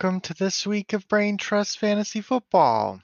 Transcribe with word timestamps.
welcome 0.00 0.20
to 0.20 0.34
this 0.34 0.64
week 0.64 0.92
of 0.92 1.08
Brain 1.08 1.36
Trust 1.36 1.80
Fantasy 1.80 2.20
Football. 2.20 3.00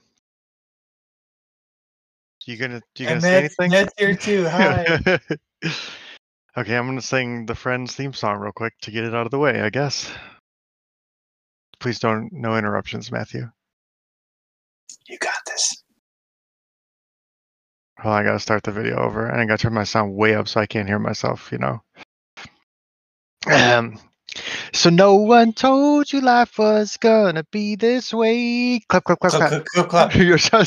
You 2.46 2.56
gonna 2.56 2.80
you 2.96 3.06
gonna 3.06 3.14
And 3.14 3.22
say 3.22 3.42
Matt's, 3.42 3.54
anything? 3.58 3.70
Matt's 3.72 3.94
here 3.98 4.14
too. 4.14 4.46
Hi. 4.48 5.18
okay, 6.56 6.76
I'm 6.76 6.86
gonna 6.86 7.02
sing 7.02 7.46
the 7.46 7.54
Friends 7.56 7.96
theme 7.96 8.12
song 8.12 8.38
real 8.38 8.52
quick 8.52 8.74
to 8.82 8.92
get 8.92 9.02
it 9.02 9.12
out 9.12 9.26
of 9.26 9.32
the 9.32 9.38
way, 9.38 9.60
I 9.60 9.70
guess. 9.70 10.08
Please 11.80 11.98
don't 11.98 12.32
no 12.32 12.56
interruptions, 12.56 13.10
Matthew. 13.10 13.50
you 15.08 15.18
got 15.18 15.34
this. 15.46 15.82
Well, 18.04 18.12
I 18.12 18.22
gotta 18.22 18.38
start 18.38 18.62
the 18.62 18.70
video 18.70 18.98
over, 18.98 19.26
and 19.26 19.40
I 19.40 19.46
gotta 19.46 19.62
turn 19.62 19.74
my 19.74 19.82
sound 19.84 20.14
way 20.14 20.36
up 20.36 20.46
so 20.46 20.60
I 20.60 20.66
can't 20.66 20.86
hear 20.86 21.00
myself. 21.00 21.50
You 21.50 21.58
know. 21.58 21.82
Um. 23.46 23.98
So 24.72 24.90
no 24.90 25.14
one 25.16 25.52
told 25.52 26.12
you 26.12 26.20
life 26.20 26.58
was 26.58 26.96
gonna 26.96 27.44
be 27.50 27.76
this 27.76 28.12
way. 28.12 28.80
Clap, 28.88 29.04
clap, 29.04 29.20
clap, 29.20 29.32
Clap, 29.32 29.48
clap. 29.48 29.64
clap, 29.64 29.88
clap. 29.88 30.14
You're 30.14 30.38
so 30.38 30.62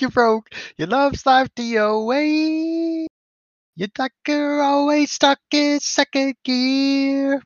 you 0.00 0.08
broke. 0.08 0.50
Your 0.76 0.88
love's 0.88 1.26
life 1.26 1.48
to 1.56 1.62
your 1.62 2.04
doctor 3.94 4.60
always 4.60 5.10
stuck 5.10 5.38
in 5.52 5.80
second 5.80 6.34
gear. 6.44 7.42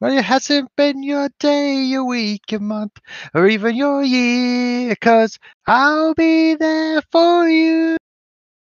Well, 0.00 0.16
it 0.16 0.24
hasn't 0.24 0.70
been 0.76 1.02
your 1.02 1.28
day, 1.38 1.82
your 1.82 2.04
week, 2.04 2.50
your 2.50 2.60
month, 2.60 2.98
or 3.34 3.46
even 3.48 3.76
your 3.76 4.02
year. 4.02 4.94
Cause 5.00 5.38
I'll 5.66 6.14
be 6.14 6.54
there 6.54 7.02
for 7.12 7.48
you. 7.48 7.96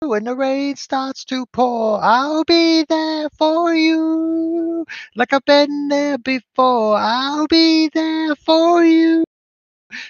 When 0.01 0.23
the 0.23 0.35
rain 0.35 0.77
starts 0.77 1.25
to 1.25 1.45
pour, 1.47 2.01
I'll 2.01 2.45
be 2.45 2.85
there 2.87 3.27
for 3.37 3.75
you. 3.75 4.85
Like 5.15 5.33
I've 5.33 5.43
been 5.43 5.89
there 5.89 6.17
before, 6.17 6.95
I'll 6.95 7.47
be 7.47 7.89
there 7.93 8.33
for 8.35 8.81
you. 8.83 9.25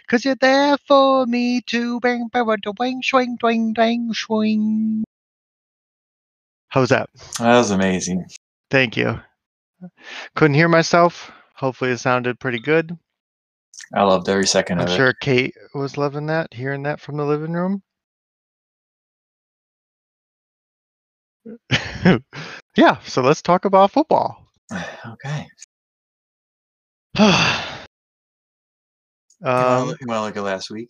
Cause 0.07 0.25
you're 0.25 0.35
there 0.35 0.77
for 0.87 1.25
me 1.25 1.61
too. 1.61 1.99
Bang, 2.01 2.27
bang, 2.31 2.45
bang, 2.45 2.61
swing, 2.77 3.01
swing, 3.03 3.37
swing, 3.39 3.73
swing, 3.75 4.13
swing. 4.13 5.03
How's 6.67 6.89
that? 6.89 7.09
That 7.39 7.57
was 7.57 7.71
amazing. 7.71 8.27
Thank 8.69 8.95
you. 8.95 9.19
Couldn't 10.35 10.55
hear 10.55 10.69
myself. 10.69 11.31
Hopefully, 11.55 11.91
it 11.91 11.97
sounded 11.97 12.39
pretty 12.39 12.59
good. 12.59 12.95
I 13.95 14.03
loved 14.03 14.29
every 14.29 14.45
second 14.45 14.81
I'm 14.81 14.87
of 14.87 14.93
sure 14.93 15.13
Kate 15.13 15.55
was 15.73 15.97
loving 15.97 16.27
that, 16.27 16.53
hearing 16.53 16.83
that 16.83 17.01
from 17.01 17.17
the 17.17 17.25
living 17.25 17.53
room. 17.53 17.81
yeah, 22.75 22.99
so 22.99 23.21
let's 23.21 23.41
talk 23.41 23.65
about 23.65 23.91
football. 23.91 24.45
Okay. 25.05 25.47
um, 27.17 27.79
you 29.41 30.07
want 30.07 30.19
to 30.19 30.21
look 30.21 30.37
at 30.37 30.43
last 30.43 30.69
week? 30.69 30.89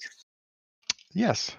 yes. 1.14 1.56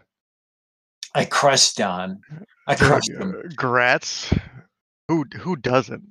I 1.14 1.24
crushed 1.24 1.76
Don. 1.76 2.20
I 2.66 2.74
crushed 2.76 3.10
him. 3.10 3.42
Grats. 3.56 4.38
Who 5.08 5.24
who 5.40 5.56
doesn't? 5.56 6.04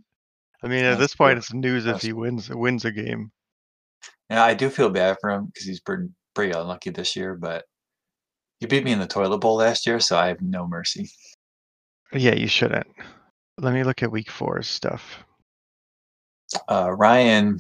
I 0.62 0.68
mean, 0.68 0.84
at 0.84 0.92
That's 0.92 1.02
this 1.02 1.16
point, 1.16 1.38
it's 1.38 1.54
news 1.54 1.86
if 1.86 2.02
he 2.02 2.12
wins 2.12 2.50
wins 2.50 2.84
a 2.84 2.92
game. 2.92 3.32
Yeah, 4.30 4.44
I 4.44 4.54
do 4.54 4.70
feel 4.70 4.90
bad 4.90 5.18
for 5.22 5.30
him 5.30 5.46
because 5.46 5.66
he's 5.66 5.80
pretty 5.80 6.10
pretty 6.36 6.52
unlucky 6.52 6.90
this 6.90 7.16
year. 7.16 7.36
But 7.36 7.64
he 8.60 8.66
beat 8.66 8.84
me 8.84 8.92
in 8.92 9.00
the 9.00 9.08
toilet 9.08 9.40
bowl 9.40 9.56
last 9.56 9.88
year, 9.88 10.00
so 10.00 10.18
I 10.18 10.28
have 10.28 10.42
no 10.42 10.68
mercy. 10.68 11.10
Yeah, 12.14 12.36
you 12.36 12.48
shouldn't. 12.48 12.88
Let 13.58 13.74
me 13.74 13.84
look 13.84 14.04
at 14.04 14.12
week 14.12 14.32
four's 14.32 14.68
stuff. 14.68 15.24
Uh, 16.68 16.92
Ryan 16.92 17.60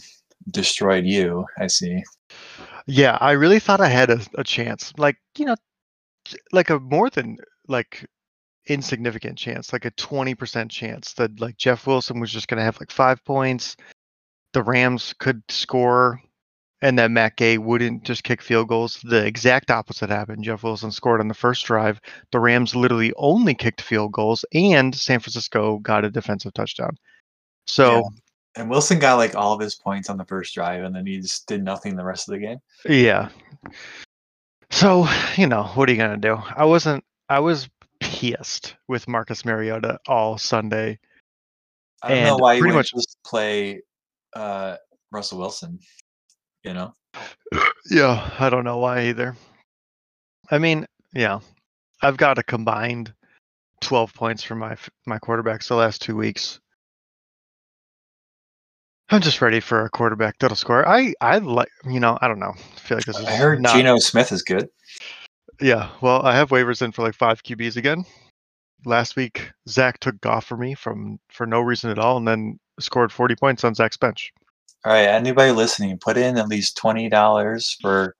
destroyed 0.49 1.05
you. 1.05 1.45
I 1.59 1.67
see. 1.67 2.01
Yeah, 2.87 3.17
I 3.21 3.31
really 3.31 3.59
thought 3.59 3.81
I 3.81 3.89
had 3.89 4.09
a, 4.09 4.19
a 4.35 4.43
chance. 4.43 4.93
Like, 4.97 5.17
you 5.37 5.45
know, 5.45 5.55
like 6.51 6.69
a 6.69 6.79
more 6.79 7.09
than 7.09 7.37
like 7.67 8.05
insignificant 8.67 9.37
chance, 9.37 9.73
like 9.73 9.85
a 9.85 9.91
20% 9.91 10.69
chance 10.69 11.13
that 11.13 11.39
like 11.39 11.57
Jeff 11.57 11.85
Wilson 11.85 12.19
was 12.19 12.31
just 12.31 12.47
going 12.47 12.57
to 12.57 12.63
have 12.63 12.79
like 12.79 12.91
five 12.91 13.23
points. 13.25 13.75
The 14.53 14.63
Rams 14.63 15.13
could 15.19 15.43
score 15.49 16.19
and 16.81 16.97
that 16.97 17.11
Matt 17.11 17.35
Gay 17.35 17.57
wouldn't 17.57 18.03
just 18.03 18.23
kick 18.23 18.41
field 18.41 18.67
goals. 18.67 18.99
The 19.03 19.25
exact 19.25 19.71
opposite 19.71 20.09
happened. 20.09 20.43
Jeff 20.43 20.63
Wilson 20.63 20.91
scored 20.91 21.19
on 21.19 21.27
the 21.27 21.33
first 21.33 21.65
drive. 21.65 21.99
The 22.31 22.39
Rams 22.39 22.75
literally 22.75 23.13
only 23.17 23.53
kicked 23.53 23.81
field 23.81 24.11
goals 24.11 24.45
and 24.53 24.95
San 24.95 25.19
Francisco 25.19 25.79
got 25.79 26.05
a 26.05 26.09
defensive 26.09 26.53
touchdown. 26.53 26.97
So, 27.67 28.09
And 28.55 28.69
Wilson 28.69 28.99
got 28.99 29.15
like 29.15 29.35
all 29.35 29.53
of 29.53 29.59
his 29.59 29.75
points 29.75 30.09
on 30.09 30.17
the 30.17 30.25
first 30.25 30.55
drive, 30.55 30.83
and 30.83 30.95
then 30.95 31.05
he 31.05 31.19
just 31.19 31.47
did 31.47 31.63
nothing 31.63 31.95
the 31.95 32.03
rest 32.03 32.27
of 32.27 32.33
the 32.33 32.39
game. 32.39 32.59
Yeah. 32.87 33.29
So, 34.71 35.07
you 35.35 35.47
know, 35.47 35.63
what 35.75 35.89
are 35.89 35.91
you 35.91 35.97
going 35.97 36.19
to 36.19 36.27
do? 36.27 36.37
I 36.55 36.65
wasn't, 36.65 37.03
I 37.27 37.39
was 37.39 37.69
pissed 37.99 38.75
with 38.87 39.07
Marcus 39.07 39.43
Mariota 39.45 39.99
all 40.07 40.37
Sunday. 40.37 40.99
I 42.01 42.09
don't 42.09 42.23
know 42.23 42.37
why 42.37 42.53
you 42.53 42.63
much- 42.67 42.91
just 42.93 43.17
play 43.25 43.81
uh, 44.35 44.77
Russell 45.11 45.39
Wilson. 45.39 45.79
You 46.63 46.73
know, 46.73 46.93
Yeah, 47.89 48.29
I 48.37 48.49
don't 48.49 48.63
know 48.63 48.77
why 48.77 49.07
either. 49.07 49.35
I 50.51 50.59
mean, 50.59 50.85
yeah, 51.13 51.39
I've 52.01 52.17
got 52.17 52.37
a 52.37 52.43
combined 52.43 53.13
12 53.81 54.13
points 54.13 54.43
for 54.43 54.55
my 54.55 54.75
my 55.05 55.17
quarterbacks 55.19 55.67
the 55.67 55.75
last 55.75 56.01
two 56.01 56.15
weeks. 56.15 56.59
I'm 59.11 59.21
just 59.21 59.41
ready 59.41 59.59
for 59.59 59.85
a 59.85 59.89
quarterback 59.89 60.37
that'll 60.39 60.55
score. 60.55 60.87
I 60.87 61.13
I 61.19 61.39
like, 61.39 61.69
you 61.85 61.99
know, 61.99 62.17
I 62.21 62.27
don't 62.27 62.39
know. 62.39 62.53
I 62.55 62.79
feel 62.79 62.97
like 62.97 63.05
this 63.05 63.17
is 63.17 63.25
I 63.25 63.35
heard 63.35 63.61
not 63.61 63.75
Geno 63.75 63.97
Smith 63.97 64.31
is 64.31 64.43
good. 64.43 64.69
Yeah, 65.61 65.89
well, 66.01 66.25
I 66.25 66.35
have 66.35 66.49
waivers 66.49 66.81
in 66.81 66.91
for 66.91 67.01
like 67.01 67.15
five 67.15 67.43
QBs 67.43 67.75
again. 67.75 68.05
Last 68.85 69.15
week, 69.15 69.51
Zach 69.67 69.99
took 69.99 70.21
Goff 70.21 70.45
for 70.45 70.55
me 70.55 70.73
from 70.75 71.19
for 71.29 71.45
no 71.45 71.59
reason 71.59 71.89
at 71.89 71.99
all, 71.99 72.17
and 72.17 72.27
then 72.27 72.59
scored 72.79 73.11
40 73.11 73.35
points 73.35 73.63
on 73.63 73.75
Zach's 73.75 73.97
bench. 73.97 74.31
All 74.85 74.93
right, 74.93 75.07
anybody 75.07 75.51
listening, 75.51 75.97
put 75.99 76.17
in 76.17 76.37
at 76.37 76.47
least 76.47 76.77
twenty 76.77 77.09
dollars 77.09 77.75
for 77.81 78.15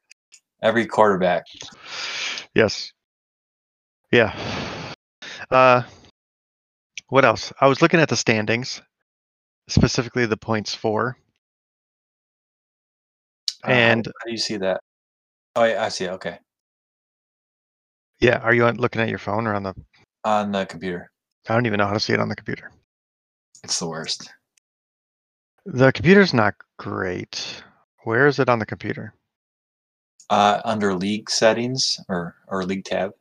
every 0.62 0.86
quarterback. 0.86 1.46
Yes. 2.54 2.92
Yeah. 4.12 4.36
Uh, 5.52 5.84
what 7.08 7.24
else? 7.26 7.54
I 7.62 7.68
was 7.68 7.82
looking 7.82 8.00
at 8.00 8.10
the 8.10 8.16
standings, 8.16 8.82
specifically 9.68 10.26
the 10.26 10.36
points 10.38 10.74
for. 10.76 11.16
Uh, 13.66 13.72
And- 13.72 14.06
how 14.08 14.26
do 14.26 14.32
you 14.32 14.38
see 14.38 14.58
that? 14.58 14.82
Oh, 15.56 15.64
yeah, 15.64 15.84
I 15.84 15.90
see. 15.90 16.06
it, 16.06 16.12
Okay, 16.12 16.40
Yeah, 18.20 18.38
are 18.40 18.54
you 18.54 18.66
on- 18.66 18.78
looking 18.78 19.02
at 19.02 19.10
your 19.10 19.18
phone 19.20 19.48
or 19.48 19.54
on 19.54 19.64
the? 19.64 19.74
on 20.24 20.52
the 20.52 20.66
computer, 20.66 21.12
I 21.48 21.54
don't 21.54 21.66
even 21.66 21.78
know 21.78 21.88
how 21.88 21.94
to 21.94 22.00
see 22.00 22.14
it 22.14 22.20
on 22.20 22.30
the 22.30 22.36
computer. 22.36 22.72
it's 23.64 23.80
the 23.80 23.88
worst. 23.88 24.32
The 25.72 25.92
computer's 25.92 26.34
not 26.34 26.56
great. 26.78 27.64
Where 28.04 28.26
is 28.26 28.40
it 28.40 28.50
on 28.50 28.58
the 28.58 28.66
computer? 28.66 29.14
Uh, 30.28 30.62
under 30.66 30.96
league 30.96 31.30
settings 31.30 32.00
or 32.10 32.36
or 32.48 32.66
league 32.66 32.86
tab. 32.86 33.12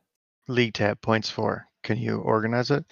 League 0.47 0.73
tab 0.73 0.99
points 1.01 1.29
for. 1.29 1.67
Can 1.83 1.97
you 1.97 2.17
organize 2.17 2.71
it? 2.71 2.85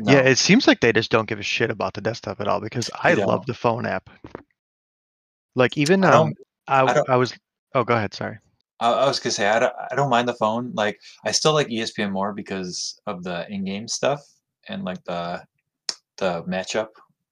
No. 0.00 0.12
Yeah, 0.12 0.18
it 0.20 0.36
seems 0.36 0.66
like 0.66 0.80
they 0.80 0.92
just 0.92 1.10
don't 1.10 1.28
give 1.28 1.38
a 1.38 1.42
shit 1.42 1.70
about 1.70 1.94
the 1.94 2.02
desktop 2.02 2.40
at 2.40 2.48
all 2.48 2.60
because 2.60 2.90
I 2.94 3.14
love 3.14 3.46
the 3.46 3.54
phone 3.54 3.86
app. 3.86 4.10
Like 5.54 5.78
even 5.78 6.04
I 6.04 6.12
um, 6.12 6.34
I, 6.68 6.82
I 6.82 7.02
I 7.08 7.16
was. 7.16 7.32
Oh, 7.74 7.84
go 7.84 7.94
ahead. 7.94 8.12
Sorry. 8.12 8.38
I, 8.80 8.92
I 8.92 9.06
was 9.06 9.18
gonna 9.18 9.32
say 9.32 9.48
I 9.48 9.58
don't, 9.60 9.74
I 9.90 9.94
don't 9.94 10.10
mind 10.10 10.28
the 10.28 10.34
phone. 10.34 10.72
Like 10.74 11.00
I 11.24 11.30
still 11.30 11.54
like 11.54 11.68
ESPN 11.68 12.12
more 12.12 12.34
because 12.34 13.00
of 13.06 13.24
the 13.24 13.50
in-game 13.50 13.88
stuff 13.88 14.20
and 14.68 14.84
like 14.84 15.02
the 15.04 15.42
the 16.18 16.42
matchup 16.44 16.88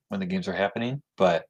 when 0.09 0.19
the 0.19 0.27
games 0.27 0.49
are 0.49 0.55
happening. 0.55 1.03
But 1.17 1.45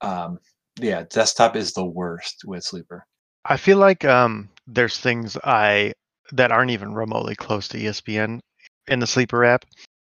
um, 0.00 0.38
yeah, 0.78 1.04
desktop 1.08 1.56
is 1.56 1.72
the 1.72 1.84
worst 1.84 2.42
with 2.44 2.64
Sleeper. 2.64 3.06
I 3.44 3.56
feel 3.56 3.78
like 3.78 4.04
um, 4.04 4.48
there's 4.66 4.98
things 4.98 5.36
I 5.44 5.92
that 6.32 6.50
aren't 6.50 6.72
even 6.72 6.92
remotely 6.92 7.36
close 7.36 7.68
to 7.68 7.78
ESPN 7.78 8.40
in 8.88 8.98
the 8.98 9.06
sleeper 9.06 9.44
app. 9.44 9.64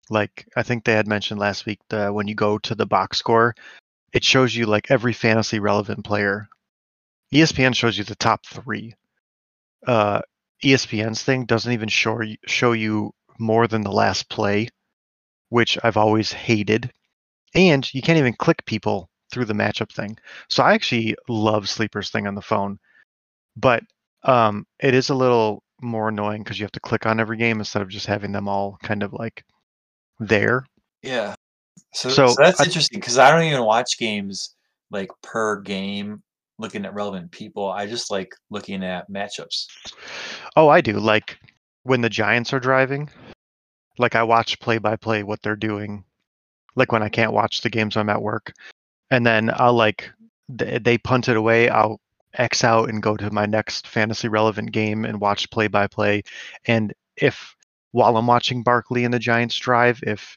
Like 0.08 0.46
I 0.56 0.62
think 0.62 0.84
they 0.84 0.94
had 0.94 1.06
mentioned 1.06 1.40
last 1.40 1.66
week 1.66 1.80
that 1.90 2.14
when 2.14 2.28
you 2.28 2.34
go 2.34 2.58
to 2.58 2.74
the 2.74 2.86
box 2.86 3.18
score, 3.18 3.54
it 4.12 4.24
shows 4.24 4.54
you 4.54 4.66
like 4.66 4.90
every 4.90 5.12
fantasy 5.12 5.58
relevant 5.58 6.04
player. 6.04 6.48
ESPN 7.32 7.74
shows 7.74 7.98
you 7.98 8.04
the 8.04 8.14
top 8.14 8.46
three. 8.46 8.94
Uh, 9.86 10.20
ESPN's 10.64 11.22
thing 11.22 11.44
doesn't 11.44 11.72
even 11.72 11.88
show 11.88 12.22
you, 12.22 12.36
show 12.46 12.72
you 12.72 13.12
more 13.38 13.66
than 13.66 13.82
the 13.82 13.92
last 13.92 14.30
play, 14.30 14.68
which 15.50 15.76
I've 15.82 15.96
always 15.96 16.32
hated. 16.32 16.90
And 17.54 17.92
you 17.92 18.00
can't 18.00 18.18
even 18.18 18.32
click 18.32 18.64
people 18.64 19.10
through 19.30 19.44
the 19.46 19.54
matchup 19.54 19.92
thing. 19.92 20.16
So 20.48 20.62
I 20.62 20.72
actually 20.74 21.16
love 21.28 21.68
Sleeper's 21.68 22.10
thing 22.10 22.26
on 22.26 22.34
the 22.34 22.42
phone 22.42 22.78
but 23.56 23.82
um, 24.24 24.66
it 24.80 24.94
is 24.94 25.08
a 25.08 25.14
little 25.14 25.62
more 25.80 26.08
annoying 26.08 26.42
because 26.42 26.58
you 26.58 26.64
have 26.64 26.72
to 26.72 26.80
click 26.80 27.06
on 27.06 27.18
every 27.18 27.36
game 27.36 27.58
instead 27.58 27.82
of 27.82 27.88
just 27.88 28.06
having 28.06 28.32
them 28.32 28.48
all 28.48 28.76
kind 28.82 29.02
of 29.02 29.12
like 29.12 29.44
there. 30.20 30.66
Yeah. 31.02 31.34
So, 31.94 32.08
So, 32.10 32.26
so 32.28 32.34
that's 32.38 32.60
I- 32.60 32.64
interesting 32.64 33.00
because 33.00 33.18
I 33.18 33.30
don't 33.30 33.44
even 33.44 33.64
watch 33.64 33.98
games 33.98 34.54
like 34.90 35.10
per 35.22 35.60
game 35.60 36.22
looking 36.58 36.84
at 36.84 36.94
relevant 36.94 37.30
people. 37.30 37.70
I 37.70 37.86
just 37.86 38.10
like 38.10 38.34
looking 38.50 38.84
at 38.84 39.10
matchups. 39.10 39.66
Oh, 40.56 40.68
I 40.68 40.80
do. 40.80 40.98
Like 40.98 41.38
when 41.84 42.00
the 42.00 42.10
Giants 42.10 42.52
are 42.52 42.60
driving, 42.60 43.08
like 43.98 44.14
I 44.14 44.22
watch 44.22 44.60
play 44.60 44.78
by 44.78 44.96
play 44.96 45.22
what 45.22 45.40
they're 45.42 45.56
doing. 45.56 46.04
Like 46.74 46.92
when 46.92 47.02
I 47.02 47.08
can't 47.08 47.32
watch 47.32 47.62
the 47.62 47.70
games 47.70 47.96
I'm 47.96 48.10
at 48.10 48.20
work, 48.20 48.52
and 49.10 49.26
then 49.26 49.50
I'll 49.54 49.74
like 49.74 50.10
th- 50.58 50.82
they 50.82 50.98
punt 50.98 51.28
it 51.28 51.36
away. 51.36 51.68
I'll 51.68 52.00
X 52.34 52.64
out 52.64 52.88
and 52.88 53.02
go 53.02 53.16
to 53.16 53.30
my 53.30 53.46
next 53.46 53.86
fantasy 53.86 54.28
relevant 54.28 54.72
game 54.72 55.04
and 55.04 55.20
watch 55.20 55.50
play 55.50 55.68
by 55.68 55.86
play. 55.86 56.22
And 56.66 56.92
if 57.16 57.54
while 57.92 58.16
I'm 58.16 58.26
watching 58.26 58.62
Barkley 58.62 59.04
and 59.04 59.14
the 59.14 59.18
Giants 59.18 59.56
drive, 59.56 60.00
if 60.02 60.36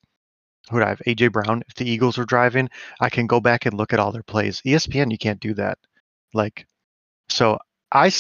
who 0.70 0.80
do 0.80 0.86
I 0.86 0.90
have 0.90 1.02
AJ 1.08 1.32
Brown, 1.32 1.64
if 1.68 1.76
the 1.76 1.90
Eagles 1.90 2.18
are 2.18 2.26
driving, 2.26 2.70
I 3.02 3.10
can 3.10 3.28
go 3.28 3.40
back 3.40 3.66
and 3.66 3.76
look 3.76 3.92
at 3.92 4.00
all 4.00 4.12
their 4.12 4.24
plays. 4.24 4.62
ESPN, 4.62 5.12
you 5.12 5.18
can't 5.18 5.40
do 5.40 5.54
that. 5.56 5.80
Like, 6.34 6.68
so 7.28 7.58
I 7.92 8.12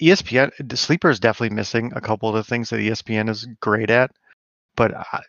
ESPN 0.00 0.52
the 0.58 0.76
sleeper 0.76 1.10
is 1.10 1.20
definitely 1.20 1.54
missing 1.54 1.92
a 1.94 2.00
couple 2.00 2.28
of 2.28 2.34
the 2.36 2.44
things 2.44 2.70
that 2.70 2.76
ESPN 2.76 3.28
is 3.28 3.46
great 3.60 3.90
at, 3.90 4.10
but 4.76 4.94
I, 4.94 5.20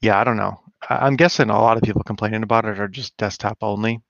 yeah, 0.00 0.18
I 0.20 0.24
don't 0.24 0.36
know. 0.36 0.60
I'm 0.88 1.16
guessing 1.16 1.50
a 1.50 1.60
lot 1.60 1.76
of 1.76 1.82
people 1.82 2.02
complaining 2.02 2.42
about 2.42 2.64
it 2.64 2.78
are 2.80 2.88
just 2.88 3.16
desktop 3.16 3.58
only. 3.62 4.00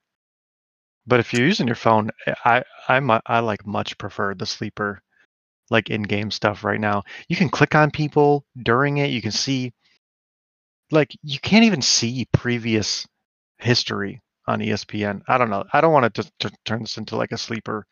But 1.09 1.19
if 1.19 1.33
you're 1.33 1.47
using 1.47 1.67
your 1.67 1.75
phone, 1.75 2.11
eh, 2.27 2.35
I 2.45 2.63
I 2.89 3.21
I 3.27 3.41
like 3.41 3.67
much 3.67 3.99
prefer 3.99 4.35
the 4.37 4.47
sleeper, 4.47 5.03
like 5.71 5.91
in-game 5.91 6.31
stuff 6.33 6.65
right 6.65 6.81
now. 6.81 7.05
You 7.29 7.37
can 7.37 7.51
click 7.51 7.75
on 7.75 7.91
people 7.93 8.45
during 8.63 8.99
it. 8.99 9.11
You 9.11 9.23
can 9.23 9.33
see, 9.33 9.73
like, 10.91 11.15
you 11.23 11.39
can't 11.39 11.65
even 11.65 11.83
see 11.83 12.27
previous 12.33 13.07
history 13.59 14.23
on 14.47 14.61
ESPN. 14.63 15.23
I 15.29 15.39
don't 15.39 15.51
know. 15.51 15.65
I 15.73 15.81
don't 15.81 15.93
want 15.93 16.05
to 16.15 16.23
just 16.23 16.33
to 16.41 16.51
turn 16.65 16.81
this 16.83 16.99
into 16.99 17.17
like 17.17 17.33
a 17.33 17.39
sleeper, 17.39 17.87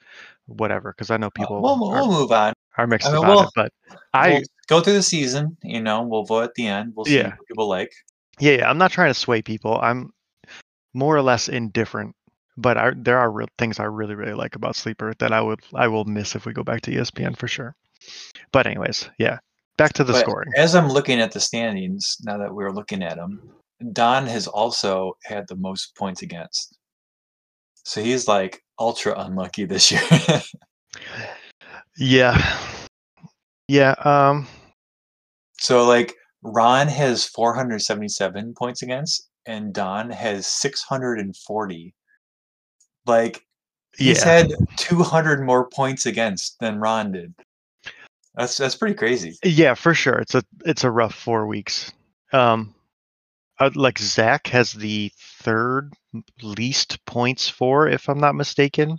whatever, 0.46 0.92
because 0.92 1.10
I 1.10 1.18
know 1.18 1.30
Uh, 1.38 1.46
people 1.46 1.56
we'll, 1.56 1.78
we'll 1.78 2.08
move 2.12 2.32
on. 2.32 2.52
Are 2.78 2.86
mixed 2.86 3.08
I 3.08 3.12
mean, 3.12 3.18
about 3.24 3.28
we'll- 3.36 3.44
it. 3.44 3.50
But 3.54 3.72
I 4.14 4.30
we'll 4.30 4.42
go 4.68 4.80
through 4.80 4.94
the 4.94 5.02
season. 5.02 5.56
You 5.62 5.80
know, 5.80 6.02
we'll 6.02 6.24
vote 6.24 6.44
at 6.44 6.54
the 6.54 6.66
end. 6.66 6.92
We'll 6.94 7.06
see 7.06 7.16
Yeah. 7.18 7.28
what 7.30 7.46
people 7.48 7.68
like. 7.68 7.92
Yeah, 8.38 8.52
yeah, 8.52 8.70
I'm 8.70 8.78
not 8.78 8.90
trying 8.92 9.10
to 9.10 9.14
sway 9.14 9.40
people. 9.42 9.78
I'm 9.80 10.12
more 10.94 11.16
or 11.16 11.22
less 11.22 11.48
indifferent, 11.48 12.14
but 12.56 12.76
I, 12.76 12.92
there 12.96 13.18
are 13.18 13.30
real 13.30 13.48
things 13.58 13.80
I 13.80 13.84
really, 13.84 14.14
really 14.14 14.34
like 14.34 14.54
about 14.56 14.76
Sleeper 14.76 15.14
that 15.18 15.32
I 15.32 15.40
would 15.40 15.60
I 15.74 15.88
will 15.88 16.04
miss 16.04 16.34
if 16.34 16.44
we 16.46 16.52
go 16.52 16.62
back 16.62 16.82
to 16.82 16.90
ESPN 16.90 17.36
for 17.36 17.48
sure. 17.48 17.74
But 18.52 18.66
anyways, 18.66 19.08
yeah, 19.18 19.38
back 19.78 19.92
to 19.94 20.04
the 20.04 20.12
But 20.12 20.20
scoring. 20.20 20.50
As 20.56 20.74
I'm 20.74 20.88
looking 20.88 21.20
at 21.20 21.32
the 21.32 21.40
standings, 21.40 22.16
now 22.24 22.36
that 22.38 22.54
we're 22.54 22.72
looking 22.72 23.02
at 23.02 23.16
them, 23.16 23.40
Don 23.92 24.26
has 24.26 24.46
also 24.46 25.16
had 25.24 25.46
the 25.48 25.56
most 25.56 25.94
points 25.96 26.22
against. 26.22 26.76
So 27.84 28.02
he's 28.02 28.26
like 28.28 28.62
ultra 28.78 29.14
unlucky 29.18 29.64
this 29.64 29.90
year. 29.92 30.02
Yeah, 31.98 32.58
yeah. 33.68 33.94
Um, 34.04 34.46
so 35.58 35.86
like 35.86 36.14
Ron 36.42 36.88
has 36.88 37.24
477 37.26 38.54
points 38.54 38.82
against, 38.82 39.28
and 39.46 39.72
Don 39.72 40.10
has 40.10 40.46
640. 40.46 41.94
Like 43.06 43.42
he's 43.96 44.18
yeah, 44.18 44.24
had 44.24 44.52
200 44.76 45.44
more 45.44 45.68
points 45.68 46.06
against 46.06 46.58
than 46.60 46.78
Ron 46.78 47.12
did. 47.12 47.34
That's 48.34 48.58
that's 48.58 48.74
pretty 48.74 48.94
crazy. 48.94 49.36
yeah, 49.42 49.74
for 49.74 49.94
sure. 49.94 50.18
It's 50.18 50.34
a 50.34 50.42
it's 50.64 50.84
a 50.84 50.90
rough 50.90 51.14
four 51.14 51.46
weeks. 51.46 51.92
Um, 52.32 52.74
uh, 53.58 53.70
like 53.74 53.98
Zach 53.98 54.48
has 54.48 54.72
the 54.72 55.10
third 55.16 55.94
least 56.42 57.04
points 57.06 57.48
for, 57.48 57.88
if 57.88 58.08
I'm 58.08 58.20
not 58.20 58.34
mistaken. 58.34 58.98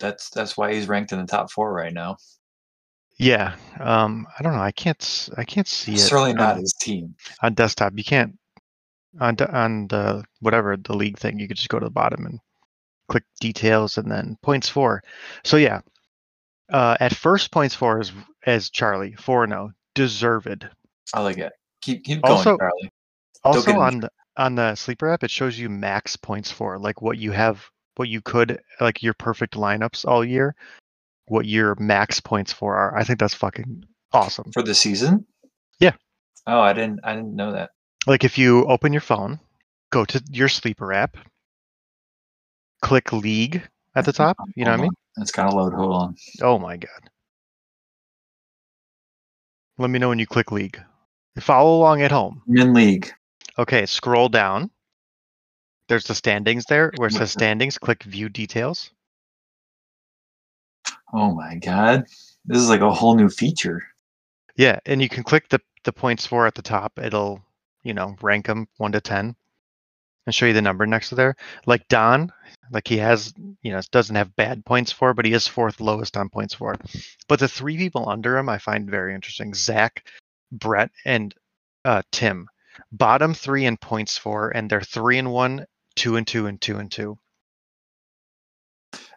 That's 0.00 0.30
that's 0.30 0.56
why 0.56 0.72
he's 0.72 0.88
ranked 0.88 1.12
in 1.12 1.18
the 1.18 1.26
top 1.26 1.50
four 1.50 1.72
right 1.72 1.92
now. 1.92 2.16
Yeah. 3.18 3.54
Um, 3.80 4.26
I 4.38 4.42
don't 4.42 4.54
know. 4.54 4.62
I 4.62 4.70
can't 4.72 5.00
s- 5.00 5.28
I 5.36 5.44
can't 5.44 5.66
see 5.66 5.94
it. 5.94 5.98
Certainly 5.98 6.34
not 6.34 6.54
on- 6.54 6.60
his 6.60 6.72
team. 6.74 7.14
on 7.42 7.54
desktop 7.54 7.92
you 7.96 8.04
can't 8.04 8.38
on 9.20 9.36
on 9.50 9.88
the 9.88 10.22
whatever 10.40 10.76
the 10.76 10.94
league 10.94 11.18
thing 11.18 11.38
you 11.38 11.48
could 11.48 11.56
just 11.56 11.68
go 11.68 11.78
to 11.78 11.84
the 11.86 11.90
bottom 11.90 12.26
and 12.26 12.38
click 13.08 13.24
details 13.40 13.96
and 13.98 14.10
then 14.10 14.36
points 14.42 14.68
for 14.68 15.02
so 15.42 15.56
yeah 15.56 15.80
uh 16.70 16.94
at 17.00 17.14
first 17.16 17.50
points 17.50 17.74
for 17.74 17.98
is 18.00 18.12
as 18.44 18.68
charlie 18.68 19.12
4-0 19.12 19.70
deserved 19.94 20.68
I 21.14 21.20
like 21.22 21.38
it. 21.38 21.52
Keep 21.80 22.04
keep 22.04 22.22
going, 22.22 22.34
Also- 22.36 22.58
Charlie. 22.58 22.92
also 23.44 23.62
get 23.72 23.78
on 23.78 24.00
the 24.00 24.10
on 24.36 24.54
the 24.54 24.74
sleeper 24.74 25.08
app 25.10 25.24
it 25.24 25.30
shows 25.30 25.58
you 25.58 25.68
max 25.70 26.14
points 26.16 26.50
for 26.52 26.78
like 26.78 27.00
what 27.00 27.16
you 27.18 27.32
have 27.32 27.64
what 27.96 28.08
you 28.10 28.20
could 28.20 28.60
like 28.80 29.02
your 29.02 29.14
perfect 29.14 29.54
lineups 29.54 30.04
all 30.06 30.22
year 30.24 30.54
what 31.28 31.46
your 31.46 31.74
max 31.78 32.20
points 32.20 32.52
for 32.52 32.76
are 32.76 32.96
i 32.96 33.04
think 33.04 33.18
that's 33.18 33.34
fucking 33.34 33.84
awesome 34.12 34.50
For 34.52 34.62
the 34.62 34.74
season? 34.74 35.26
Yeah. 35.80 35.92
Oh, 36.46 36.60
I 36.60 36.72
didn't 36.72 37.00
I 37.04 37.14
didn't 37.14 37.36
know 37.36 37.52
that. 37.52 37.70
like 38.06 38.24
if 38.24 38.38
you 38.38 38.64
open 38.66 38.92
your 38.92 39.02
phone 39.02 39.38
go 39.90 40.04
to 40.06 40.22
your 40.30 40.48
sleeper 40.48 40.92
app 40.92 41.16
click 42.82 43.12
league 43.12 43.62
at 43.94 44.04
the 44.04 44.12
top 44.12 44.36
you 44.56 44.64
know 44.64 44.70
what 44.72 44.80
i 44.80 44.82
mean 44.82 44.90
It's 45.18 45.30
gotta 45.32 45.54
load. 45.54 45.74
Hold 45.74 45.92
on. 45.94 46.14
oh 46.42 46.58
my 46.58 46.76
god 46.76 47.10
let 49.78 49.90
me 49.90 49.98
know 49.98 50.08
when 50.08 50.18
you 50.18 50.26
click 50.26 50.50
league 50.52 50.80
follow 51.40 51.76
along 51.78 52.02
at 52.02 52.10
home 52.10 52.42
Min 52.46 52.72
League. 52.74 53.12
okay 53.58 53.86
scroll 53.86 54.28
down 54.28 54.70
there's 55.88 56.04
the 56.04 56.14
standings 56.14 56.64
there 56.68 56.92
where 56.96 57.08
it 57.08 57.12
says 57.14 57.30
standings 57.30 57.78
click 57.78 58.02
view 58.02 58.28
details 58.28 58.90
Oh 61.12 61.32
my 61.32 61.56
god. 61.56 62.04
This 62.44 62.58
is 62.58 62.68
like 62.68 62.80
a 62.80 62.92
whole 62.92 63.14
new 63.16 63.28
feature. 63.28 63.82
yeah 64.56 64.78
and 64.86 65.00
you 65.02 65.08
can 65.08 65.22
click 65.24 65.48
the 65.48 65.60
the 65.84 65.92
points 65.92 66.26
for 66.26 66.46
at 66.46 66.54
the 66.54 66.62
top. 66.62 66.98
It'll 66.98 67.42
you 67.82 67.94
know 67.94 68.16
rank 68.20 68.46
them 68.46 68.68
1 68.78 68.92
to 68.92 69.00
10 69.00 69.34
and 70.26 70.34
show 70.34 70.46
you 70.46 70.52
the 70.52 70.62
number 70.62 70.86
next 70.86 71.08
to 71.10 71.14
there. 71.14 71.36
Like 71.66 71.88
don 71.88 72.32
like 72.70 72.86
he 72.88 72.98
has 72.98 73.32
you 73.62 73.72
know 73.72 73.80
doesn't 73.92 74.16
have 74.16 74.36
bad 74.36 74.64
points 74.64 74.92
for 74.92 75.14
but 75.14 75.24
he 75.24 75.32
is 75.32 75.46
fourth 75.48 75.80
lowest 75.80 76.16
on 76.16 76.28
points 76.28 76.54
for. 76.54 76.76
But 77.28 77.40
the 77.40 77.48
three 77.48 77.76
people 77.76 78.08
under 78.08 78.36
him 78.36 78.48
i 78.48 78.58
find 78.58 78.90
very 78.90 79.14
interesting. 79.14 79.54
Zach 79.54 80.04
brett 80.52 80.90
and 81.04 81.34
uh, 81.84 82.02
tim. 82.12 82.48
Bottom 82.92 83.34
three 83.34 83.64
in 83.66 83.76
points 83.76 84.18
for 84.18 84.50
and 84.50 84.68
they're 84.70 84.80
three 84.80 85.18
and 85.18 85.32
one 85.32 85.66
two 85.96 86.16
and 86.16 86.26
two 86.26 86.46
and 86.46 86.60
two 86.60 86.78
and 86.78 86.90
two 86.90 87.18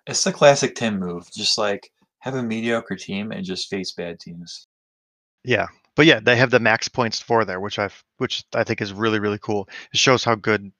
It's 0.07 0.23
the 0.23 0.31
classic 0.33 0.75
Tim 0.75 0.99
move. 0.99 1.31
Just 1.31 1.57
like 1.57 1.91
have 2.19 2.35
a 2.35 2.43
mediocre 2.43 2.95
team 2.95 3.31
and 3.31 3.43
just 3.45 3.69
face 3.69 3.91
bad 3.93 4.19
teams. 4.19 4.67
yeah 5.43 5.67
but 5.95 6.05
yeah 6.05 6.19
they 6.19 6.35
have 6.35 6.51
the 6.51 6.59
max 6.59 6.87
points 6.87 7.19
for 7.19 7.45
there 7.45 7.59
which 7.59 7.79
i've 7.79 8.03
which 8.17 8.43
i 8.53 8.63
think 8.63 8.81
is 8.81 8.93
really 8.93 9.19
really 9.19 9.39
cool 9.39 9.67
it 9.93 9.97
shows 9.99 10.23
how 10.23 10.35
good 10.35 10.71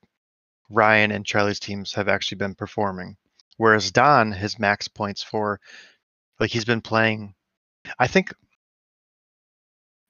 ryan 0.70 1.10
and 1.12 1.26
charlie's 1.26 1.60
teams 1.60 1.92
have 1.94 2.08
actually 2.08 2.36
been 2.38 2.54
performing 2.54 3.16
whereas 3.56 3.90
don 3.90 4.32
his 4.32 4.58
max 4.58 4.88
points 4.88 5.22
for 5.22 5.60
like 6.40 6.50
he's 6.50 6.64
been 6.64 6.80
playing 6.80 7.34
i 7.98 8.06
think 8.06 8.32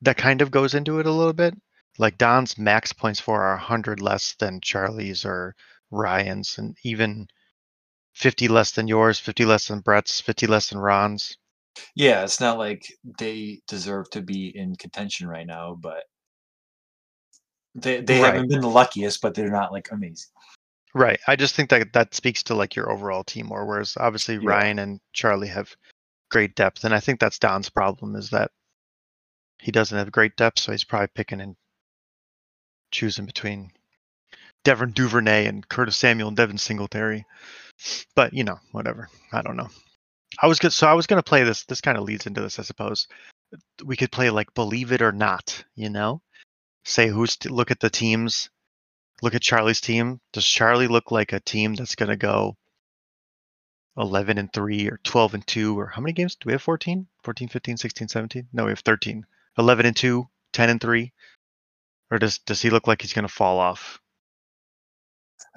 that 0.02 0.16
kind 0.16 0.42
of 0.42 0.50
goes 0.50 0.74
into 0.74 0.98
it 1.00 1.06
a 1.06 1.10
little 1.12 1.32
bit 1.32 1.54
like 1.98 2.18
don's 2.18 2.58
max 2.58 2.92
points 2.92 3.20
for 3.20 3.42
are 3.42 3.54
100 3.56 4.00
less 4.00 4.34
than 4.34 4.60
charlie's 4.60 5.24
or 5.24 5.54
ryan's 5.90 6.58
and 6.58 6.76
even 6.84 7.26
50 8.14 8.48
less 8.48 8.72
than 8.72 8.88
yours 8.88 9.18
50 9.18 9.44
less 9.44 9.68
than 9.68 9.80
brett's 9.80 10.20
50 10.20 10.46
less 10.46 10.68
than 10.70 10.78
ron's 10.78 11.36
Yeah, 11.94 12.22
it's 12.24 12.40
not 12.40 12.58
like 12.58 12.82
they 13.18 13.60
deserve 13.68 14.10
to 14.10 14.20
be 14.22 14.52
in 14.56 14.76
contention 14.76 15.26
right 15.28 15.46
now, 15.46 15.74
but 15.80 16.04
they 17.74 18.00
they 18.02 18.20
Right. 18.20 18.34
haven't 18.34 18.48
been 18.48 18.60
the 18.60 18.68
luckiest, 18.68 19.22
but 19.22 19.34
they're 19.34 19.50
not 19.50 19.72
like 19.72 19.90
amazing. 19.90 20.30
Right. 20.94 21.18
I 21.26 21.36
just 21.36 21.54
think 21.54 21.70
that 21.70 21.92
that 21.94 22.14
speaks 22.14 22.42
to 22.44 22.54
like 22.54 22.76
your 22.76 22.90
overall 22.90 23.24
team 23.24 23.46
more. 23.46 23.64
Whereas 23.66 23.96
obviously 23.98 24.38
Yeah. 24.38 24.50
Ryan 24.50 24.78
and 24.78 25.00
Charlie 25.14 25.48
have 25.48 25.74
great 26.30 26.54
depth, 26.54 26.84
and 26.84 26.94
I 26.94 27.00
think 27.00 27.18
that's 27.20 27.38
Don's 27.38 27.70
problem 27.70 28.14
is 28.16 28.30
that 28.30 28.50
he 29.60 29.72
doesn't 29.72 29.96
have 29.96 30.12
great 30.12 30.36
depth, 30.36 30.58
so 30.60 30.72
he's 30.72 30.84
probably 30.84 31.08
picking 31.14 31.40
and 31.40 31.56
choosing 32.90 33.24
between 33.26 33.72
Devin 34.64 34.92
Duvernay 34.92 35.46
and 35.46 35.66
Curtis 35.68 35.96
Samuel 35.96 36.28
and 36.28 36.36
Devin 36.36 36.58
Singletary. 36.58 37.24
But 38.14 38.32
you 38.32 38.44
know, 38.44 38.58
whatever. 38.72 39.08
I 39.32 39.42
don't 39.42 39.56
know. 39.56 39.68
I 40.40 40.46
was 40.46 40.58
good. 40.58 40.72
So 40.72 40.86
I 40.86 40.94
was 40.94 41.06
gonna 41.06 41.22
play 41.22 41.44
this. 41.44 41.64
This 41.64 41.80
kind 41.80 41.98
of 41.98 42.04
leads 42.04 42.26
into 42.26 42.40
this, 42.40 42.58
I 42.58 42.62
suppose. 42.62 43.08
We 43.84 43.96
could 43.96 44.12
play 44.12 44.30
like 44.30 44.54
believe 44.54 44.92
it 44.92 45.02
or 45.02 45.12
not. 45.12 45.64
You 45.74 45.90
know, 45.90 46.22
say 46.84 47.08
who's 47.08 47.36
t- 47.36 47.48
look 47.48 47.70
at 47.70 47.80
the 47.80 47.90
teams 47.90 48.50
look 49.22 49.34
at 49.34 49.40
Charlie's 49.40 49.80
team. 49.80 50.20
Does 50.32 50.44
Charlie 50.44 50.88
look 50.88 51.10
like 51.10 51.32
a 51.32 51.40
team 51.40 51.74
that's 51.74 51.94
to 51.94 52.16
go 52.16 52.56
11 53.96 54.36
and 54.36 54.52
3 54.52 54.88
or 54.88 54.98
12 55.04 55.34
and 55.34 55.46
2 55.46 55.78
or 55.78 55.86
how 55.86 56.02
many 56.02 56.12
games 56.12 56.34
do 56.34 56.46
we 56.46 56.52
have 56.52 56.62
14? 56.62 57.06
14, 57.22 57.48
15, 57.48 57.76
16, 57.76 58.08
17? 58.08 58.48
No, 58.52 58.64
we 58.64 58.72
have 58.72 58.80
13. 58.80 59.24
11 59.56 59.86
and 59.86 59.96
2, 59.96 60.28
10 60.52 60.70
and 60.70 60.80
3. 60.80 61.12
Or 62.10 62.18
does 62.18 62.38
does 62.38 62.60
he 62.60 62.68
look 62.68 62.86
like 62.86 63.00
he's 63.00 63.14
going 63.14 63.26
to 63.26 63.32
fall 63.32 63.58
off? 63.58 64.01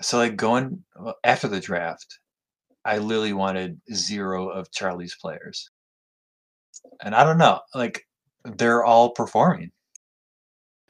So 0.02 0.18
like 0.18 0.36
going 0.36 0.84
after 1.24 1.48
the 1.48 1.60
draft, 1.60 2.20
I 2.84 2.98
literally 3.00 3.34
wanted 3.34 3.80
zero 3.94 4.50
of 4.50 4.72
Charlie's 4.72 5.16
players. 5.20 5.70
And 7.02 7.16
I 7.16 7.24
don't 7.24 7.38
know, 7.38 7.60
like 7.74 8.04
they're 8.44 8.84
all 8.84 9.12
performing. 9.12 9.72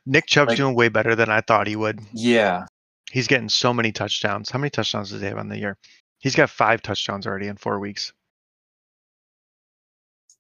Nick 0.06 0.28
Chubb's 0.28 0.50
Like- 0.50 0.58
doing 0.58 0.76
way 0.76 0.90
better 0.90 1.16
than 1.16 1.30
I 1.30 1.42
thought 1.42 1.68
he 1.68 1.76
would. 1.76 2.00
Yeah. 2.14 2.66
He's 3.12 3.28
getting 3.28 3.50
so 3.50 3.74
many 3.74 3.92
touchdowns. 3.92 4.50
How 4.50 4.60
many 4.60 4.70
touchdowns 4.70 5.12
does 5.12 5.22
he 5.22 5.28
have 5.28 5.38
on 5.38 5.48
the 5.50 5.58
year? 5.58 5.78
He's 6.20 6.36
got 6.36 6.50
five 6.50 6.82
touchdowns 6.82 7.26
already 7.28 7.48
in 7.48 7.56
four 7.56 7.80
weeks. 7.80 8.12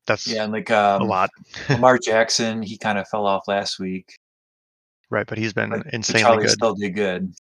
That's 0.08 0.28
Yeah, 0.28 0.44
and 0.44 0.52
like 0.54 0.70
a 0.70 0.98
um, 1.02 1.08
lot, 1.08 1.30
Lamar 1.70 1.98
Jackson, 1.98 2.62
he 2.62 2.78
kind 2.78 2.98
of 3.00 3.08
fell 3.08 3.26
off 3.26 3.48
last 3.48 3.80
week. 3.80 4.16
right? 5.10 5.26
But 5.26 5.38
he's 5.38 5.54
been 5.54 5.70
But, 5.70 5.84
but 5.86 5.94
insanely 5.94 6.22
Charlie 6.24 6.44
good. 6.44 6.52
still 6.52 6.76
did 6.76 6.92
good. 6.96 7.34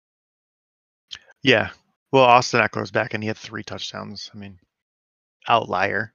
Yeah. 1.44 1.70
Well, 2.12 2.24
Austin 2.24 2.62
Ekeler's 2.62 2.92
back 2.92 3.14
and 3.14 3.24
he 3.24 3.28
had 3.28 3.38
three 3.38 3.64
touchdowns. 3.64 4.32
I 4.34 4.38
mean, 4.38 4.60
outlier. 5.48 6.14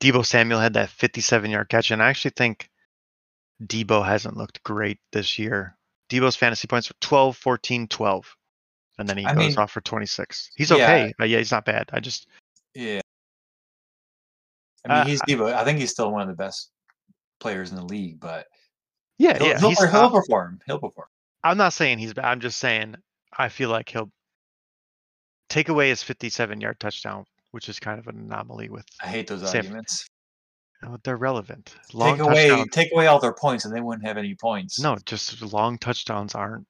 Deebo 0.00 0.26
Samuel 0.26 0.58
had 0.58 0.74
that 0.74 0.90
57 0.90 1.50
yard 1.50 1.68
catch, 1.68 1.92
and 1.92 2.02
I 2.02 2.08
actually 2.08 2.32
think 2.36 2.68
Deebo 3.64 4.04
hasn't 4.04 4.36
looked 4.36 4.62
great 4.64 4.98
this 5.12 5.38
year. 5.38 5.76
Deebo's 6.10 6.34
fantasy 6.34 6.66
points 6.66 6.90
are 6.90 6.94
12, 7.00 7.36
14, 7.36 7.86
12. 7.88 8.36
And 8.98 9.08
then 9.08 9.16
he 9.16 9.24
I 9.24 9.34
goes 9.34 9.48
mean, 9.50 9.58
off 9.58 9.70
for 9.70 9.80
26. 9.80 10.50
He's 10.56 10.70
yeah. 10.70 10.76
okay. 10.76 11.14
Uh, 11.20 11.24
yeah, 11.24 11.38
he's 11.38 11.52
not 11.52 11.64
bad. 11.64 11.88
I 11.92 12.00
just, 12.00 12.26
Yeah. 12.74 13.00
I 14.84 14.88
mean, 14.88 14.98
Uh, 14.98 15.04
he's 15.04 15.22
Deebo. 15.22 15.54
I 15.54 15.64
think 15.64 15.78
he's 15.78 15.90
still 15.90 16.10
one 16.10 16.22
of 16.22 16.28
the 16.28 16.34
best 16.34 16.70
players 17.38 17.70
in 17.70 17.76
the 17.76 17.84
league, 17.84 18.18
but 18.18 18.46
yeah, 19.18 19.38
he'll, 19.38 19.46
yeah. 19.46 19.58
he'll, 19.60 19.68
He's, 19.68 19.90
he'll 19.90 20.10
perform. 20.10 20.60
He'll 20.66 20.80
perform. 20.80 21.06
I'm 21.44 21.56
not 21.56 21.72
saying 21.72 21.98
he's 21.98 22.12
bad. 22.12 22.24
I'm 22.24 22.40
just 22.40 22.58
saying 22.58 22.96
I 23.38 23.48
feel 23.48 23.70
like 23.70 23.88
he'll 23.88 24.10
take 25.48 25.68
away 25.68 25.88
his 25.90 26.02
57 26.02 26.60
yard 26.60 26.78
touchdown, 26.80 27.24
which 27.52 27.68
is 27.68 27.78
kind 27.80 27.98
of 27.98 28.06
an 28.08 28.18
anomaly 28.18 28.68
with 28.68 28.84
I 29.02 29.08
hate 29.08 29.26
those 29.26 29.40
Sam- 29.50 29.64
arguments. 29.64 30.06
oh, 30.84 30.98
they're 31.04 31.16
relevant. 31.16 31.74
Long 31.92 32.16
Take 32.18 32.26
away, 32.26 32.48
touchdowns. 32.48 32.70
take 32.72 32.92
away 32.92 33.06
all 33.06 33.20
their 33.20 33.34
points, 33.34 33.64
and 33.64 33.74
they 33.74 33.80
wouldn't 33.80 34.06
have 34.06 34.18
any 34.18 34.34
points. 34.34 34.78
No, 34.80 34.96
just 35.06 35.40
long 35.42 35.78
touchdowns 35.78 36.34
aren't 36.34 36.66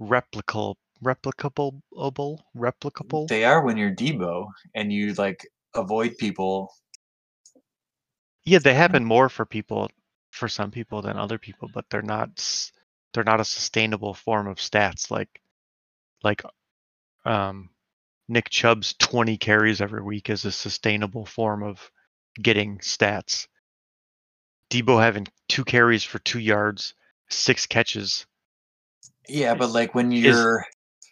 replicable, 0.00 0.76
replicable, 1.04 1.80
replicable. 2.56 3.26
they 3.28 3.44
are 3.44 3.62
when 3.64 3.76
you're 3.76 3.94
Deebo 3.94 4.46
and 4.74 4.92
you 4.92 5.14
like 5.14 5.46
avoid 5.74 6.16
people. 6.18 6.72
yeah, 8.44 8.58
they 8.58 8.74
happen 8.74 9.04
more 9.04 9.28
for 9.28 9.44
people, 9.44 9.90
for 10.30 10.48
some 10.48 10.70
people 10.70 11.02
than 11.02 11.16
other 11.16 11.38
people, 11.38 11.68
but 11.74 11.84
they're 11.90 12.02
not. 12.02 12.30
They're 13.14 13.24
not 13.24 13.40
a 13.40 13.44
sustainable 13.44 14.12
form 14.14 14.46
of 14.46 14.58
stats 14.58 15.10
like, 15.10 15.40
like, 16.22 16.42
um, 17.24 17.70
Nick 18.28 18.50
Chubb's 18.50 18.94
20 18.98 19.38
carries 19.38 19.80
every 19.80 20.02
week 20.02 20.30
is 20.30 20.44
a 20.44 20.52
sustainable 20.52 21.24
form 21.24 21.62
of 21.62 21.90
getting 22.40 22.78
stats. 22.78 23.46
Deebo 24.70 25.00
having 25.00 25.26
two 25.48 25.64
carries 25.64 26.04
for 26.04 26.18
two 26.18 26.38
yards, 26.38 26.94
six 27.30 27.66
catches. 27.66 28.26
Yeah, 29.28 29.54
but 29.54 29.70
like 29.70 29.94
when 29.94 30.12
your 30.12 30.66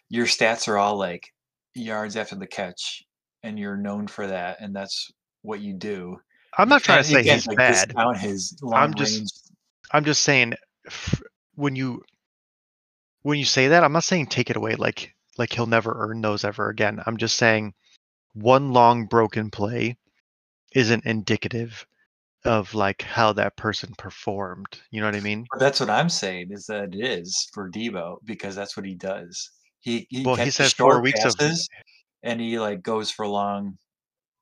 your 0.09 0.25
stats 0.25 0.67
are 0.67 0.77
all 0.77 0.97
like 0.97 1.33
yards 1.73 2.15
after 2.15 2.35
the 2.35 2.47
catch, 2.47 3.03
and 3.43 3.57
you're 3.57 3.77
known 3.77 4.07
for 4.07 4.27
that, 4.27 4.57
and 4.59 4.75
that's 4.75 5.11
what 5.41 5.59
you 5.59 5.73
do. 5.73 6.17
I'm 6.57 6.67
you 6.67 6.69
not 6.69 6.83
trying 6.83 7.03
to 7.03 7.09
say 7.09 7.23
he's 7.23 7.47
like, 7.47 7.57
bad. 7.57 7.93
His 8.19 8.57
long 8.61 8.93
just-. 8.95 9.51
I'm 9.91 10.03
just 10.03 10.21
saying 10.21 10.53
f- 10.85 11.21
when 11.55 11.75
you 11.75 12.03
when 13.27 13.37
you 13.37 13.43
say 13.43 13.67
that, 13.67 13.83
I'm 13.83 13.91
not 13.91 14.05
saying 14.05 14.27
take 14.27 14.49
it 14.49 14.55
away 14.55 14.75
like 14.75 15.13
like 15.37 15.51
he'll 15.51 15.65
never 15.65 15.93
earn 15.97 16.21
those 16.21 16.45
ever 16.45 16.69
again. 16.69 17.03
I'm 17.05 17.17
just 17.17 17.35
saying 17.35 17.73
one 18.33 18.71
long 18.71 19.05
broken 19.05 19.51
play 19.51 19.97
isn't 20.73 21.05
indicative 21.05 21.85
of 22.45 22.73
like 22.73 23.01
how 23.01 23.33
that 23.33 23.57
person 23.57 23.93
performed. 23.97 24.79
You 24.91 25.01
know 25.01 25.07
what 25.07 25.15
I 25.15 25.19
mean? 25.19 25.45
But 25.51 25.59
that's 25.59 25.81
what 25.81 25.89
I'm 25.89 26.07
saying 26.07 26.47
is 26.51 26.67
that 26.67 26.95
it 26.95 27.05
is 27.05 27.49
for 27.53 27.69
Deebo 27.69 28.19
because 28.23 28.55
that's 28.55 28.77
what 28.77 28.85
he 28.85 28.95
does. 28.95 29.51
He 29.81 30.07
he 30.09 30.23
Well, 30.23 30.35
he 30.35 30.49
said 30.49 30.71
four 30.71 31.01
weeks 31.01 31.25
of- 31.25 31.35
and 32.23 32.39
he 32.39 32.57
like 32.59 32.81
goes 32.81 33.11
for 33.11 33.27
long, 33.27 33.77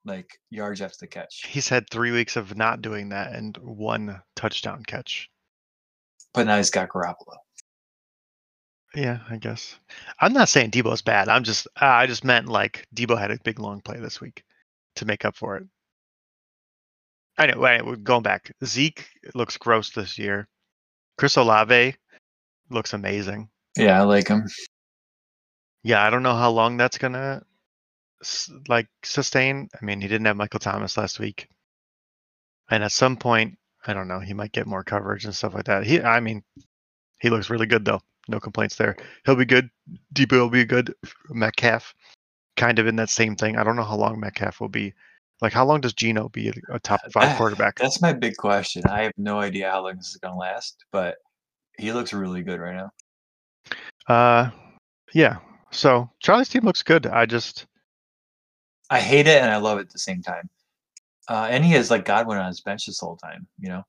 like 0.05 0.29
yards 0.51 0.81
after 0.81 0.97
the 1.01 1.07
catch. 1.07 1.43
He's 1.47 1.67
had 1.67 1.89
3 1.89 2.11
weeks 2.11 2.35
of 2.35 2.55
not 2.55 2.83
doing 2.83 3.09
that 3.09 3.33
and 3.33 3.57
one 3.57 4.21
touchdown 4.35 4.83
catch. 4.85 5.27
But 6.35 6.45
now 6.45 6.57
he's 6.57 6.69
got 6.69 6.89
Garoppolo. 6.89 7.37
Yeah, 8.95 9.19
I 9.29 9.37
guess. 9.37 9.77
I'm 10.19 10.33
not 10.33 10.49
saying 10.49 10.71
Deebo's 10.71 11.01
bad. 11.01 11.27
I'm 11.27 11.43
just 11.43 11.67
uh, 11.81 11.85
I 11.85 12.07
just 12.07 12.23
meant 12.23 12.47
like 12.47 12.87
Deebo 12.95 13.19
had 13.19 13.31
a 13.31 13.37
big 13.43 13.59
long 13.59 13.81
play 13.81 13.99
this 13.99 14.21
week 14.21 14.43
to 14.95 15.05
make 15.05 15.25
up 15.25 15.35
for 15.35 15.57
it. 15.57 15.63
I 17.37 17.47
know. 17.47 17.61
Anyway, 17.63 17.97
going 18.03 18.23
back, 18.23 18.53
Zeke 18.63 19.05
looks 19.33 19.57
gross 19.57 19.89
this 19.91 20.17
year. 20.17 20.47
Chris 21.17 21.35
Olave 21.35 21.95
looks 22.69 22.93
amazing. 22.93 23.49
Yeah, 23.77 23.99
I 23.99 24.03
like 24.03 24.29
him. 24.29 24.47
Yeah, 25.83 26.01
I 26.01 26.09
don't 26.09 26.23
know 26.23 26.35
how 26.35 26.51
long 26.51 26.77
that's 26.77 26.97
gonna 26.97 27.43
like 28.69 28.87
sustain. 29.03 29.69
I 29.79 29.83
mean, 29.85 29.99
he 29.99 30.07
didn't 30.07 30.25
have 30.25 30.37
Michael 30.37 30.59
Thomas 30.59 30.97
last 30.97 31.19
week, 31.19 31.49
and 32.69 32.83
at 32.83 32.93
some 32.93 33.17
point, 33.17 33.57
I 33.85 33.93
don't 33.93 34.07
know, 34.07 34.19
he 34.19 34.33
might 34.33 34.53
get 34.53 34.67
more 34.67 34.83
coverage 34.83 35.25
and 35.25 35.35
stuff 35.35 35.53
like 35.53 35.65
that. 35.65 35.85
He, 35.85 36.01
I 36.01 36.21
mean, 36.21 36.43
he 37.19 37.29
looks 37.29 37.49
really 37.49 37.67
good 37.67 37.83
though. 37.83 38.01
No 38.27 38.39
complaints 38.39 38.75
there. 38.75 38.95
He'll 39.25 39.35
be 39.35 39.45
good. 39.45 39.69
Deebo 40.13 40.31
will 40.31 40.49
be 40.49 40.65
good. 40.65 40.93
Metcalf, 41.29 41.93
kind 42.57 42.79
of 42.79 42.87
in 42.87 42.95
that 42.95 43.09
same 43.09 43.35
thing. 43.35 43.57
I 43.57 43.63
don't 43.63 43.75
know 43.75 43.83
how 43.83 43.95
long 43.97 44.19
Metcalf 44.19 44.59
will 44.59 44.69
be. 44.69 44.93
Like, 45.41 45.53
how 45.53 45.65
long 45.65 45.81
does 45.81 45.93
Geno 45.93 46.29
be 46.29 46.51
a 46.69 46.79
top 46.79 47.01
five 47.11 47.29
That- 47.29 47.37
quarterback? 47.37 47.75
That's 47.77 48.01
my 48.01 48.13
big 48.13 48.35
question. 48.37 48.83
I 48.89 49.03
have 49.03 49.13
no 49.17 49.39
idea 49.39 49.69
how 49.69 49.83
long 49.83 49.95
this 49.97 50.09
is 50.09 50.17
gonna 50.17 50.37
last, 50.37 50.83
but 50.91 51.17
he 51.77 51.91
looks 51.91 52.13
really 52.13 52.41
good 52.41 52.59
right 52.59 52.75
now. 52.75 52.91
Uh, 54.07 54.49
yeah. 55.13 55.37
So 55.71 56.09
Charlie's 56.21 56.49
team 56.49 56.63
looks 56.63 56.83
good. 56.83 57.05
I 57.05 57.25
just, 57.25 57.65
I 58.89 58.99
hate 58.99 59.27
it 59.27 59.41
and 59.41 59.51
I 59.51 59.57
love 59.57 59.77
it 59.79 59.81
at 59.87 59.89
the 59.91 59.99
same 59.99 60.21
time. 60.21 60.49
Uh, 61.27 61.47
and 61.49 61.65
he 61.65 61.71
has 61.73 61.89
like 61.91 62.05
Godwin 62.05 62.37
on 62.37 62.47
his 62.47 62.61
bench 62.61 62.85
this 62.85 62.99
whole 62.99 63.17
time, 63.17 63.47
you 63.59 63.69
know? 63.69 63.83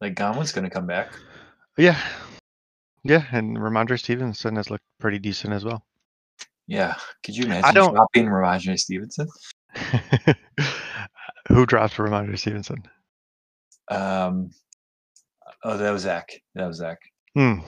Like 0.00 0.14
Godwin's 0.14 0.52
gonna 0.52 0.70
come 0.70 0.86
back. 0.86 1.12
yeah, 1.78 1.98
yeah. 3.04 3.24
And 3.32 3.56
Rhamondre 3.56 3.98
Stevenson 3.98 4.56
has 4.56 4.70
looked 4.70 4.84
pretty 5.00 5.18
decent 5.18 5.52
as 5.52 5.64
well. 5.64 5.84
Yeah. 6.66 6.94
Could 7.24 7.36
you 7.36 7.44
imagine 7.44 7.64
I 7.64 7.72
don't... 7.72 7.94
dropping 7.94 8.26
Rhamondre 8.26 8.78
Stevenson? 8.78 9.28
Who 11.48 11.66
dropped 11.66 11.94
Rhamondre 11.96 12.38
Stevenson? 12.38 12.82
Um 13.88 14.50
oh 15.64 15.76
that 15.76 15.90
was 15.90 16.02
Zach. 16.02 16.30
That 16.54 16.66
was 16.66 16.78
Zach. 16.78 16.98
Hmm. 17.34 17.60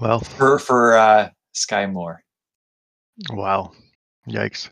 Well, 0.00 0.20
For 0.20 0.58
for 0.58 0.96
uh 0.96 1.30
Skyy 1.54 1.90
Moore. 1.90 2.22
wow. 3.30 3.72
Yikes. 4.28 4.70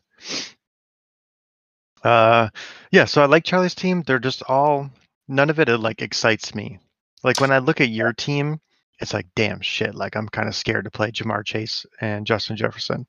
Uh, 2.03 2.49
yeah. 2.91 3.05
So 3.05 3.23
I 3.23 3.27
like 3.27 3.45
Charlie's 3.45 3.75
team. 3.75 4.03
They're 4.03 4.19
just 4.19 4.43
all 4.49 4.91
none 5.29 5.51
of 5.51 5.61
it 5.61 5.69
like 5.69 6.03
excites 6.03 6.55
me. 6.55 6.79
Like 7.23 7.41
when 7.41 7.53
I 7.53 7.59
look 7.59 7.81
at 7.81 7.91
your 7.91 8.13
team, 8.13 8.61
it's 9.02 9.12
like 9.12 9.26
damn 9.35 9.61
shit. 9.61 9.94
Like 9.94 10.16
I'm 10.16 10.28
kind 10.28 10.49
of 10.49 10.54
scared 10.54 10.85
to 10.85 10.90
play 10.90 11.11
Ja'Marr 11.11 11.44
Chase 11.44 11.85
and 12.00 12.26
Justin 12.26 12.56
Jefferson. 12.56 13.06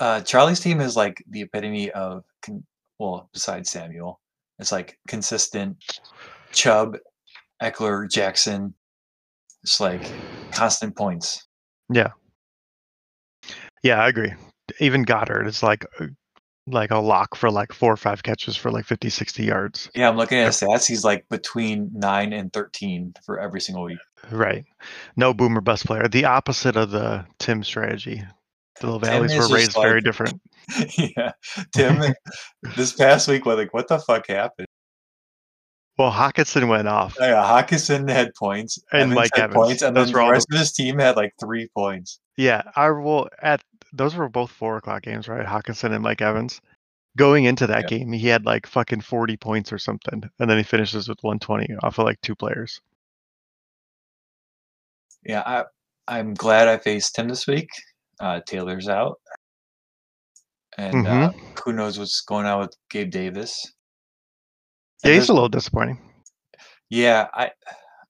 Uh 0.00 0.20
Charlie's 0.22 0.60
team 0.60 0.80
is 0.80 0.96
like 0.96 1.22
the 1.28 1.42
epitome 1.42 1.90
of 1.90 2.24
con- 2.42 2.64
well, 2.98 3.28
besides 3.32 3.70
Samuel. 3.70 4.20
It's 4.58 4.72
like 4.72 4.98
consistent 5.08 5.76
Chubb, 6.52 6.96
Ekeler, 7.62 8.10
Jackson. 8.10 8.74
It's 9.62 9.80
like 9.80 10.02
constant 10.52 10.96
points. 10.96 11.46
Yeah. 11.92 12.10
Yeah, 13.82 14.02
I 14.02 14.08
agree. 14.08 14.32
Even 14.78 15.02
Goddard 15.02 15.46
is 15.46 15.62
like 15.62 15.84
uh, 15.98 16.06
like 16.66 16.90
a 16.90 16.98
lock 16.98 17.34
for 17.34 17.50
like 17.50 17.72
four 17.72 17.92
or 17.92 17.96
five 17.96 18.22
catches 18.22 18.56
for 18.56 18.70
like 18.70 18.84
50, 18.84 19.08
60 19.10 19.44
yards. 19.44 19.90
Yeah, 19.94 20.08
I'm 20.08 20.16
looking 20.16 20.38
at 20.38 20.46
his 20.46 20.60
stats. 20.60 20.86
He's 20.86 21.04
like 21.04 21.24
between 21.28 21.90
nine 21.92 22.32
and 22.32 22.52
thirteen 22.52 23.14
for 23.24 23.40
every 23.40 23.60
single 23.60 23.84
week. 23.84 23.98
Right. 24.30 24.64
No 25.16 25.32
boomer 25.34 25.60
bust 25.60 25.86
player. 25.86 26.06
The 26.08 26.26
opposite 26.26 26.76
of 26.76 26.90
the 26.90 27.26
Tim 27.38 27.64
strategy. 27.64 28.22
The 28.80 28.86
Little 28.86 29.00
values 29.00 29.32
is 29.32 29.48
were 29.50 29.54
raised 29.56 29.72
very 29.74 30.00
different. 30.00 30.40
yeah, 30.98 31.32
Tim. 31.74 32.14
this 32.76 32.92
past 32.94 33.28
week, 33.28 33.44
was 33.44 33.56
like, 33.58 33.74
what 33.74 33.88
the 33.88 33.98
fuck 33.98 34.26
happened? 34.28 34.66
Well, 35.98 36.10
Hockenson 36.12 36.66
went 36.68 36.88
off. 36.88 37.14
Oh, 37.20 37.26
yeah, 37.26 37.42
Hockenson 37.42 38.08
had 38.08 38.30
points, 38.38 38.78
And 38.90 39.02
Evans 39.02 39.14
Mike 39.16 39.30
had 39.34 39.44
Evans. 39.50 39.54
points, 39.56 39.82
and 39.82 39.94
Those 39.94 40.12
then 40.12 40.24
the- 40.24 40.30
rest 40.30 40.46
of 40.50 40.58
his 40.58 40.72
team 40.72 40.98
had 40.98 41.16
like 41.16 41.32
three 41.38 41.68
points. 41.76 42.20
Yeah, 42.38 42.62
I 42.74 42.90
will 42.90 43.28
at 43.42 43.60
those 43.92 44.14
were 44.16 44.28
both 44.28 44.50
four 44.50 44.76
o'clock 44.78 45.02
games, 45.02 45.28
right? 45.28 45.46
Hockenson 45.46 45.92
and 45.92 46.02
Mike 46.02 46.22
Evans. 46.22 46.60
Going 47.16 47.44
into 47.44 47.66
that 47.68 47.84
Yeah. 47.84 47.88
game, 47.88 48.12
he 48.12 48.28
had 48.28 48.46
like 48.46 48.66
fucking 48.66 49.02
forty 49.02 49.36
points 49.36 49.72
or 49.72 49.78
something, 49.78 50.22
and 50.38 50.50
then 50.50 50.58
he 50.58 50.64
finishes 50.64 51.08
with 51.08 51.18
one 51.22 51.38
twenty 51.40 51.68
off 51.82 51.98
of 51.98 52.04
like 52.06 52.20
two 52.22 52.36
players. 52.36 52.80
Yeah, 55.24 55.42
I 55.46 55.64
I'm 56.08 56.34
glad 56.34 56.68
I 56.68 56.78
faced 56.78 57.18
him 57.18 57.28
this 57.28 57.46
week. 57.46 57.68
Uh, 58.20 58.40
Taylor's 58.46 58.88
out, 58.88 59.20
and 60.78 61.06
uh, 61.06 61.30
Mhm. 61.30 61.34
who 61.64 61.72
knows 61.72 61.98
what's 61.98 62.20
going 62.22 62.46
on 62.46 62.60
with 62.60 62.76
Gabe 62.90 63.10
Davis. 63.10 63.72
Yeah, 65.04 65.14
he's 65.14 65.28
a 65.28 65.32
little 65.34 65.48
disappointing. 65.48 65.98
yeah, 66.90 67.28
I 67.34 67.50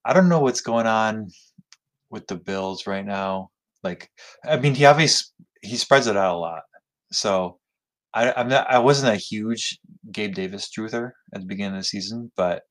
I 0.05 0.13
don't 0.13 0.29
know 0.29 0.39
what's 0.39 0.61
going 0.61 0.87
on 0.87 1.29
with 2.09 2.27
the 2.27 2.35
Bills 2.37 2.87
right 2.87 3.05
now. 3.05 3.49
Like, 3.83 4.09
I 4.45 4.57
mean, 4.57 4.75
he 4.75 4.85
obviously 4.85 5.27
he 5.61 5.77
spreads 5.77 6.07
it 6.07 6.17
out 6.17 6.35
a 6.35 6.37
lot. 6.39 6.63
So 7.11 7.59
I, 8.13 8.31
I'm 8.33 8.47
not. 8.49 8.69
I 8.69 8.79
wasn't 8.79 9.13
a 9.13 9.17
huge 9.17 9.79
Gabe 10.11 10.33
Davis 10.33 10.69
truther 10.69 11.11
at 11.33 11.41
the 11.41 11.47
beginning 11.47 11.75
of 11.75 11.81
the 11.81 11.85
season, 11.85 12.31
but 12.35 12.63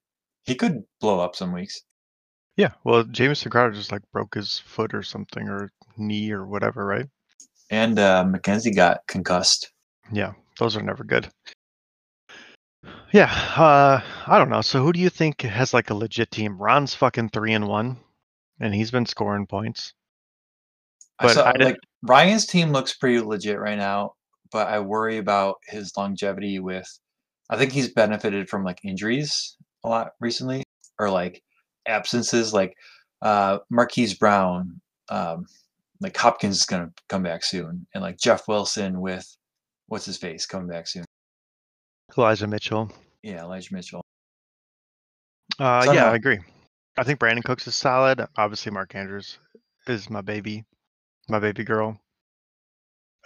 he 0.44 0.54
could 0.54 0.82
blow 1.00 1.20
up 1.20 1.36
some 1.36 1.52
weeks. 1.52 1.80
Yeah, 2.56 2.72
well, 2.84 3.04
Jamison 3.04 3.50
Crowder 3.50 3.72
just 3.72 3.92
like 3.92 4.02
broke 4.12 4.34
his 4.34 4.58
foot 4.58 4.92
or 4.92 5.02
something 5.02 5.48
or 5.48 5.70
knee 5.96 6.30
or 6.30 6.46
whatever, 6.46 6.84
right? 6.84 7.06
And 7.70 7.98
uh, 7.98 8.24
McKenzie 8.26 8.74
got 8.74 8.98
concussed. 9.06 9.70
Yeah, 10.12 10.32
those 10.58 10.76
are 10.76 10.82
never 10.82 11.04
good. 11.04 11.28
Yeah, 13.12 13.30
uh, 13.56 14.00
I 14.26 14.38
don't 14.38 14.50
know. 14.50 14.60
So 14.60 14.82
who 14.82 14.92
do 14.92 15.00
you 15.00 15.10
think 15.10 15.42
has 15.42 15.74
like 15.74 15.90
a 15.90 15.94
legit 15.94 16.30
team? 16.30 16.58
Ron's 16.58 16.94
fucking 16.94 17.30
three 17.30 17.52
and 17.52 17.66
one, 17.66 17.96
and 18.60 18.74
he's 18.74 18.90
been 18.90 19.06
scoring 19.06 19.46
points. 19.46 19.92
I 21.18 21.26
But 21.26 21.34
saw, 21.34 21.46
I 21.48 21.52
didn't- 21.52 21.64
like 21.66 21.76
Ryan's 22.02 22.46
team 22.46 22.72
looks 22.72 22.94
pretty 22.96 23.20
legit 23.20 23.58
right 23.58 23.78
now, 23.78 24.14
but 24.52 24.68
I 24.68 24.80
worry 24.80 25.18
about 25.18 25.56
his 25.66 25.92
longevity 25.96 26.58
with. 26.58 26.88
I 27.50 27.56
think 27.56 27.72
he's 27.72 27.92
benefited 27.92 28.48
from 28.48 28.64
like 28.64 28.78
injuries 28.84 29.56
a 29.84 29.88
lot 29.88 30.12
recently, 30.20 30.62
or 30.98 31.10
like 31.10 31.42
absences, 31.86 32.52
like 32.54 32.74
uh, 33.22 33.58
Marquise 33.70 34.14
Brown. 34.14 34.80
Um, 35.08 35.46
like 36.00 36.16
Hopkins 36.16 36.58
is 36.58 36.64
gonna 36.64 36.90
come 37.08 37.22
back 37.22 37.44
soon, 37.44 37.86
and 37.94 38.02
like 38.02 38.18
Jeff 38.18 38.48
Wilson 38.48 39.00
with 39.00 39.26
what's 39.88 40.06
his 40.06 40.16
face 40.16 40.46
coming 40.46 40.68
back 40.68 40.86
soon. 40.86 41.04
Elijah 42.16 42.46
Mitchell. 42.46 42.90
Yeah, 43.22 43.42
Elijah 43.42 43.74
Mitchell. 43.74 44.02
Uh, 45.58 45.82
So 45.82 45.92
yeah, 45.92 46.04
don't 46.04 46.12
I 46.12 46.16
agree. 46.16 46.38
I 46.96 47.02
think 47.04 47.18
Brandin 47.18 47.44
Cooks 47.44 47.66
is 47.66 47.74
solid. 47.74 48.26
Obviously, 48.36 48.72
Mark 48.72 48.94
Andrews 48.94 49.38
is 49.86 50.08
my 50.08 50.20
baby, 50.20 50.64
my 51.30 51.38
baby 51.38 51.64
girl. 51.64 52.00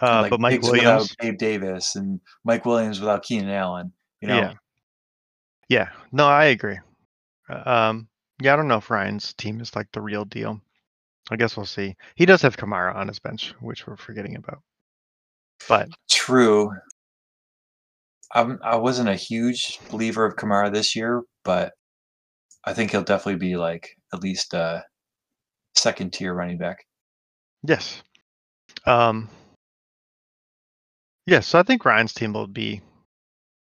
Uh, 0.01 0.23
like 0.23 0.31
but 0.31 0.41
Mike 0.41 0.53
Diggs 0.53 0.71
Williams, 0.71 1.15
Gabe 1.21 1.39
Davis 1.39 1.95
and 1.97 2.21
Mike 2.45 2.65
Williams 2.65 3.01
without 3.01 3.23
Keenan 3.23 3.51
Allen. 3.51 3.93
You 4.21 4.29
know, 4.29 4.37
yeah, 4.37 4.53
yeah. 5.69 5.89
No, 6.13 6.27
I 6.27 6.47
agree. 6.47 6.79
Uh, 7.49 7.63
Um, 7.65 8.09
yeah, 8.41 8.53
I 8.53 8.57
don't 8.57 8.69
know 8.69 8.79
if 8.79 8.91
Ryan's 8.91 9.33
team 9.35 9.61
is 9.61 9.77
like 9.77 9.87
the 9.93 10.01
real 10.01 10.25
deal. 10.25 10.61
I 11.31 11.37
guess 11.37 11.57
we'll 11.57 11.67
see. 11.67 11.97
He 12.17 12.27
does 12.27 12.43
have 12.43 12.57
Kamara 12.57 12.95
on 12.95 13.09
his 13.09 13.19
bench, 13.19 13.55
which 13.61 13.87
we're 13.87 13.97
forgetting 13.97 14.37
about. 14.37 14.63
But 15.69 15.89
True. 16.11 16.71
I'm, 18.35 18.59
I 18.63 18.77
wasn't 18.77 19.09
a 19.09 19.15
huge 19.15 19.79
believer 19.91 20.27
of 20.27 20.37
Kamara 20.37 20.73
this 20.73 20.97
year, 20.97 21.23
but 21.45 21.73
I 22.65 22.75
think 22.75 22.91
he'll 22.91 23.03
definitely 23.03 23.39
be 23.39 23.57
like 23.57 23.89
at 24.13 24.21
least 24.21 24.55
a 24.55 24.85
second 25.77 26.13
tier 26.13 26.35
running 26.35 26.59
back. 26.59 26.85
Yes, 27.67 28.03
um, 28.87 29.29
yes. 31.27 31.47
so 31.47 31.59
I 31.59 31.63
think 31.63 31.85
Ryan's 31.85 32.13
team 32.13 32.33
will 32.35 32.47
be 32.47 32.83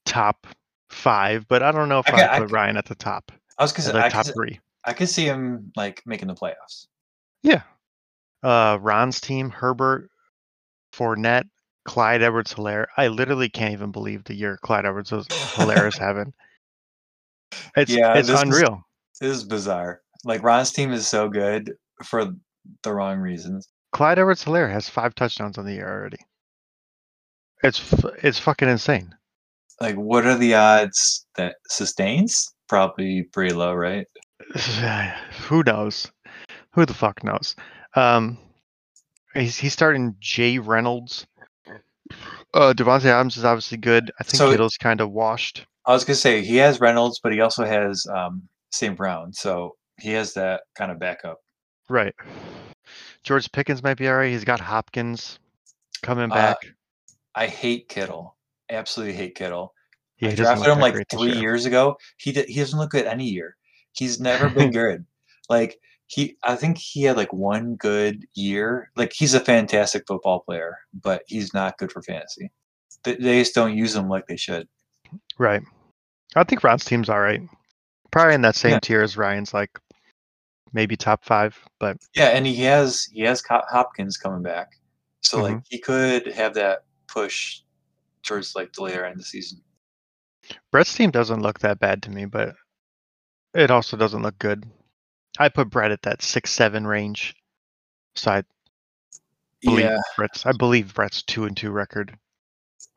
top 0.04 0.46
five, 0.90 1.48
but 1.48 1.62
I 1.62 1.72
don't 1.72 1.88
know 1.88 2.00
if 2.00 2.08
I 2.12 2.20
I, 2.22 2.36
I 2.36 2.38
put 2.40 2.50
ca- 2.50 2.54
Ryan 2.54 2.76
at 2.76 2.84
the 2.86 2.94
top, 2.94 3.32
I 3.58 3.64
was 3.64 3.72
the 3.72 3.96
I 3.98 4.08
top 4.10 4.26
could, 4.26 4.34
three. 4.34 4.60
I 4.84 4.92
could 4.92 5.08
see 5.08 5.24
him 5.24 5.72
like 5.76 6.02
making 6.04 6.28
the 6.28 6.34
playoffs. 6.34 6.86
Yeah. 7.42 7.62
Uh, 8.42 8.76
Ron's 8.80 9.22
team, 9.22 9.48
Herbert, 9.48 10.10
Fournette, 10.94 11.48
Clyde 11.86 12.22
Edwards 12.22 12.52
Helaire. 12.52 12.86
I 12.98 13.08
literally 13.08 13.48
can't 13.48 13.72
even 13.72 13.90
believe 13.90 14.24
the 14.24 14.34
year 14.34 14.58
Clyde 14.62 14.84
Edwards 14.84 15.10
Helaire 15.10 15.88
is 15.88 15.96
having. 15.98 16.34
It's 17.76 17.90
Yeah, 17.90 18.18
it's 18.18 18.28
is- 18.28 18.40
unreal. 18.42 18.82
This 19.20 19.36
is 19.38 19.44
bizarre. 19.44 20.02
Like 20.24 20.42
Ron's 20.42 20.72
team 20.72 20.92
is 20.92 21.06
so 21.06 21.28
good 21.28 21.72
for 22.02 22.34
the 22.82 22.92
wrong 22.92 23.18
reasons. 23.18 23.68
Clyde 23.94 24.18
Edwards 24.18 24.44
Helaire 24.44 24.72
has 24.72 24.88
five 24.88 25.14
touchdowns 25.14 25.56
on 25.56 25.64
the 25.64 25.72
year 25.74 25.88
already. 25.88 26.18
It's 27.62 27.80
it's 28.24 28.40
fucking 28.40 28.68
insane. 28.68 29.14
Like, 29.80 29.94
what 29.94 30.26
are 30.26 30.36
the 30.36 30.54
odds 30.54 31.26
that 31.36 31.54
sustains? 31.68 32.52
Probably 32.68 33.22
pretty 33.32 33.54
low, 33.54 33.72
right? 33.72 34.06
Who 35.48 35.62
knows? 35.62 36.10
Who 36.72 36.84
the 36.84 36.92
fuck 36.92 37.22
knows? 37.22 37.54
Um, 37.94 38.36
he's 39.32 39.56
he's 39.56 39.72
starting 39.72 40.16
Jay 40.18 40.58
Reynolds. 40.58 41.24
Uh, 42.52 42.74
Davante 42.76 43.04
Adams 43.06 43.36
is 43.36 43.44
obviously 43.44 43.78
good. 43.78 44.10
I 44.20 44.24
think 44.24 44.38
So- 44.38 44.50
Kittle's 44.50 44.76
kind 44.76 45.00
of 45.00 45.12
washed. 45.12 45.66
I 45.86 45.92
was 45.92 46.04
gonna 46.04 46.16
say 46.16 46.42
he 46.42 46.56
has 46.56 46.80
Reynolds, 46.80 47.20
but 47.22 47.32
he 47.32 47.40
also 47.40 47.64
has 47.64 48.04
um, 48.12 48.42
St. 48.72 48.96
Brown, 48.96 49.32
so 49.32 49.76
he 50.00 50.10
has 50.12 50.34
that 50.34 50.62
kind 50.74 50.90
of 50.90 50.98
backup. 50.98 51.38
Right. 51.88 52.14
George 53.24 53.50
Pickens 53.52 53.82
might 53.82 53.96
be 53.96 54.08
all 54.08 54.16
right. 54.16 54.30
He's 54.30 54.44
got 54.44 54.60
Hopkins 54.60 55.38
coming 56.02 56.30
Uh, 56.30 56.34
back. 56.34 56.56
I 57.34 57.46
hate 57.46 57.88
Kittle. 57.88 58.36
Absolutely 58.70 59.14
hate 59.14 59.34
Kittle. 59.34 59.74
yeah, 60.18 60.30
I 60.30 60.34
drafted 60.34 60.68
him 60.72 60.78
like 60.78 60.94
three 61.10 61.32
year. 61.32 61.40
years 61.40 61.64
ago. 61.66 61.96
He 62.18 62.32
did, 62.32 62.48
he 62.48 62.60
doesn't 62.60 62.78
look 62.78 62.90
good 62.90 63.06
any 63.06 63.24
year. 63.28 63.56
He's 63.92 64.20
never 64.20 64.48
been 64.48 64.70
good. 64.72 65.04
Like 65.48 65.78
he, 66.06 66.36
I 66.44 66.54
think 66.56 66.78
he 66.78 67.02
had 67.04 67.16
like 67.16 67.32
one 67.32 67.74
good 67.76 68.24
year. 68.34 68.90
Like 68.94 69.12
he's 69.12 69.34
a 69.34 69.40
fantastic 69.40 70.04
football 70.06 70.40
player, 70.40 70.78
but 71.02 71.22
he's 71.26 71.52
not 71.54 71.78
good 71.78 71.90
for 71.90 72.02
fantasy. 72.02 72.50
They, 73.02 73.16
they 73.16 73.40
just 73.40 73.54
don't 73.54 73.76
use 73.76 73.96
him 73.96 74.08
like 74.08 74.26
they 74.26 74.36
should. 74.36 74.68
Right. 75.38 75.62
I 76.36 76.44
think 76.44 76.62
Ron's 76.64 76.84
team's 76.84 77.08
all 77.08 77.20
right. 77.20 77.42
Probably 78.10 78.34
in 78.34 78.42
that 78.42 78.54
same 78.56 78.72
Yeah. 78.72 78.78
tier 78.80 79.02
as 79.02 79.16
Ryan's, 79.16 79.52
like 79.54 79.70
maybe 80.74 80.96
top 80.96 81.24
five. 81.24 81.58
But 81.80 81.96
Yeah, 82.14 82.28
and 82.28 82.44
he 82.46 82.56
has 82.64 83.04
he 83.04 83.22
has 83.22 83.42
Hopkins 83.48 84.18
coming 84.18 84.42
back, 84.42 84.72
so 85.22 85.40
like 85.40 85.56
Mhm. 85.56 85.64
he 85.68 85.78
could 85.78 86.26
have 86.26 86.52
that 86.54 86.84
push 87.06 87.62
towards 88.22 88.54
like 88.54 88.72
the 88.74 88.82
later 88.82 89.04
end 89.04 89.12
of 89.12 89.18
the 89.18 89.24
season. 89.24 89.62
Brett's 90.70 90.94
team 90.94 91.10
doesn't 91.10 91.40
look 91.40 91.60
that 91.60 91.78
bad 91.78 92.02
to 92.02 92.10
me, 92.10 92.26
but 92.26 92.54
it 93.54 93.70
also 93.70 93.96
doesn't 93.96 94.22
look 94.22 94.38
good. 94.38 94.70
I 95.38 95.48
put 95.48 95.70
Brett 95.70 95.90
at 95.92 96.02
that 96.02 96.20
six 96.22 96.50
seven 96.50 96.86
range. 96.86 97.34
So 98.16 98.30
I 98.32 98.44
believe 99.62 99.84
Yeah, 99.86 99.98
Brett's 100.16 100.44
I 100.44 100.52
believe 100.52 100.94
Brett's 100.94 101.22
two 101.22 101.44
and 101.44 101.56
two 101.56 101.70
record. 101.70 102.18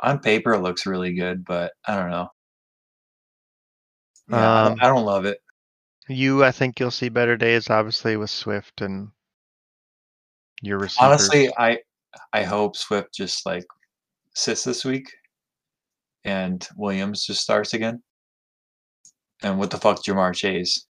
on 0.01 0.19
paper 0.19 0.53
it 0.53 0.59
looks 0.61 0.85
really 0.85 1.13
good, 1.13 1.43
but 1.45 1.73
I 1.87 1.95
don't 1.95 2.11
know. 2.11 2.29
Yeah, 4.29 4.67
Um, 4.67 4.77
I 4.81 4.87
don't 4.87 5.05
love 5.05 5.25
it. 5.25 5.41
You 6.07 6.43
I 6.43 6.51
think 6.51 6.79
you'll 6.79 6.91
see 6.91 7.09
better 7.09 7.35
days, 7.35 7.69
obviously, 7.69 8.15
with 8.15 8.29
Swift 8.29 8.81
and 8.81 9.09
your 10.61 10.79
receivers. 10.79 10.97
Honestly, 11.01 11.49
I 11.57 11.79
I 12.33 12.43
hope 12.43 12.77
Swift 12.77 13.13
just 13.13 13.45
like 13.45 13.65
sits 14.33 14.63
this 14.63 14.85
week, 14.85 15.11
and 16.23 16.65
Williams 16.75 17.25
just 17.25 17.41
starts 17.41 17.73
again. 17.73 18.01
And 19.43 19.59
what 19.59 19.69
the 19.69 19.77
fuck, 19.77 20.03
Ja'Marr 20.03 20.33
Chase? 20.33 20.87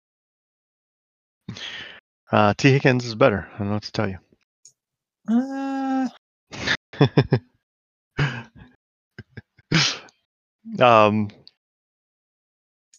uh 2.33 2.53
Tee 2.55 2.73
Higgins 2.73 3.07
is 3.07 3.15
better. 3.15 3.49
I 3.55 3.59
don't 3.59 3.69
know 3.69 3.75
what 3.75 3.83
to 3.85 3.93
tell 3.93 4.09
you. 4.09 4.19
Uh, 5.29 6.09
um, 10.81 11.29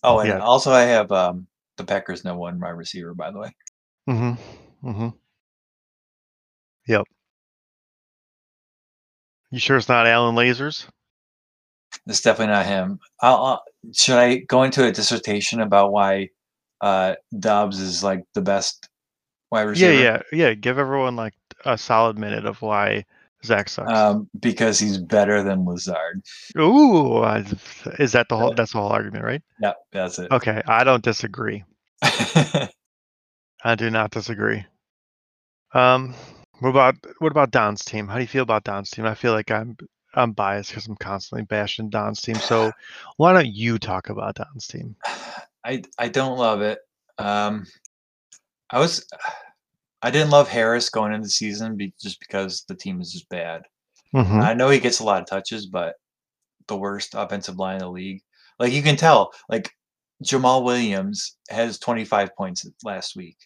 oh, 0.03 0.19
and 0.19 0.29
Yeah. 0.29 0.39
also 0.39 0.71
I 0.71 0.83
have 0.83 1.11
um 1.11 1.47
the 1.77 1.83
Packers 1.83 2.23
no 2.25 2.35
one 2.35 2.59
wide 2.59 2.69
receiver 2.71 3.13
by 3.13 3.31
the 3.31 3.39
way. 3.39 3.55
Mm-hmm. 4.09 4.89
Mm-hmm. 4.89 5.09
Yep. 6.87 7.03
You 9.51 9.59
sure 9.59 9.77
it's 9.77 9.89
not 9.89 10.07
Allen 10.07 10.35
Lazard? 10.35 10.77
It's 12.05 12.21
definitely 12.21 12.53
not 12.53 12.65
him. 12.65 12.99
I'll, 13.21 13.35
I'll, 13.35 13.63
should 13.93 14.17
I 14.17 14.37
go 14.37 14.63
into 14.63 14.85
a 14.85 14.91
dissertation 14.91 15.61
about 15.61 15.91
why 15.91 16.29
uh, 16.81 17.15
Doubs 17.37 17.79
is 17.79 18.03
like 18.03 18.23
the 18.33 18.41
best 18.41 18.89
wide 19.51 19.63
receiver? 19.63 19.93
Yeah, 19.93 20.21
yeah, 20.31 20.47
yeah. 20.47 20.53
Give 20.53 20.77
everyone 20.77 21.15
like 21.15 21.33
a 21.65 21.77
solid 21.77 22.17
minute 22.17 22.45
of 22.45 22.61
why 22.61 23.05
Zach 23.43 23.69
sucks. 23.69 23.91
Um, 23.91 24.29
because 24.39 24.79
he's 24.79 24.97
better 24.97 25.43
than 25.43 25.65
Lazard. 25.65 26.23
Ooh, 26.59 27.23
is 27.99 28.11
that 28.13 28.27
the 28.29 28.37
whole? 28.37 28.53
That's 28.53 28.73
the 28.73 28.79
whole 28.79 28.89
argument, 28.89 29.23
right? 29.23 29.41
Yeah, 29.61 29.73
that's 29.91 30.19
it. 30.19 30.31
Okay, 30.31 30.61
I 30.67 30.83
don't 30.83 31.03
disagree. 31.03 31.63
I 32.01 33.75
do 33.75 33.89
not 33.89 34.11
disagree. 34.11 34.65
Um, 35.73 36.15
what 36.59 36.69
about 36.69 36.95
what 37.19 37.31
about 37.31 37.51
Don's 37.51 37.85
team? 37.85 38.07
How 38.07 38.15
do 38.15 38.21
you 38.21 38.27
feel 38.27 38.43
about 38.43 38.63
Don's 38.63 38.89
team? 38.89 39.05
I 39.05 39.13
feel 39.13 39.33
like 39.33 39.51
I'm 39.51 39.77
I'm 40.13 40.31
biased 40.31 40.71
because 40.71 40.87
I'm 40.87 40.95
constantly 40.95 41.45
bashing 41.45 41.89
Don's 41.89 42.21
team. 42.21 42.35
So 42.35 42.71
why 43.17 43.33
don't 43.33 43.53
you 43.53 43.77
talk 43.77 44.09
about 44.09 44.35
Don's 44.35 44.67
team? 44.67 44.95
I 45.63 45.83
I 45.97 46.07
don't 46.07 46.37
love 46.37 46.61
it. 46.61 46.79
Um, 47.17 47.65
I 48.69 48.79
was 48.79 49.05
I 50.01 50.11
didn't 50.11 50.29
love 50.29 50.47
Harris 50.47 50.89
going 50.89 51.13
into 51.13 51.25
the 51.25 51.31
season 51.31 51.75
be, 51.75 51.93
just 52.01 52.19
because 52.19 52.63
the 52.67 52.75
team 52.75 53.01
is 53.01 53.11
just 53.11 53.29
bad. 53.29 53.63
Mhm. 54.13 54.41
I 54.41 54.53
know 54.53 54.69
he 54.69 54.79
gets 54.79 54.99
a 54.99 55.03
lot 55.03 55.21
of 55.21 55.27
touches, 55.27 55.65
but 55.65 55.95
the 56.67 56.77
worst 56.77 57.15
offensive 57.15 57.57
line 57.57 57.75
in 57.75 57.81
the 57.81 57.89
league. 57.89 58.21
Like 58.59 58.73
you 58.73 58.81
can 58.81 58.95
tell, 58.95 59.31
like 59.49 59.71
Jamaal 60.23 60.63
Williams 60.63 61.37
has 61.49 61.79
25 61.79 62.35
points 62.35 62.65
last 62.83 63.15
week 63.15 63.37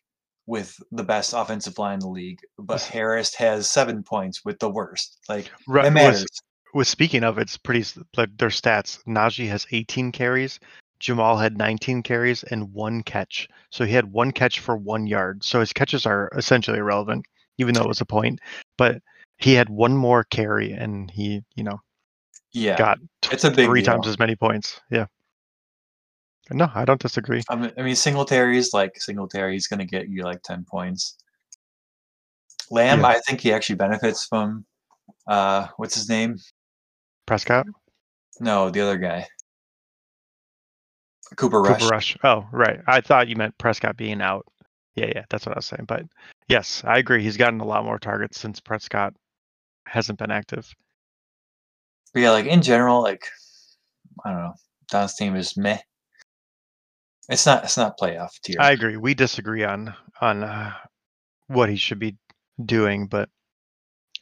with 0.45 0.77
the 0.91 1.03
best 1.03 1.33
offensive 1.35 1.77
line 1.77 1.95
in 1.95 1.99
the 1.99 2.09
league, 2.09 2.39
but 2.57 2.81
Harris 2.81 3.35
has 3.35 3.69
seven 3.69 4.03
points 4.03 4.43
with 4.43 4.59
the 4.59 4.69
worst. 4.69 5.19
Like 5.29 5.51
Right, 5.67 5.91
matters. 5.91 6.25
With 6.73 6.87
speaking 6.87 7.23
of, 7.23 7.37
it's 7.37 7.57
pretty 7.57 7.85
like 8.15 8.37
their 8.37 8.49
stats. 8.49 9.03
Najee 9.05 9.49
has 9.49 9.67
18 9.71 10.11
carries. 10.11 10.59
Jamaal 11.01 11.41
had 11.41 11.57
19 11.57 12.03
carries 12.03 12.43
and 12.43 12.71
one 12.73 13.01
catch. 13.03 13.47
So 13.71 13.85
he 13.85 13.93
had 13.93 14.11
one 14.11 14.31
catch 14.31 14.59
for 14.59 14.77
one 14.77 15.07
yard. 15.07 15.43
So 15.43 15.59
his 15.59 15.73
catches 15.73 16.05
are 16.05 16.29
essentially 16.35 16.77
irrelevant, 16.77 17.25
even 17.57 17.73
though 17.73 17.81
it 17.81 17.87
was 17.87 18.01
a 18.01 18.05
point. 18.05 18.39
But 18.77 19.01
he 19.37 19.53
had 19.53 19.69
one 19.69 19.95
more 19.97 20.23
carry 20.23 20.71
and 20.71 21.09
he, 21.09 21.43
you 21.55 21.63
know, 21.63 21.81
Yeah, 22.53 22.77
got 22.77 22.99
t- 23.21 23.29
it's 23.33 23.43
a 23.43 23.49
big 23.51 23.65
three 23.65 23.81
deal. 23.81 23.93
times 23.93 24.07
as 24.07 24.19
many 24.19 24.35
points. 24.35 24.79
Yeah. 24.91 25.07
No, 26.51 26.69
I 26.75 26.85
don't 26.85 27.01
disagree. 27.01 27.41
I 27.49 27.55
mean, 27.55 27.71
I 27.77 27.81
mean 27.81 27.95
Singletary's 27.95 28.73
like 28.73 28.91
Singletary's 28.99 29.67
going 29.67 29.79
to 29.79 29.85
get 29.85 30.09
you 30.09 30.23
like 30.23 30.41
10 30.43 30.65
points. 30.69 31.17
Lamb, 32.69 32.99
Yeah. 33.01 33.07
I 33.07 33.19
think 33.19 33.41
he 33.41 33.51
actually 33.53 33.75
benefits 33.75 34.25
from 34.25 34.65
uh 35.27 35.67
what's 35.77 35.95
his 35.95 36.09
name? 36.09 36.37
Prescott, 37.25 37.65
No, 38.39 38.69
the 38.69 38.81
other 38.81 38.97
guy. 38.97 39.27
Cooper 41.35 41.61
Rush. 41.61 41.81
Cooper 41.81 41.91
Rush. 41.91 42.17
Oh, 42.23 42.47
right. 42.51 42.79
I 42.87 43.01
thought 43.01 43.27
you 43.27 43.35
meant 43.35 43.57
Prescott 43.57 43.97
being 43.97 44.21
out. 44.21 44.45
Yeah, 44.95 45.11
yeah, 45.15 45.25
that's 45.29 45.45
what 45.45 45.55
I 45.55 45.59
was 45.59 45.65
saying. 45.65 45.85
But 45.87 46.03
yes, 46.47 46.83
I 46.85 46.97
agree. 46.97 47.23
He's 47.23 47.37
gotten 47.37 47.61
a 47.61 47.65
lot 47.65 47.85
more 47.85 47.97
targets 47.97 48.39
since 48.39 48.59
Prescott 48.59 49.13
hasn't 49.85 50.19
been 50.19 50.31
active. 50.31 50.73
But 52.13 52.19
yeah, 52.21 52.31
like 52.31 52.45
in 52.45 52.61
general, 52.61 53.01
like 53.01 53.25
I 54.25 54.31
don't 54.31 54.41
know, 54.41 54.53
Don's 54.89 55.15
team 55.15 55.35
is 55.35 55.55
meh. 55.55 55.79
It's 57.29 57.45
not. 57.45 57.63
It's 57.63 57.77
not 57.77 57.97
playoff 57.97 58.31
tier. 58.43 58.57
I 58.59 58.71
agree. 58.71 58.97
We 58.97 59.13
disagree 59.13 59.63
on 59.63 59.93
on 60.19 60.43
uh, 60.43 60.73
what 61.47 61.69
he 61.69 61.77
should 61.77 61.99
be 61.99 62.17
doing, 62.65 63.07
but 63.07 63.29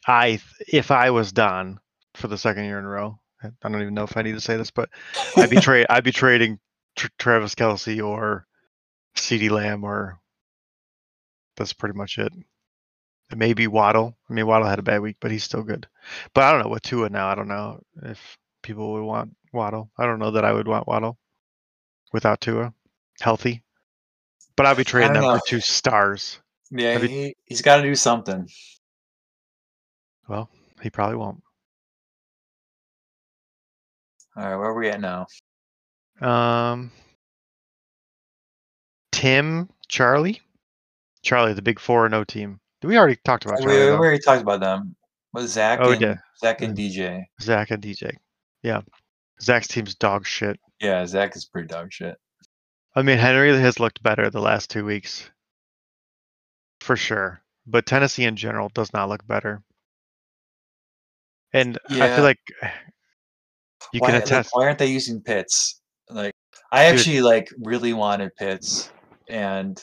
I, 0.06 0.28
th- 0.28 0.42
if 0.68 0.90
I 0.90 1.10
was 1.10 1.32
Don 1.32 1.80
for 2.14 2.28
the 2.28 2.38
second 2.38 2.64
year 2.64 2.78
in 2.78 2.84
a 2.84 2.88
row, 2.88 3.18
I 3.42 3.48
I 3.48 3.68
don't 3.68 3.82
even 3.82 3.94
know 3.94 4.04
if 4.04 4.16
I 4.16 4.22
need 4.22 4.32
to 4.32 4.40
say 4.40 4.56
this, 4.56 4.70
but 4.70 4.88
I'd 5.36 5.50
be 5.50 5.56
trade 5.60 5.86
I'd 5.90 6.04
be 6.04 6.12
trading 6.12 6.60
tr- 6.96 7.08
Travis 7.18 7.54
Kelce 7.54 8.04
or 8.04 8.46
CeeDee 9.16 9.50
Lamb, 9.50 9.84
or 9.84 10.18
that's 11.56 11.72
pretty 11.72 11.96
much 11.96 12.18
it. 12.18 12.32
And 13.30 13.38
Maybe 13.38 13.66
Waddle. 13.66 14.16
I 14.28 14.32
mean, 14.32 14.46
Waddle 14.46 14.68
had 14.68 14.78
a 14.78 14.82
bad 14.82 15.00
week, 15.00 15.16
but 15.20 15.30
he's 15.30 15.44
still 15.44 15.62
good. 15.62 15.86
But 16.34 16.44
I 16.44 16.52
don't 16.52 16.62
know 16.62 16.68
with 16.68 16.82
Tua 16.82 17.08
now. 17.08 17.28
I 17.28 17.34
don't 17.34 17.48
know 17.48 17.80
if 18.02 18.36
people 18.62 18.92
would 18.92 19.04
want 19.04 19.36
Waddle. 19.52 19.90
I 19.98 20.04
don't 20.06 20.18
know 20.18 20.32
that 20.32 20.44
I 20.44 20.52
would 20.52 20.68
want 20.68 20.86
Waddle 20.88 21.16
without 22.12 22.40
Tua 22.40 22.72
healthy. 23.20 23.62
But 24.56 24.66
I'll 24.66 24.74
be 24.74 24.84
trading 24.84 25.12
them 25.14 25.22
know. 25.22 25.38
for 25.38 25.42
two 25.46 25.60
stars. 25.60 26.40
yeah, 26.70 26.98
you- 26.98 27.08
he, 27.08 27.36
he's 27.46 27.62
got 27.62 27.76
to 27.78 27.82
do 27.82 27.94
something. 27.94 28.48
Well, 30.28 30.48
he 30.82 30.90
probably 30.90 31.16
won't. 31.16 31.42
All 34.36 34.44
right, 34.44 34.56
where 34.56 34.68
are 34.68 34.74
we 34.78 34.88
at 34.88 35.00
now? 35.00 35.26
Um, 36.20 36.90
Tim, 39.12 39.68
Charlie, 39.88 40.40
Charlie, 41.22 41.52
the 41.54 41.62
big 41.62 41.78
four 41.80 42.06
and 42.06 42.14
O 42.14 42.24
team. 42.24 42.60
We 42.82 42.96
already 42.96 43.16
talked 43.24 43.44
about 43.44 43.58
we, 43.60 43.64
Charlie. 43.64 43.78
we 43.78 43.86
though. 43.86 43.96
already 43.96 44.18
talked 44.18 44.42
about 44.42 44.60
them. 44.60 44.96
With 45.32 45.48
Zach 45.48 45.78
Oh, 45.82 45.92
and 45.92 46.00
yeah. 46.00 46.16
Zach 46.38 46.60
and 46.62 46.76
DJ. 46.76 47.24
Zach 47.40 47.70
and 47.70 47.82
DJ. 47.82 48.12
Yeah, 48.62 48.80
Zach's 49.40 49.68
team's 49.68 49.94
dog 49.94 50.26
shit. 50.26 50.58
Yeah, 50.80 51.06
Zach 51.06 51.36
is 51.36 51.44
pretty 51.44 51.68
dog 51.68 51.92
shit. 51.92 52.16
I 52.96 53.02
mean, 53.02 53.18
Henry 53.18 53.56
has 53.58 53.78
looked 53.78 54.02
better 54.02 54.28
the 54.30 54.40
last 54.40 54.70
two 54.70 54.84
weeks, 54.84 55.30
for 56.80 56.96
sure. 56.96 57.40
But 57.66 57.86
Tennessee 57.86 58.24
in 58.24 58.34
general 58.36 58.70
does 58.70 58.92
not 58.92 59.08
look 59.08 59.24
better. 59.26 59.62
And 61.52 61.78
I 61.88 62.14
feel 62.14 62.24
like 62.24 62.40
you 63.92 64.00
why, 64.00 64.08
can 64.08 64.14
like, 64.16 64.24
attest. 64.24 64.50
why 64.52 64.64
aren't 64.64 64.78
they 64.78 64.86
using 64.86 65.20
Pitts? 65.20 65.79
Like, 66.10 66.34
I 66.72 66.88
Dude. 66.88 66.98
actually 66.98 67.22
like 67.22 67.48
really 67.58 67.92
wanted 67.92 68.34
Pitts, 68.36 68.90
and 69.28 69.82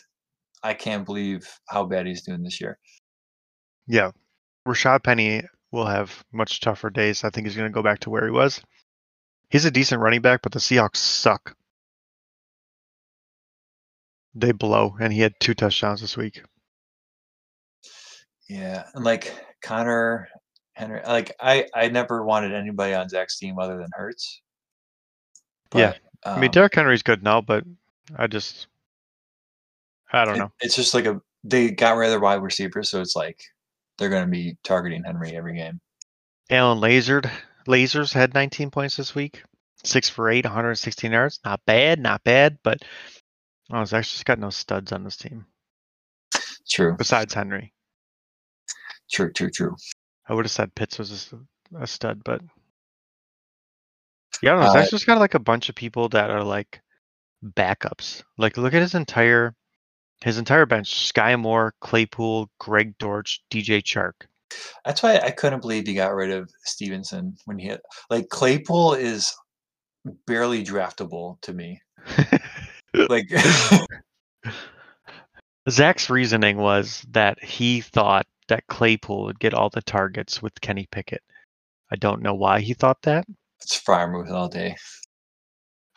I 0.63 0.73
can't 0.73 1.05
believe 1.05 1.47
how 1.69 1.85
bad 1.85 2.07
he's 2.07 2.23
doing 2.23 2.43
this 2.43 2.59
year. 2.61 2.77
Yeah. 3.87 4.11
Rashaad 4.67 5.03
Penny 5.03 5.43
will 5.71 5.85
have 5.85 6.23
much 6.33 6.59
tougher 6.59 6.89
days. 6.89 7.23
I 7.23 7.29
think 7.29 7.47
he's 7.47 7.55
going 7.55 7.69
to 7.69 7.73
go 7.73 7.83
back 7.83 7.99
to 7.99 8.09
where 8.09 8.25
he 8.25 8.31
was. 8.31 8.61
He's 9.49 9.65
a 9.65 9.71
decent 9.71 10.01
running 10.01 10.21
back, 10.21 10.41
but 10.41 10.51
the 10.51 10.59
Seahawks 10.59 10.97
suck. 10.97 11.55
They 14.35 14.51
blow, 14.51 14.95
and 14.99 15.13
he 15.13 15.21
had 15.21 15.33
two 15.39 15.53
touchdowns 15.53 16.01
this 16.01 16.17
week. 16.17 16.41
Yeah, 18.49 18.83
and 18.93 19.03
like 19.03 19.33
Connor 19.61 20.27
Henry, 20.73 21.01
like 21.07 21.35
I 21.39 21.65
I 21.73 21.87
never 21.89 22.23
wanted 22.23 22.53
anybody 22.53 22.93
on 22.93 23.09
Zach's 23.09 23.39
team 23.39 23.57
other 23.57 23.77
than 23.77 23.89
Hurts. 23.93 24.41
Yeah. 25.73 25.95
But, 26.27 26.33
I 26.33 26.39
mean, 26.41 26.49
um, 26.49 26.51
Derrick 26.51 26.75
Henry's 26.75 27.03
good 27.03 27.23
now, 27.23 27.41
but 27.41 27.63
I 28.15 28.27
just, 28.27 28.67
I 30.11 30.25
don't 30.25 30.35
it- 30.35 30.39
know. 30.39 30.51
It's 30.61 30.75
just 30.75 30.93
like 30.93 31.05
a 31.05 31.21
they 31.43 31.71
got 31.71 31.95
rid 31.95 32.07
of 32.07 32.11
their 32.11 32.19
wide 32.19 32.41
receivers, 32.41 32.89
so 32.89 32.99
it's 33.01 33.15
like 33.15 33.39
they're 33.97 34.09
going 34.09 34.25
to 34.25 34.31
be 34.31 34.57
targeting 34.63 35.03
Henry 35.03 35.35
every 35.35 35.55
game. 35.55 35.79
Allen 36.49 36.79
Lazard, 36.79 37.29
Lazard 37.67 38.09
had 38.11 38.33
19 38.33 38.69
points 38.71 38.97
this 38.97 39.15
week, 39.15 39.43
six 39.83 40.09
for 40.09 40.29
eight, 40.29 40.45
116 40.45 41.11
yards. 41.11 41.39
Not 41.45 41.61
bad, 41.65 41.99
not 41.99 42.23
bad, 42.23 42.57
but 42.63 42.79
oh, 43.71 43.85
Zach's 43.85 44.11
just 44.11 44.25
got 44.25 44.39
no 44.39 44.49
studs 44.49 44.91
on 44.91 45.03
this 45.03 45.17
team 45.17 45.45
True, 46.69 46.95
besides 46.97 47.33
Henry. 47.33 47.73
true, 49.11 49.31
true, 49.31 49.49
true. 49.49 49.75
I 50.27 50.33
would 50.33 50.45
have 50.45 50.51
said 50.51 50.75
Pitts 50.75 50.99
was 50.99 51.33
a 51.79 51.87
stud, 51.87 52.21
but 52.25 52.41
yeah, 54.41 54.51
I 54.51 54.53
don't 54.53 54.63
know. 54.63 54.69
Uh, 54.69 54.73
Zach's 54.73 54.91
just 54.91 55.05
got 55.05 55.19
like 55.19 55.33
a 55.33 55.39
bunch 55.39 55.69
of 55.69 55.75
people 55.75 56.09
that 56.09 56.29
are 56.29 56.43
like 56.43 56.81
backups. 57.43 58.23
Like, 58.37 58.57
look 58.57 58.73
at 58.73 58.81
his 58.81 58.95
entire 58.95 59.55
his 60.23 60.37
entire 60.37 60.65
bench: 60.65 61.11
Skyy 61.13 61.39
Moore, 61.39 61.73
Claypool, 61.81 62.49
Greg 62.59 62.97
Dortch, 62.97 63.43
DJ 63.51 63.81
Chark. 63.81 64.27
That's 64.85 65.03
why 65.03 65.17
I 65.17 65.31
couldn't 65.31 65.61
believe 65.61 65.87
he 65.87 65.93
got 65.93 66.15
rid 66.15 66.31
of 66.31 66.49
Stevenson 66.63 67.35
when 67.45 67.59
he 67.59 67.67
had 67.67 67.81
like 68.09 68.29
Claypool 68.29 68.93
is 68.93 69.33
barely 70.25 70.63
draftable 70.63 71.39
to 71.41 71.53
me. 71.53 71.81
Like 73.09 73.29
Zach's 75.69 76.09
reasoning 76.09 76.57
was 76.57 77.05
that 77.11 77.43
he 77.43 77.81
thought 77.81 78.25
that 78.47 78.67
Claypool 78.67 79.25
would 79.25 79.39
get 79.39 79.53
all 79.53 79.69
the 79.69 79.81
targets 79.81 80.41
with 80.41 80.59
Kenny 80.61 80.87
Pickett. 80.91 81.21
I 81.91 81.95
don't 81.95 82.21
know 82.21 82.33
why 82.33 82.61
he 82.61 82.73
thought 82.73 83.01
that. 83.03 83.25
It's 83.61 83.79
Freiermuth 83.81 84.31
all 84.31 84.47
day. 84.49 84.75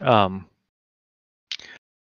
Um, 0.01 0.49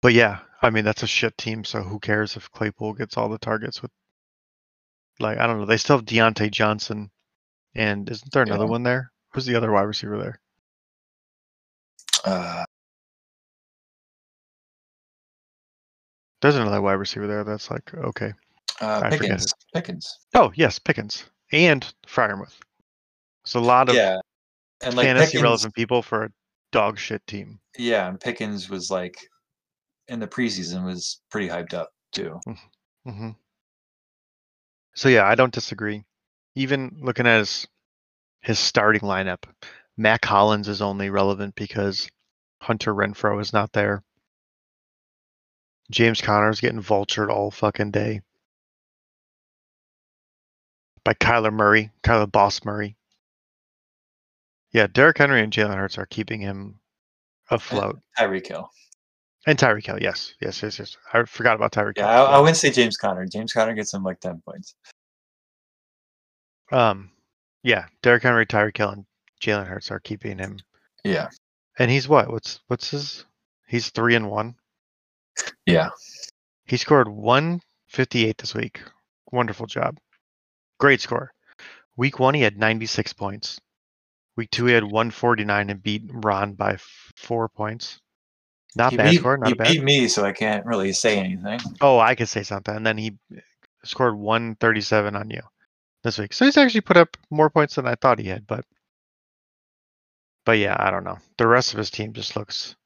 but 0.01 0.13
yeah, 0.13 0.39
I 0.63 0.71
mean 0.71 0.85
that's 0.85 1.03
a 1.03 1.07
shit 1.07 1.37
team. 1.37 1.65
So 1.65 1.83
who 1.83 1.99
cares 1.99 2.37
if 2.37 2.51
Claypool 2.53 2.95
gets 2.95 3.17
all 3.17 3.29
the 3.29 3.39
targets 3.39 3.83
with? 3.83 3.91
Like 5.21 5.39
I 5.39 5.47
don't 5.47 5.59
know. 5.59 5.67
They 5.67 5.77
still 5.77 5.97
have 5.97 6.07
Diontae 6.07 6.51
Johnson, 6.51 7.11
and 7.75 8.09
isn't 8.09 8.33
there 8.33 8.45
another 8.45 8.65
Yeah. 8.65 8.71
one 8.71 8.83
there? 8.85 9.11
Who's 9.33 9.47
the 9.47 9.57
other 9.57 9.73
wide 9.73 9.83
receiver 9.83 10.17
there? 10.19 10.41
Uh, 12.25 12.65
There's 16.41 16.57
another 16.57 16.81
wide 16.81 16.93
receiver 16.95 17.27
there. 17.27 17.43
That's 17.45 17.71
like 17.71 17.93
okay. 17.95 18.33
uh, 18.81 19.01
I 19.05 19.11
forget 19.11 19.21
Pickens. 19.21 19.55
Pickens. 19.75 20.19
Oh 20.35 20.53
yes, 20.55 20.79
Pickens 20.79 21.25
and 21.53 21.93
Freiermuth. 22.07 22.55
It's 23.45 23.55
a 23.55 23.61
lot 23.61 23.89
of 23.89 23.97
Yeah, 23.97 24.21
and 24.83 24.95
like 24.95 25.07
fantasy 25.07 25.27
Pickens, 25.27 25.43
relevant 25.43 25.75
people 25.75 26.03
for 26.03 26.25
a 26.25 26.33
dog 26.73 26.99
shit 26.99 27.27
team. 27.27 27.61
Yeah, 27.79 28.09
and 28.09 28.21
Pickens 28.21 28.69
was 28.69 28.91
like 28.91 29.17
in 30.09 30.21
the 30.21 30.27
preseason 30.29 30.85
was 30.85 31.21
pretty 31.31 31.49
hyped 31.49 31.75
up 31.75 31.91
too. 32.13 32.41
hmm 33.05 33.31
So 34.95 35.09
yeah, 35.09 35.27
I 35.27 35.35
don't 35.35 35.53
disagree. 35.53 36.05
Even 36.55 36.99
looking 37.01 37.27
at 37.27 37.39
his 37.39 37.67
his 38.41 38.59
starting 38.59 39.03
lineup, 39.03 39.45
Mack 39.97 40.25
Hollins 40.25 40.69
is 40.69 40.81
only 40.83 41.11
relevant 41.11 41.55
because 41.55 42.09
Hunter 42.63 42.95
Renfrow 42.95 43.41
is 43.41 43.53
not 43.53 43.73
there. 43.73 44.03
James 45.91 46.21
Conner's 46.21 46.61
getting 46.61 46.83
vultured 46.83 47.31
all 47.31 47.51
fucking 47.51 47.91
day 47.91 48.21
by 51.05 51.15
Kyler 51.15 51.53
Murray, 51.53 51.91
Kyler 52.03 52.31
Boss 52.31 52.63
Murray. 52.65 52.98
Yeah, 54.73 54.87
Derrick 54.87 55.19
Henry 55.19 55.43
and 55.43 55.53
Jalen 55.53 55.77
Hurts 55.77 55.99
are 55.99 56.07
keeping 56.07 56.41
him 56.41 56.79
afloat. 57.51 57.99
Tyreek 58.19 58.47
Hill. 58.47 58.71
And 59.47 59.59
Tyreek 59.59 59.87
Hill, 59.87 59.99
yes, 60.01 60.35
yes, 60.41 60.63
yes, 60.63 60.79
yes. 60.79 60.97
I 61.13 61.25
forgot 61.25 61.57
about 61.57 61.73
Tyreek 61.73 61.97
Yeah, 61.97 62.13
Hill. 62.13 62.27
I, 62.27 62.37
I 62.37 62.39
wouldn't 62.39 62.57
say 62.57 62.71
James 62.71 62.97
Conner. 62.97 63.27
James 63.27 63.53
Conner 63.53 63.75
gets 63.75 63.95
him 63.95 64.03
like 64.03 64.21
ten 64.21 64.43
points. 64.45 64.75
Um, 66.71 67.11
yeah, 67.63 67.87
Derrick 68.03 68.23
Henry, 68.23 68.47
Tyreek 68.47 68.77
Hill, 68.77 68.91
and 68.91 69.07
Jalen 69.41 69.67
Hurts 69.67 69.91
are 69.91 70.01
keeping 70.01 70.39
him 70.39 70.59
Yeah. 71.05 71.29
And 71.79 71.91
he's 71.91 72.09
what? 72.09 72.31
What's 72.31 72.61
what's 72.67 72.91
his? 72.91 73.25
He's 73.67 73.91
three 73.91 74.15
and 74.15 74.31
one. 74.31 74.55
Yeah. 75.67 75.91
He 76.65 76.77
scored 76.77 77.09
158 77.09 78.37
this 78.39 78.55
week. 78.55 78.83
Wonderful 79.31 79.67
job. 79.67 79.99
Great 80.79 81.01
score. 81.01 81.33
Week 81.97 82.19
one, 82.19 82.35
he 82.35 82.43
had 82.43 82.59
96 82.59 83.13
points. 83.15 83.61
Week 84.39 84.53
two, 84.53 84.67
he 84.67 84.73
had 84.73 84.85
149 84.85 85.69
and 85.69 85.83
beat 85.83 86.05
Ron 86.13 86.53
by 86.53 86.79
four 87.17 87.49
points. 87.49 87.99
Not 88.77 88.93
he 88.93 88.97
bad 88.97 89.11
beat, 89.11 89.19
score. 89.19 89.37
Not 89.37 89.49
he 89.49 89.53
a 89.55 89.57
bad. 89.57 89.67
beat 89.67 89.83
me, 89.83 90.07
so 90.07 90.25
I 90.25 90.31
can't 90.31 90.65
really 90.65 90.93
say 90.93 91.19
anything. 91.19 91.59
Oh, 91.81 91.99
I 91.99 92.15
could 92.15 92.29
say 92.29 92.45
something. 92.45 92.77
And 92.77 92.87
then 92.87 92.97
he 92.97 93.19
scored 93.83 94.17
137 94.17 95.17
on 95.17 95.29
you 95.29 95.41
this 96.05 96.19
week. 96.19 96.33
So 96.33 96.45
he's 96.45 96.57
actually 96.57 96.83
put 96.83 96.97
up 96.97 97.17
more 97.33 97.51
points 97.51 97.75
than 97.75 97.89
I 97.89 97.97
thought 97.97 98.21
he 98.21 98.29
had. 98.29 98.47
But, 98.47 98.65
but 100.47 100.59
yeah, 100.59 100.77
I 100.79 100.93
don't 100.93 101.03
know. 101.03 101.19
The 101.37 101.49
rest 101.49 101.73
of 101.73 101.79
his 101.79 101.91
team 101.91 102.13
just 102.13 102.37
looks 102.37 102.77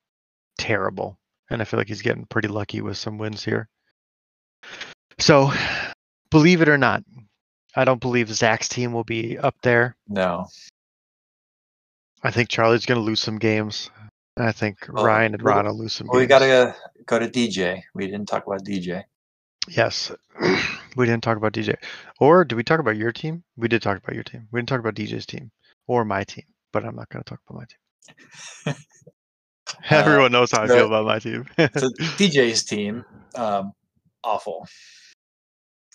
terrible, 0.57 1.19
and 1.51 1.61
I 1.61 1.67
feel 1.67 1.77
like 1.77 1.89
he's 1.89 2.01
getting 2.01 2.25
pretty 2.25 2.49
lucky 2.49 2.81
with 2.81 2.97
some 2.97 3.19
wins 3.19 3.45
here. 3.45 3.69
So, 5.19 5.53
believe 6.31 6.63
it 6.63 6.71
or 6.71 6.79
not, 6.79 7.03
I 7.77 7.85
don't 7.85 8.01
believe 8.01 8.33
Zach's 8.33 8.71
team 8.71 8.95
will 8.95 9.05
be 9.05 9.37
up 9.37 9.57
there. 9.63 9.97
No. 10.09 10.47
I 12.23 12.31
think 12.31 12.49
Charlie's 12.49 12.87
going 12.87 13.01
to 13.01 13.05
lose 13.05 13.21
some 13.21 13.39
games. 13.39 13.91
I 14.39 14.53
think 14.53 14.87
Well, 14.89 15.05
Ryan 15.05 15.35
and 15.35 15.43
Ron 15.43 15.67
will 15.67 15.77
lose 15.77 15.93
some 15.95 16.07
Well, 16.07 16.21
we 16.21 16.27
gotta 16.27 16.75
go 17.05 17.19
to 17.19 17.29
DJ. 17.29 17.83
We 17.95 18.07
didn't 18.07 18.27
talk 18.27 18.47
about 18.47 18.65
DJ. 18.65 19.05
Yes. 19.69 20.11
we 20.97 21.07
didn't 21.07 21.23
talk 21.23 21.37
about 21.37 21.53
DJ. 21.53 21.75
Or 22.19 22.45
did 22.45 22.55
we 22.55 22.65
talk 22.65 22.81
about 22.81 22.97
your 22.97 23.13
team? 23.13 23.45
We 23.57 23.69
did 23.69 23.83
talk 23.83 23.99
about 23.99 24.15
your 24.15 24.25
team. 24.25 24.49
We 24.51 24.59
didn't 24.59 24.71
talk 24.71 24.81
about 24.81 24.95
DJ's 24.95 25.27
team 25.27 25.51
or 25.87 26.05
my 26.05 26.25
team, 26.25 26.45
but 26.73 26.85
I'm 26.85 26.97
not 26.97 27.09
going 27.11 27.23
to 27.23 27.29
talk 27.29 27.41
about 27.49 27.61
my 27.61 28.75
team. 28.75 28.77
Everyone 29.91 30.33
knows 30.33 30.51
how 30.51 30.63
I 30.63 30.67
the- 30.67 30.75
feel 30.75 30.87
about 30.87 31.05
my 31.05 31.19
team. 31.19 31.47
So 31.59 31.89
DJ's 32.19 32.65
team, 32.65 33.05
um, 33.35 33.73
awful. 34.25 34.67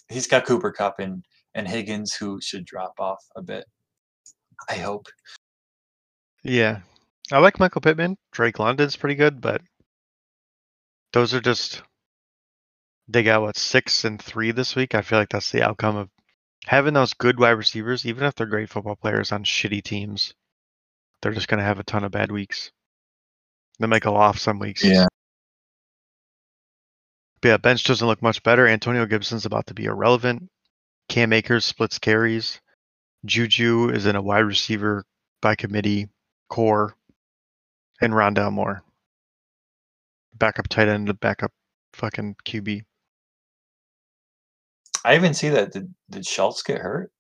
He's 0.10 0.28
got 0.28 0.46
Cooper 0.46 0.72
Kupp 0.72 1.00
and 1.00 1.24
and 1.54 1.68
Higgins, 1.68 2.14
who 2.14 2.40
should 2.40 2.66
drop 2.66 2.94
off 3.00 3.24
a 3.36 3.42
bit. 3.42 3.66
I 4.70 4.76
hope. 4.76 5.08
Yeah. 6.48 6.80
I 7.32 7.40
like 7.40 7.60
Michael 7.60 7.82
Pittman. 7.82 8.18
Drake 8.32 8.60
London's 8.60 8.96
pretty 8.96 9.16
good, 9.16 9.42
but 9.42 9.62
those 11.12 11.34
are 11.34 11.42
just 11.42 11.82
they 13.10 13.24
got 13.24 13.42
what 13.42 13.58
six 13.58 14.06
and 14.06 14.22
three 14.22 14.52
this 14.52 14.76
week. 14.76 14.96
I 14.96 15.02
feel 15.02 15.20
like 15.20 15.30
that's 15.30 15.52
the 15.52 15.64
outcome 15.64 15.98
of 15.98 16.10
having 16.66 16.94
those 16.94 17.14
good 17.14 17.40
wide 17.40 17.52
receivers, 17.52 18.06
even 18.06 18.24
if 18.26 18.36
they're 18.36 18.48
great 18.48 18.70
football 18.70 18.96
players 18.96 19.32
on 19.32 19.44
shitty 19.44 19.84
teams. 19.84 20.34
They're 21.22 21.34
just 21.34 21.48
gonna 21.50 21.64
have 21.64 21.80
a 21.80 21.84
ton 21.84 22.04
of 22.04 22.12
bad 22.12 22.32
weeks. 22.32 22.72
They 23.80 23.88
might 23.88 24.02
go 24.02 24.16
off 24.16 24.40
some 24.40 24.60
weeks. 24.60 24.84
But 27.42 27.50
yeah, 27.50 27.58
bench 27.58 27.84
doesn't 27.84 28.08
look 28.08 28.22
much 28.22 28.42
better. 28.44 28.68
Antonio 28.68 29.06
Gibson's 29.06 29.46
about 29.46 29.68
to 29.68 29.74
be 29.74 29.86
irrelevant. 29.86 30.50
Cam 31.10 31.34
Akers 31.34 31.66
splits 31.66 32.00
carries. 32.00 32.60
Juju 33.26 33.90
is 33.90 34.06
in 34.06 34.16
a 34.16 34.22
wide 34.22 34.40
receiver 34.40 35.04
by 35.42 35.56
committee 35.56 36.08
core. 36.50 36.96
And 38.02 38.14
Rondale 38.14 38.52
Moore. 38.52 38.84
Backup 40.36 40.68
tight 40.68 40.88
end, 40.88 41.08
the 41.08 41.16
backup 41.16 41.52
fucking 41.94 42.36
QB. 42.46 42.84
I 45.04 45.16
even 45.16 45.34
see 45.34 45.50
that. 45.50 45.72
Did 45.72 45.94
did 46.10 46.26
Schultz 46.26 46.62
get 46.62 46.80
hurt? 46.80 47.12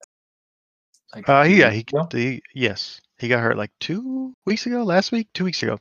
Like 1.15 1.27
Uh, 1.27 1.43
yeah, 1.43 1.71
he, 1.71 1.85
he, 2.11 2.41
yes, 2.53 2.99
he 3.17 3.27
got 3.27 3.39
hurt 3.39 3.57
like 3.57 3.71
two 3.79 4.33
weeks 4.45 4.65
ago, 4.65 4.83
last 4.83 5.11
week, 5.11 5.29
two 5.33 5.45
weeks 5.45 5.63
ago, 5.63 5.79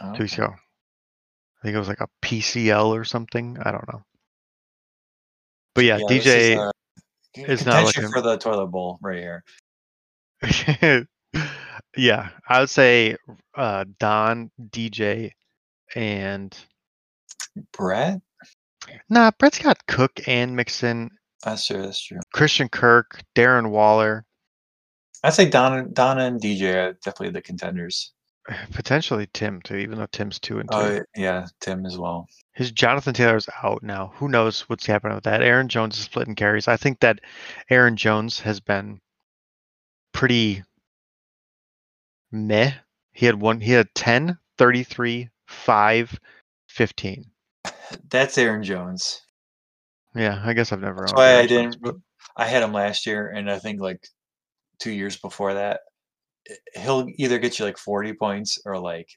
Oh, 0.00 0.14
two 0.14 0.22
weeks 0.24 0.34
okay. 0.34 0.44
ago. 0.44 0.54
I 0.54 1.62
think 1.62 1.76
it 1.76 1.78
was 1.78 1.88
like 1.88 2.00
a 2.00 2.08
PCL 2.22 2.86
or 2.88 3.04
something. 3.04 3.58
I 3.62 3.70
don't 3.70 3.86
know. 3.92 4.02
But 5.74 5.84
yeah, 5.84 5.98
this 6.08 6.24
DJ 6.26 6.56
uh, 6.58 6.72
is 7.36 7.64
not 7.66 7.84
looking- 7.84 8.10
for 8.10 8.22
the 8.22 8.38
toilet 8.38 8.68
bowl 8.68 8.98
right 9.02 9.18
here. 9.20 9.44
yeah, 11.96 12.28
I 12.48 12.60
would 12.60 12.70
say 12.70 13.16
uh, 13.54 13.84
Don, 13.98 14.50
DJ, 14.70 15.30
and 15.94 16.56
Brett. 17.72 18.20
nah, 19.08 19.30
Brett's 19.38 19.58
got 19.58 19.86
Cook 19.86 20.26
and 20.26 20.56
Mixon, 20.56 21.10
That's 21.44 21.66
true. 21.66 21.82
That's 21.82 22.02
true. 22.02 22.18
Christian 22.32 22.68
Kirk, 22.68 23.22
Darren 23.34 23.70
Waller, 23.70 24.24
I'd 25.24 25.32
say 25.32 25.48
Donna, 25.48 25.88
Donna 25.88 26.24
and 26.26 26.40
DJ 26.40 26.74
are 26.74 26.92
definitely 27.02 27.30
the 27.30 27.40
contenders. 27.40 28.12
potentially 28.72 29.28
Tim 29.32 29.60
too, 29.62 29.76
even 29.76 29.98
though 29.98 30.06
Tim's 30.12 30.38
two 30.38 30.58
and 30.58 30.70
two. 30.70 30.76
Oh 30.76 31.00
yeah, 31.16 31.46
Tim 31.60 31.86
as 31.86 31.98
well. 31.98 32.28
His 32.52 32.70
Jonathan 32.70 33.14
Taylor's 33.14 33.48
out 33.62 33.82
now. 33.82 34.12
Who 34.16 34.28
knows 34.28 34.62
what's 34.68 34.84
happening 34.84 35.14
with 35.14 35.24
that? 35.24 35.42
Aaron 35.42 35.68
Jones 35.68 35.96
is 35.96 36.04
splitting 36.04 36.34
carries. 36.34 36.68
I 36.68 36.76
think 36.76 37.00
that 37.00 37.20
Aaron 37.70 37.96
Jones 37.96 38.40
has 38.40 38.60
been 38.60 39.00
pretty 40.12 40.62
meh. 42.34 42.72
He 43.12 43.26
had 43.26 43.40
one 43.40 43.60
he 43.60 43.72
had 43.72 43.94
10, 43.94 44.36
33, 44.58 45.30
5, 45.46 46.20
15. 46.68 47.24
That's 48.10 48.36
Aaron 48.36 48.62
Jones. 48.62 49.20
Yeah, 50.14 50.42
I 50.44 50.52
guess 50.52 50.72
I've 50.72 50.80
never 50.80 51.02
That's 51.02 51.14
why 51.14 51.38
I 51.38 51.46
didn't. 51.46 51.78
but- 51.80 51.96
I 52.36 52.46
had 52.46 52.64
him 52.64 52.72
last 52.72 53.06
year, 53.06 53.28
and 53.28 53.48
I 53.48 53.60
think 53.60 53.80
like 53.80 54.04
two 54.80 54.90
years 54.90 55.16
before 55.16 55.54
that, 55.54 55.80
he'll 56.74 57.06
either 57.16 57.38
get 57.38 57.58
you 57.60 57.64
like 57.64 57.78
forty 57.78 58.12
points 58.12 58.58
or 58.66 58.76
like 58.78 59.08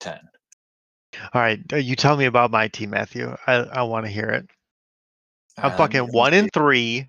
ten. 0.00 0.18
All 1.32 1.40
right, 1.40 1.60
uh, 1.72 1.76
you 1.76 1.96
tell 1.96 2.16
me 2.18 2.26
about 2.26 2.50
my 2.50 2.68
team, 2.68 2.90
Matthew. 2.90 3.34
I, 3.46 3.54
I 3.54 3.82
want 3.84 4.04
to 4.04 4.12
hear 4.12 4.28
it. 4.28 4.50
I'm 5.56 5.70
Um, 5.72 5.78
fucking 5.78 6.12
one 6.12 6.34
in 6.34 6.50
three. 6.50 7.08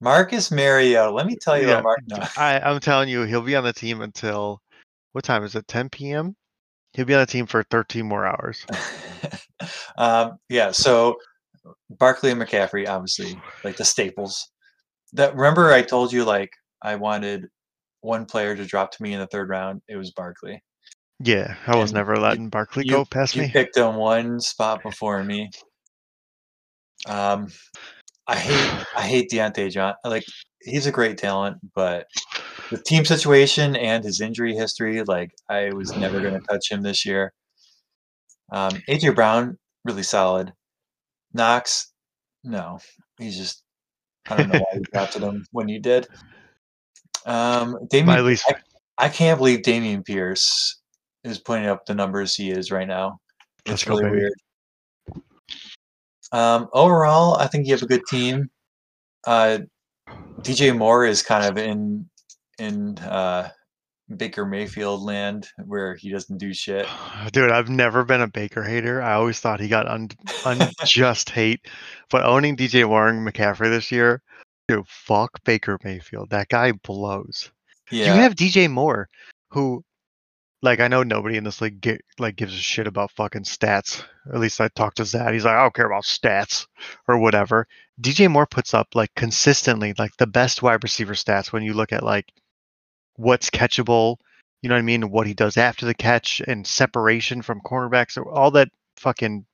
Marcus 0.00 0.52
Mariota. 0.52 1.10
Let 1.10 1.26
me 1.26 1.36
tell 1.36 1.58
you 1.60 1.66
Yeah, 1.66 1.80
about 1.80 1.82
Mark. 1.82 2.00
No. 2.06 2.18
I, 2.36 2.60
I'm 2.60 2.78
telling 2.78 3.08
you, 3.08 3.24
he'll 3.24 3.42
be 3.42 3.56
on 3.56 3.64
the 3.64 3.72
team 3.72 4.00
until 4.00 4.62
what 5.12 5.24
time 5.24 5.44
is 5.44 5.54
it? 5.54 5.66
10 5.68 5.88
p.m. 5.90 6.36
He'll 6.92 7.04
be 7.04 7.14
on 7.14 7.20
the 7.20 7.26
team 7.26 7.46
for 7.46 7.62
13 7.64 8.06
more 8.06 8.26
hours. 8.26 8.66
um, 9.98 10.32
yeah. 10.48 10.70
So 10.72 11.16
Barkley 11.88 12.30
and 12.32 12.40
McCaffrey, 12.40 12.88
obviously, 12.88 13.40
like 13.64 13.76
the 13.76 13.84
staples. 13.84 14.50
That 15.12 15.34
remember 15.36 15.72
I 15.72 15.82
told 15.82 16.12
you 16.12 16.24
like 16.24 16.50
I 16.82 16.96
wanted 16.96 17.46
one 18.00 18.26
player 18.26 18.56
to 18.56 18.64
drop 18.64 18.92
to 18.92 19.02
me 19.02 19.12
in 19.12 19.20
the 19.20 19.26
third 19.26 19.48
round. 19.48 19.82
It 19.88 19.96
was 19.96 20.10
Barkley. 20.12 20.62
Yeah, 21.22 21.54
I 21.66 21.76
was 21.76 21.90
And 21.90 21.96
never 21.96 22.14
you- 22.14 22.20
letting 22.20 22.48
Barkley 22.48 22.84
you, 22.86 22.92
go 22.92 23.04
past 23.04 23.36
you 23.36 23.42
me. 23.42 23.50
picked 23.50 23.76
him 23.76 23.96
one 23.96 24.40
spot 24.40 24.82
before 24.82 25.22
me. 25.22 25.50
Um, 27.06 27.48
I 28.26 28.36
hate 28.36 28.86
I 28.96 29.02
hate 29.02 29.30
Diontae 29.30 29.70
John. 29.70 29.94
Like 30.04 30.24
he's 30.62 30.86
a 30.86 30.92
great 30.92 31.18
talent, 31.18 31.58
but 31.74 32.06
the 32.70 32.78
team 32.78 33.04
situation 33.04 33.76
and 33.76 34.04
his 34.04 34.20
injury 34.20 34.54
history, 34.54 35.02
like 35.02 35.32
I 35.48 35.72
was 35.72 35.94
never 35.96 36.20
going 36.20 36.34
to 36.34 36.46
touch 36.46 36.70
him 36.70 36.82
this 36.82 37.04
year. 37.04 37.32
Um, 38.52 38.72
AJ 38.88 39.14
Brown, 39.14 39.58
really 39.84 40.02
solid. 40.02 40.52
Knox, 41.32 41.92
no, 42.42 42.78
he's 43.18 43.36
just 43.36 43.62
I 44.28 44.36
don't 44.36 44.52
know 44.52 44.60
why 44.60 44.78
you 44.78 44.80
drafted 44.92 45.22
him 45.22 45.46
when 45.52 45.68
you 45.68 45.80
did. 45.80 46.06
Um, 47.26 47.76
Dameon, 47.92 48.24
least. 48.24 48.44
I, 48.48 49.06
I 49.06 49.08
can't 49.08 49.38
believe 49.38 49.60
Dameon 49.60 50.04
Pierce 50.04 50.80
is 51.24 51.38
putting 51.38 51.66
up 51.66 51.86
the 51.86 51.94
numbers 51.94 52.34
he 52.34 52.50
is 52.50 52.70
right 52.70 52.88
now. 52.88 53.20
It's 53.66 53.86
really 53.86 54.04
baby. 54.04 54.16
weird. 54.16 54.32
Um, 56.32 56.68
overall, 56.72 57.36
I 57.36 57.46
think 57.46 57.66
you 57.66 57.72
have 57.74 57.82
a 57.82 57.86
good 57.86 58.06
team. 58.08 58.48
Uh, 59.26 59.58
DJ 60.40 60.76
Moore 60.76 61.04
is 61.04 61.22
kind 61.22 61.44
of 61.44 61.58
in 61.58 62.08
in 62.60 62.98
uh, 62.98 63.48
Baker 64.16 64.44
Mayfield 64.44 65.02
land 65.02 65.48
where 65.64 65.94
he 65.94 66.10
doesn't 66.10 66.38
do 66.38 66.52
shit. 66.52 66.86
Dude, 67.32 67.50
I've 67.50 67.70
never 67.70 68.04
been 68.04 68.20
a 68.20 68.28
Baker 68.28 68.62
hater. 68.62 69.00
I 69.00 69.14
always 69.14 69.40
thought 69.40 69.60
he 69.60 69.68
got 69.68 69.88
un- 69.88 70.10
unjust 70.44 71.30
hate. 71.30 71.66
But 72.10 72.24
owning 72.24 72.56
DJ 72.56 72.86
Warren 72.86 73.24
McCaffrey 73.24 73.70
this 73.70 73.90
year, 73.90 74.22
dude, 74.68 74.86
fuck 74.86 75.42
Baker 75.44 75.78
Mayfield. 75.84 76.30
That 76.30 76.48
guy 76.48 76.72
blows. 76.72 77.50
Yeah, 77.90 78.14
You 78.14 78.20
have 78.20 78.34
DJ 78.36 78.70
Moore, 78.70 79.08
who, 79.50 79.82
like, 80.62 80.78
I 80.78 80.86
know 80.88 81.02
nobody 81.02 81.36
in 81.36 81.44
this 81.44 81.60
league 81.60 81.80
get, 81.80 82.00
like 82.18 82.36
gives 82.36 82.54
a 82.54 82.58
shit 82.58 82.86
about 82.86 83.10
fucking 83.12 83.42
stats. 83.42 84.04
At 84.32 84.38
least 84.38 84.60
I 84.60 84.68
talked 84.68 84.98
to 84.98 85.04
Zad. 85.04 85.32
He's 85.34 85.44
like, 85.44 85.56
I 85.56 85.62
don't 85.62 85.74
care 85.74 85.86
about 85.86 86.04
stats 86.04 86.66
or 87.08 87.18
whatever. 87.18 87.66
DJ 88.00 88.30
Moore 88.30 88.46
puts 88.46 88.74
up 88.74 88.88
like 88.94 89.14
consistently 89.14 89.94
like 89.98 90.16
the 90.18 90.26
best 90.26 90.62
wide 90.62 90.82
receiver 90.82 91.14
stats 91.14 91.52
when 91.52 91.62
you 91.62 91.74
look 91.74 91.92
at 91.92 92.02
like 92.02 92.26
what's 93.20 93.50
catchable. 93.50 94.16
You 94.62 94.68
know 94.68 94.74
what 94.74 94.80
I 94.80 94.82
mean? 94.82 95.10
What 95.10 95.26
he 95.26 95.34
does 95.34 95.56
after 95.56 95.86
the 95.86 95.94
catch 95.94 96.40
and 96.46 96.66
separation 96.66 97.42
from 97.42 97.60
cornerbacks, 97.60 98.16
or 98.16 98.28
all 98.30 98.50
that 98.52 98.68
fucking 98.96 99.46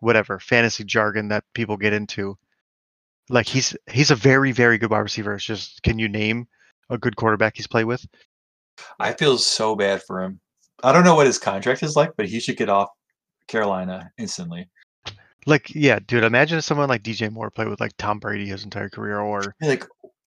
whatever 0.00 0.38
fantasy 0.38 0.84
jargon 0.84 1.28
that 1.28 1.44
people 1.54 1.76
get 1.76 1.92
into. 1.92 2.36
Like 3.28 3.46
he's 3.46 3.76
he's 3.90 4.10
a 4.10 4.16
very 4.16 4.52
very 4.52 4.78
good 4.78 4.90
wide 4.90 4.98
receiver. 5.00 5.34
It's 5.34 5.44
just 5.44 5.82
can 5.82 5.98
you 5.98 6.08
name 6.08 6.46
a 6.90 6.98
good 6.98 7.16
quarterback 7.16 7.56
he's 7.56 7.66
played 7.66 7.84
with? 7.84 8.04
I 8.98 9.12
feel 9.12 9.38
so 9.38 9.74
bad 9.76 10.02
for 10.02 10.22
him. 10.22 10.40
I 10.82 10.92
don't 10.92 11.04
know 11.04 11.14
what 11.14 11.26
his 11.26 11.38
contract 11.38 11.82
is 11.82 11.96
like, 11.96 12.12
but 12.16 12.26
he 12.26 12.40
should 12.40 12.56
get 12.56 12.68
off 12.68 12.88
Carolina 13.46 14.10
instantly. 14.18 14.68
Like, 15.46 15.74
yeah, 15.74 15.98
dude. 16.06 16.24
Imagine 16.24 16.58
if 16.58 16.64
someone 16.64 16.88
like 16.88 17.02
DJ 17.02 17.30
Moore 17.30 17.50
played 17.50 17.68
with 17.68 17.80
like 17.80 17.92
Tom 17.98 18.18
Brady 18.18 18.46
his 18.46 18.64
entire 18.64 18.88
career, 18.88 19.20
or 19.20 19.54
Like, 19.60 19.86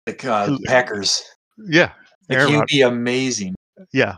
like 0.06 0.24
uh, 0.24 0.46
the 0.46 0.58
Packers. 0.66 1.22
yeah, 1.68 1.92
Like, 2.28 2.38
Aaron 2.38 2.50
he 2.50 2.56
would 2.56 2.66
be 2.66 2.82
amazing. 2.82 3.54
yeah, 3.92 4.16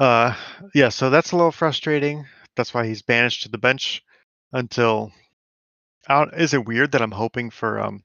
uh, 0.00 0.34
yeah. 0.74 0.88
So 0.88 1.10
that's 1.10 1.32
a 1.32 1.36
little 1.36 1.52
frustrating. 1.52 2.24
That's 2.56 2.72
why 2.74 2.86
he's 2.86 3.02
banished 3.02 3.42
to 3.42 3.48
the 3.48 3.58
bench 3.58 4.02
until. 4.52 5.12
Out. 6.08 6.32
Is 6.40 6.54
it 6.54 6.64
weird 6.66 6.92
that 6.92 7.02
I'm 7.02 7.10
hoping 7.10 7.50
for 7.50 7.78
um, 7.80 8.02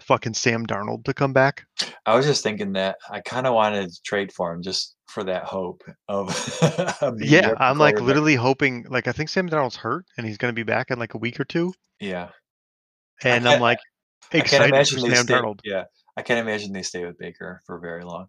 fucking 0.00 0.32
Sam 0.32 0.66
Darnold 0.66 1.04
to 1.04 1.12
come 1.12 1.34
back? 1.34 1.66
I 2.06 2.16
was 2.16 2.24
just 2.24 2.42
thinking 2.42 2.72
that 2.72 2.96
I 3.10 3.20
kind 3.20 3.46
of 3.46 3.52
wanted 3.52 3.90
to 3.90 4.00
trade 4.02 4.32
for 4.32 4.50
him 4.50 4.62
just 4.62 4.94
for 5.08 5.22
that 5.24 5.44
hope 5.44 5.82
of. 6.08 6.28
Yeah, 7.18 7.52
I'm 7.58 7.76
like 7.76 8.00
literally 8.00 8.34
hoping. 8.34 8.86
Like, 8.88 9.08
I 9.08 9.12
think 9.12 9.28
Sam 9.28 9.46
Darnold's 9.46 9.76
hurt 9.76 10.06
and 10.16 10.26
he's 10.26 10.38
gonna 10.38 10.54
be 10.54 10.62
back 10.62 10.90
in 10.90 10.98
like 10.98 11.12
a 11.12 11.18
week 11.18 11.38
or 11.38 11.44
two, 11.44 11.74
Yeah. 12.00 12.30
and 13.22 13.46
I'm 13.46 13.60
like 13.60 13.78
excited 14.30 14.74
for 14.88 15.00
Sam 15.00 15.14
stay. 15.16 15.34
Darnold. 15.34 15.60
Yeah, 15.64 15.84
I 16.16 16.22
can't 16.22 16.40
imagine 16.46 16.72
they 16.72 16.82
stay 16.82 17.04
with 17.04 17.18
Baker 17.18 17.62
for 17.66 17.78
very 17.78 18.04
long. 18.04 18.28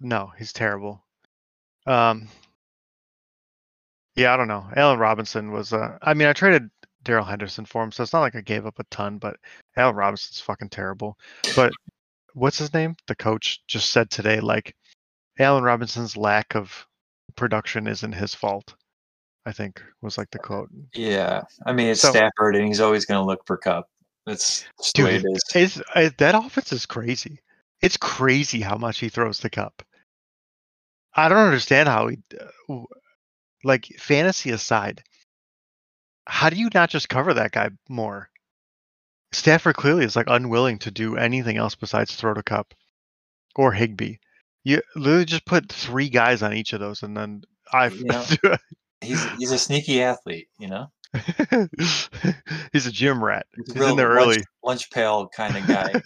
No, 0.00 0.32
he's 0.38 0.52
terrible. 0.52 1.04
Um, 1.86 2.28
yeah, 4.14 4.32
I 4.32 4.36
don't 4.36 4.48
know. 4.48 4.66
Allen 4.76 4.98
Robinson 4.98 5.52
was. 5.52 5.72
Uh, 5.72 5.98
I 6.02 6.14
mean, 6.14 6.28
I 6.28 6.32
traded 6.32 6.70
Darrell 7.02 7.24
Henderson 7.24 7.64
for 7.64 7.82
him, 7.82 7.92
so 7.92 8.02
it's 8.02 8.12
not 8.12 8.20
like 8.20 8.36
I 8.36 8.40
gave 8.40 8.66
up 8.66 8.78
a 8.78 8.84
ton. 8.84 9.18
But 9.18 9.36
Allen 9.76 9.96
Robinson's 9.96 10.40
fucking 10.40 10.68
terrible. 10.68 11.18
But 11.56 11.72
what's 12.34 12.58
his 12.58 12.72
name? 12.74 12.94
The 13.06 13.14
coach 13.16 13.62
just 13.66 13.90
said 13.90 14.10
today, 14.10 14.40
like 14.40 14.74
Allen 15.38 15.64
Robinson's 15.64 16.16
lack 16.16 16.54
of 16.54 16.86
production 17.36 17.86
isn't 17.86 18.12
his 18.12 18.34
fault. 18.34 18.74
I 19.44 19.52
think 19.52 19.82
was 20.02 20.18
like 20.18 20.30
the 20.30 20.38
quote. 20.38 20.68
Yeah, 20.94 21.42
I 21.66 21.72
mean 21.72 21.88
it's 21.88 22.00
So- 22.02 22.10
Stafford, 22.10 22.54
and 22.56 22.66
he's 22.66 22.80
always 22.80 23.06
going 23.06 23.20
to 23.20 23.26
look 23.26 23.44
for 23.46 23.56
Kupp. 23.56 23.86
That's 24.26 24.64
way 24.98 25.18
Dude, 25.18 25.26
is. 25.32 25.42
It's, 25.54 25.82
uh, 25.94 26.10
that 26.18 26.34
offense 26.34 26.72
is 26.72 26.86
crazy. 26.86 27.40
It's 27.80 27.96
crazy 27.96 28.60
how 28.60 28.76
much 28.76 28.98
he 28.98 29.08
throws 29.08 29.40
the 29.40 29.50
Kupp. 29.50 29.82
I 31.14 31.28
don't 31.28 31.38
understand 31.38 31.88
how 31.88 32.08
he, 32.08 32.18
uh, 32.70 32.82
like 33.64 33.86
fantasy 33.98 34.50
aside, 34.50 35.02
how 36.26 36.50
do 36.50 36.56
you 36.56 36.68
not 36.72 36.90
just 36.90 37.08
cover 37.08 37.34
that 37.34 37.52
guy 37.52 37.70
more? 37.88 38.30
Stafford 39.32 39.76
clearly 39.76 40.04
is 40.04 40.16
like 40.16 40.28
unwilling 40.28 40.78
to 40.80 40.90
do 40.90 41.16
anything 41.16 41.56
else 41.56 41.74
besides 41.74 42.14
throw 42.14 42.34
the 42.34 42.42
Kupp 42.42 42.74
or 43.56 43.72
Higbee. 43.72 44.16
You 44.64 44.80
literally 44.94 45.24
just 45.24 45.46
put 45.46 45.72
three 45.72 46.08
guys 46.08 46.42
on 46.42 46.52
each 46.52 46.72
of 46.72 46.80
those, 46.80 47.02
and 47.02 47.16
then 47.16 47.42
I. 47.72 47.88
You 47.88 48.04
He's 49.00 49.24
he's 49.32 49.50
a 49.50 49.58
sneaky 49.58 50.00
athlete, 50.00 50.46
you 50.60 50.68
know. 50.68 50.86
He's 52.72 52.86
a 52.86 52.92
gym 52.92 53.22
rat. 53.22 53.46
He's 53.54 53.74
He's 53.74 53.82
in 53.82 53.96
there 53.96 54.14
lunch, 54.14 54.38
early. 54.38 54.44
lunch 54.64 54.90
pail 54.90 55.28
kind 55.28 55.56
of 55.56 55.66
guy. 55.66 56.02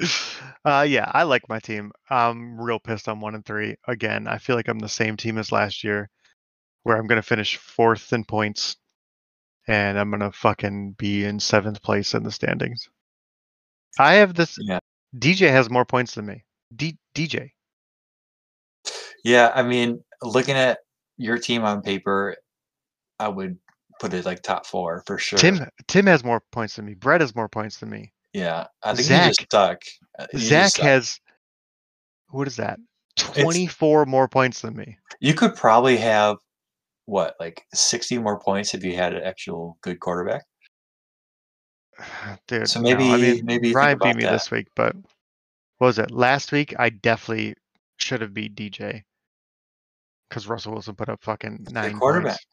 uh, 0.64 0.82
yeah, 0.82 1.10
I 1.12 1.22
like 1.22 1.48
my 1.48 1.60
team. 1.60 1.92
I'm 2.10 2.60
real 2.60 2.78
pissed 2.80 3.08
on 3.08 3.20
one 3.20 3.34
and 3.34 3.44
three. 3.44 3.76
Again, 3.86 4.26
I 4.26 4.38
feel 4.38 4.56
like 4.56 4.68
I'm 4.68 4.80
the 4.80 4.88
same 4.88 5.16
team 5.16 5.38
as 5.38 5.52
last 5.52 5.84
year, 5.84 6.10
where 6.82 6.96
I'm 6.96 7.06
gonna 7.06 7.22
finish 7.22 7.56
fourth 7.56 8.12
in 8.12 8.24
points, 8.24 8.76
and 9.68 9.98
I'm 9.98 10.10
gonna 10.10 10.32
fucking 10.32 10.92
be 10.98 11.24
in 11.24 11.38
seventh 11.38 11.82
place 11.82 12.14
in 12.14 12.22
the 12.24 12.32
standings. 12.32 12.88
I 13.98 14.14
have 14.14 14.34
this. 14.34 14.56
Yeah. 14.60 14.80
DJ 15.16 15.50
has 15.50 15.70
more 15.70 15.84
points 15.84 16.14
than 16.16 16.26
me. 16.26 16.44
D- 16.74 16.98
DJ. 17.14 17.50
yeah, 19.24 19.52
I 19.54 19.62
mean, 19.62 20.02
looking 20.22 20.56
at 20.56 20.78
your 21.16 21.38
team 21.38 21.62
on 21.62 21.82
paper, 21.82 22.36
I 23.20 23.28
would 23.28 23.56
put 24.00 24.12
it 24.14 24.24
like 24.24 24.42
top 24.42 24.66
four 24.66 25.02
for 25.06 25.18
sure. 25.18 25.38
Tim. 25.38 25.66
Tim 25.88 26.06
has 26.06 26.24
more 26.24 26.42
points 26.52 26.76
than 26.76 26.84
me. 26.86 26.94
Brett 26.94 27.20
has 27.20 27.34
more 27.34 27.48
points 27.48 27.78
than 27.78 27.90
me. 27.90 28.12
yeah, 28.32 28.66
I 28.82 28.94
think 28.94 29.06
Zach- 29.08 29.26
you 29.26 29.46
just. 29.46 29.54
Uh, 29.54 30.26
you 30.32 30.38
just 30.38 30.76
Zach 30.76 30.84
has. 30.84 31.20
What 32.30 32.46
is 32.48 32.56
that? 32.56 32.78
Twenty-four 33.16 34.06
more 34.06 34.26
points 34.28 34.60
than 34.62 34.74
me. 34.76 34.98
You 35.20 35.34
could 35.34 35.54
probably 35.54 35.96
have 35.98 36.36
what, 37.06 37.36
like 37.38 37.64
sixty 37.72 38.18
more 38.18 38.40
points 38.40 38.74
if 38.74 38.82
you 38.82 38.96
had 38.96 39.14
an 39.14 39.22
actual 39.22 39.78
good 39.82 40.00
quarterback. 40.00 40.42
Dude, 42.48 42.68
So 42.68 42.80
no, 42.80 42.90
I 42.90 42.94
maybe- 42.94 43.32
mean, 43.36 43.44
maybe 43.44 43.72
Ryan 43.72 43.98
beat 44.02 44.16
me 44.16 44.22
that. 44.24 44.32
this 44.32 44.50
week, 44.50 44.66
but 44.74 44.96
what 45.78 45.86
was 45.88 45.98
it 45.98 46.10
last 46.10 46.50
week? 46.52 46.74
I 46.78 46.90
definitely 46.90 47.54
should 47.98 48.20
have 48.20 48.34
beat 48.34 48.56
DJ 48.56 49.02
because 50.28 50.48
Russell 50.48 50.72
Wilson 50.72 50.94
put 50.96 51.08
up 51.08 51.22
fucking 51.22 51.66
nine 51.70 51.98
quarterback. 51.98 52.32
points. 52.32 52.46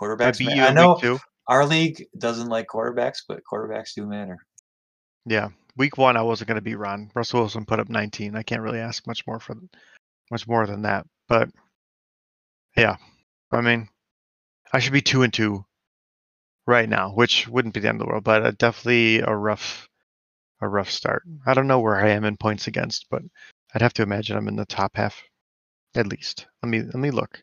I 0.00 0.04
Quarterbacks. 0.04 0.40
you 0.40 0.62
I 0.62 0.72
know 0.72 0.92
week 0.94 1.02
two. 1.02 1.18
our 1.46 1.66
league 1.66 2.06
doesn't 2.18 2.48
like 2.48 2.66
quarterbacks, 2.68 3.18
but 3.28 3.40
quarterbacks 3.50 3.94
do 3.94 4.06
matter. 4.06 4.38
Yeah, 5.26 5.48
week 5.76 5.98
one 5.98 6.16
I 6.16 6.22
wasn't 6.22 6.48
gonna 6.48 6.60
be 6.60 6.74
Ron. 6.74 7.10
Russell 7.14 7.40
Wilson 7.40 7.66
put 7.66 7.80
up 7.80 7.88
19. 7.88 8.36
I 8.36 8.42
can't 8.42 8.62
really 8.62 8.78
ask 8.78 9.06
much 9.06 9.26
more 9.26 9.40
for 9.40 9.56
much 10.30 10.46
more 10.48 10.66
than 10.66 10.82
that, 10.82 11.06
but 11.28 11.48
yeah, 12.76 12.96
I 13.50 13.60
mean, 13.60 13.88
I 14.72 14.78
should 14.78 14.92
be 14.92 15.02
two 15.02 15.22
and 15.22 15.32
two 15.32 15.64
right 16.66 16.88
now, 16.88 17.10
which 17.10 17.48
wouldn't 17.48 17.74
be 17.74 17.80
the 17.80 17.88
end 17.88 18.00
of 18.00 18.06
the 18.06 18.10
world, 18.10 18.24
but 18.24 18.42
uh, 18.42 18.52
definitely 18.52 19.20
a 19.20 19.34
rough, 19.34 19.88
a 20.60 20.68
rough 20.68 20.90
start. 20.90 21.24
I 21.46 21.54
don't 21.54 21.66
know 21.66 21.80
where 21.80 21.96
I 21.96 22.10
am 22.10 22.24
in 22.24 22.36
points 22.36 22.68
against, 22.68 23.06
but 23.10 23.22
I'd 23.74 23.82
have 23.82 23.92
to 23.94 24.02
imagine 24.02 24.36
I'm 24.36 24.48
in 24.48 24.56
the 24.56 24.66
top 24.66 24.92
half, 24.94 25.20
at 25.94 26.06
least. 26.06 26.46
Let 26.62 26.70
me 26.70 26.82
let 26.82 26.94
me 26.94 27.10
look. 27.10 27.42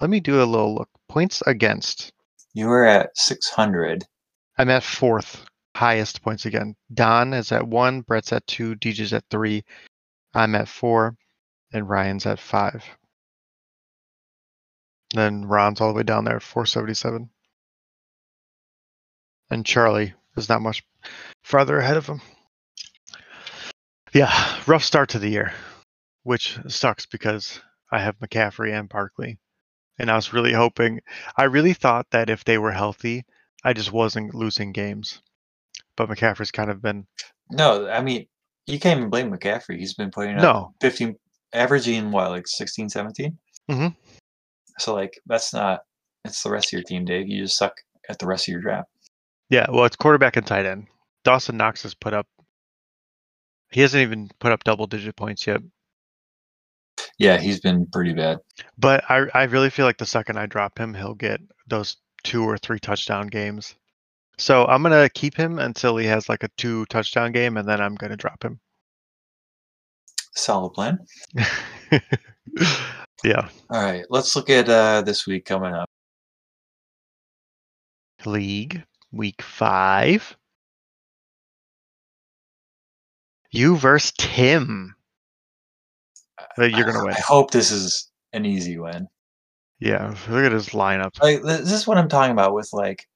Let 0.00 0.10
me 0.10 0.20
do 0.20 0.42
a 0.42 0.44
little 0.44 0.74
look. 0.74 0.90
Points 1.14 1.44
against. 1.46 2.12
You 2.54 2.66
were 2.66 2.84
at 2.84 3.16
six 3.16 3.48
hundred. 3.48 4.04
I'm 4.58 4.68
at 4.68 4.82
fourth, 4.82 5.44
highest 5.76 6.22
points 6.22 6.44
again. 6.44 6.74
Don 6.92 7.32
is 7.32 7.52
at 7.52 7.68
one, 7.68 8.00
Brett's 8.00 8.32
at 8.32 8.44
two, 8.48 8.74
DJ's 8.74 9.12
at 9.12 9.22
three, 9.30 9.62
I'm 10.34 10.56
at 10.56 10.66
four, 10.66 11.16
and 11.72 11.88
Ryan's 11.88 12.26
at 12.26 12.40
five. 12.40 12.84
Then 15.14 15.44
Ron's 15.44 15.80
all 15.80 15.92
the 15.92 15.94
way 15.94 16.02
down 16.02 16.24
there 16.24 16.34
at 16.34 16.42
477. 16.42 17.30
And 19.50 19.64
Charlie 19.64 20.14
is 20.36 20.48
not 20.48 20.62
much 20.62 20.82
farther 21.44 21.78
ahead 21.78 21.96
of 21.96 22.08
him. 22.08 22.20
Yeah, 24.12 24.32
rough 24.66 24.82
start 24.82 25.10
to 25.10 25.20
the 25.20 25.30
year, 25.30 25.52
which 26.24 26.58
sucks 26.66 27.06
because 27.06 27.60
I 27.92 28.00
have 28.00 28.18
McCaffrey 28.18 28.76
and 28.76 28.88
Barkley. 28.88 29.38
And 29.98 30.10
I 30.10 30.16
was 30.16 30.32
really 30.32 30.52
hoping, 30.52 31.00
I 31.36 31.44
really 31.44 31.72
thought 31.72 32.06
that 32.10 32.28
if 32.30 32.44
they 32.44 32.58
were 32.58 32.72
healthy, 32.72 33.24
I 33.64 33.72
just 33.72 33.92
wasn't 33.92 34.34
losing 34.34 34.72
games. 34.72 35.22
But 35.96 36.08
McCaffrey's 36.08 36.50
kind 36.50 36.70
of 36.70 36.82
been 36.82 37.06
No, 37.50 37.88
I 37.88 38.02
mean 38.02 38.26
you 38.66 38.80
can't 38.80 38.98
even 38.98 39.10
blame 39.10 39.30
McCaffrey. 39.30 39.78
He's 39.78 39.94
been 39.94 40.10
putting 40.10 40.36
up 40.36 40.42
no, 40.42 40.74
fifteen, 40.80 41.14
averaging 41.52 42.10
what 42.10 42.30
like 42.30 42.46
16, 42.48 42.88
17? 42.88 43.38
Mhm. 43.70 43.94
So 44.78 44.94
like 44.94 45.20
that's 45.26 45.52
not. 45.54 45.82
It's 46.24 46.42
the 46.42 46.50
rest 46.50 46.68
of 46.68 46.72
your 46.72 46.82
team, 46.82 47.04
Dave. 47.04 47.28
You 47.28 47.42
just 47.42 47.56
suck 47.58 47.74
at 48.08 48.18
the 48.18 48.26
rest 48.26 48.48
of 48.48 48.52
your 48.52 48.60
draft. 48.62 48.88
yeah. 49.50 49.66
Well, 49.70 49.84
it's 49.84 49.96
quarterback 49.96 50.36
and 50.36 50.46
tight 50.46 50.64
end. 50.66 50.86
Dawson 51.22 51.56
Knox 51.56 51.82
has 51.84 51.94
put 51.94 52.14
up. 52.14 52.26
He 53.70 53.80
hasn't 53.82 54.02
even 54.02 54.30
put 54.40 54.50
up 54.52 54.64
double 54.64 54.86
digit 54.86 55.14
points 55.16 55.46
yet. 55.46 55.60
Yeah, 57.18 57.38
he's 57.38 57.60
been 57.60 57.86
pretty 57.86 58.12
bad. 58.12 58.38
But 58.78 59.04
I 59.08 59.26
I 59.34 59.44
really 59.44 59.70
feel 59.70 59.86
like 59.86 59.98
the 59.98 60.06
second 60.06 60.38
I 60.38 60.46
drop 60.46 60.78
him, 60.78 60.94
he'll 60.94 61.14
get 61.14 61.40
those 61.68 61.96
two 62.22 62.42
or 62.42 62.58
three 62.58 62.80
touchdown 62.80 63.28
games. 63.28 63.74
So 64.38 64.66
I'm 64.66 64.82
gonna 64.82 65.08
keep 65.08 65.36
him 65.36 65.58
until 65.58 65.96
he 65.96 66.06
has 66.06 66.28
like 66.28 66.42
a 66.42 66.48
two 66.56 66.86
touchdown 66.86 67.32
game, 67.32 67.56
and 67.56 67.68
then 67.68 67.80
I'm 67.80 67.94
gonna 67.94 68.16
drop 68.16 68.42
him. 68.44 68.58
Solid 70.34 70.70
plan. 70.70 70.98
yeah. 73.24 73.48
All 73.70 73.82
right, 73.82 74.04
let's 74.10 74.34
look 74.34 74.50
at 74.50 74.68
uh, 74.68 75.02
this 75.02 75.26
week 75.26 75.44
coming 75.44 75.72
up. 75.72 75.88
League 78.26 78.82
week 79.12 79.40
five. 79.40 80.36
You 83.50 83.76
versus 83.76 84.12
Tim. 84.18 84.96
You're 86.58 86.84
gonna 86.84 87.04
win. 87.04 87.14
I 87.14 87.20
hope 87.20 87.50
this 87.50 87.70
is 87.70 88.10
an 88.32 88.44
easy 88.44 88.78
win. 88.78 89.08
Yeah. 89.80 90.14
Look 90.28 90.44
at 90.44 90.52
his 90.52 90.70
lineup. 90.70 91.20
Like 91.22 91.42
this 91.42 91.72
is 91.72 91.86
what 91.86 91.98
I'm 91.98 92.08
talking 92.08 92.32
about 92.32 92.54
with 92.54 92.68
like 92.72 93.06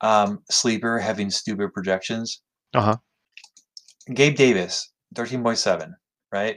um, 0.00 0.40
sleeper 0.50 0.98
having 0.98 1.30
stupid 1.30 1.72
projections. 1.72 2.42
Uh 2.74 2.80
huh. 2.80 2.96
Gabe 4.14 4.36
Davis, 4.36 4.90
thirteen 5.14 5.42
point 5.42 5.58
seven, 5.58 5.94
right? 6.32 6.56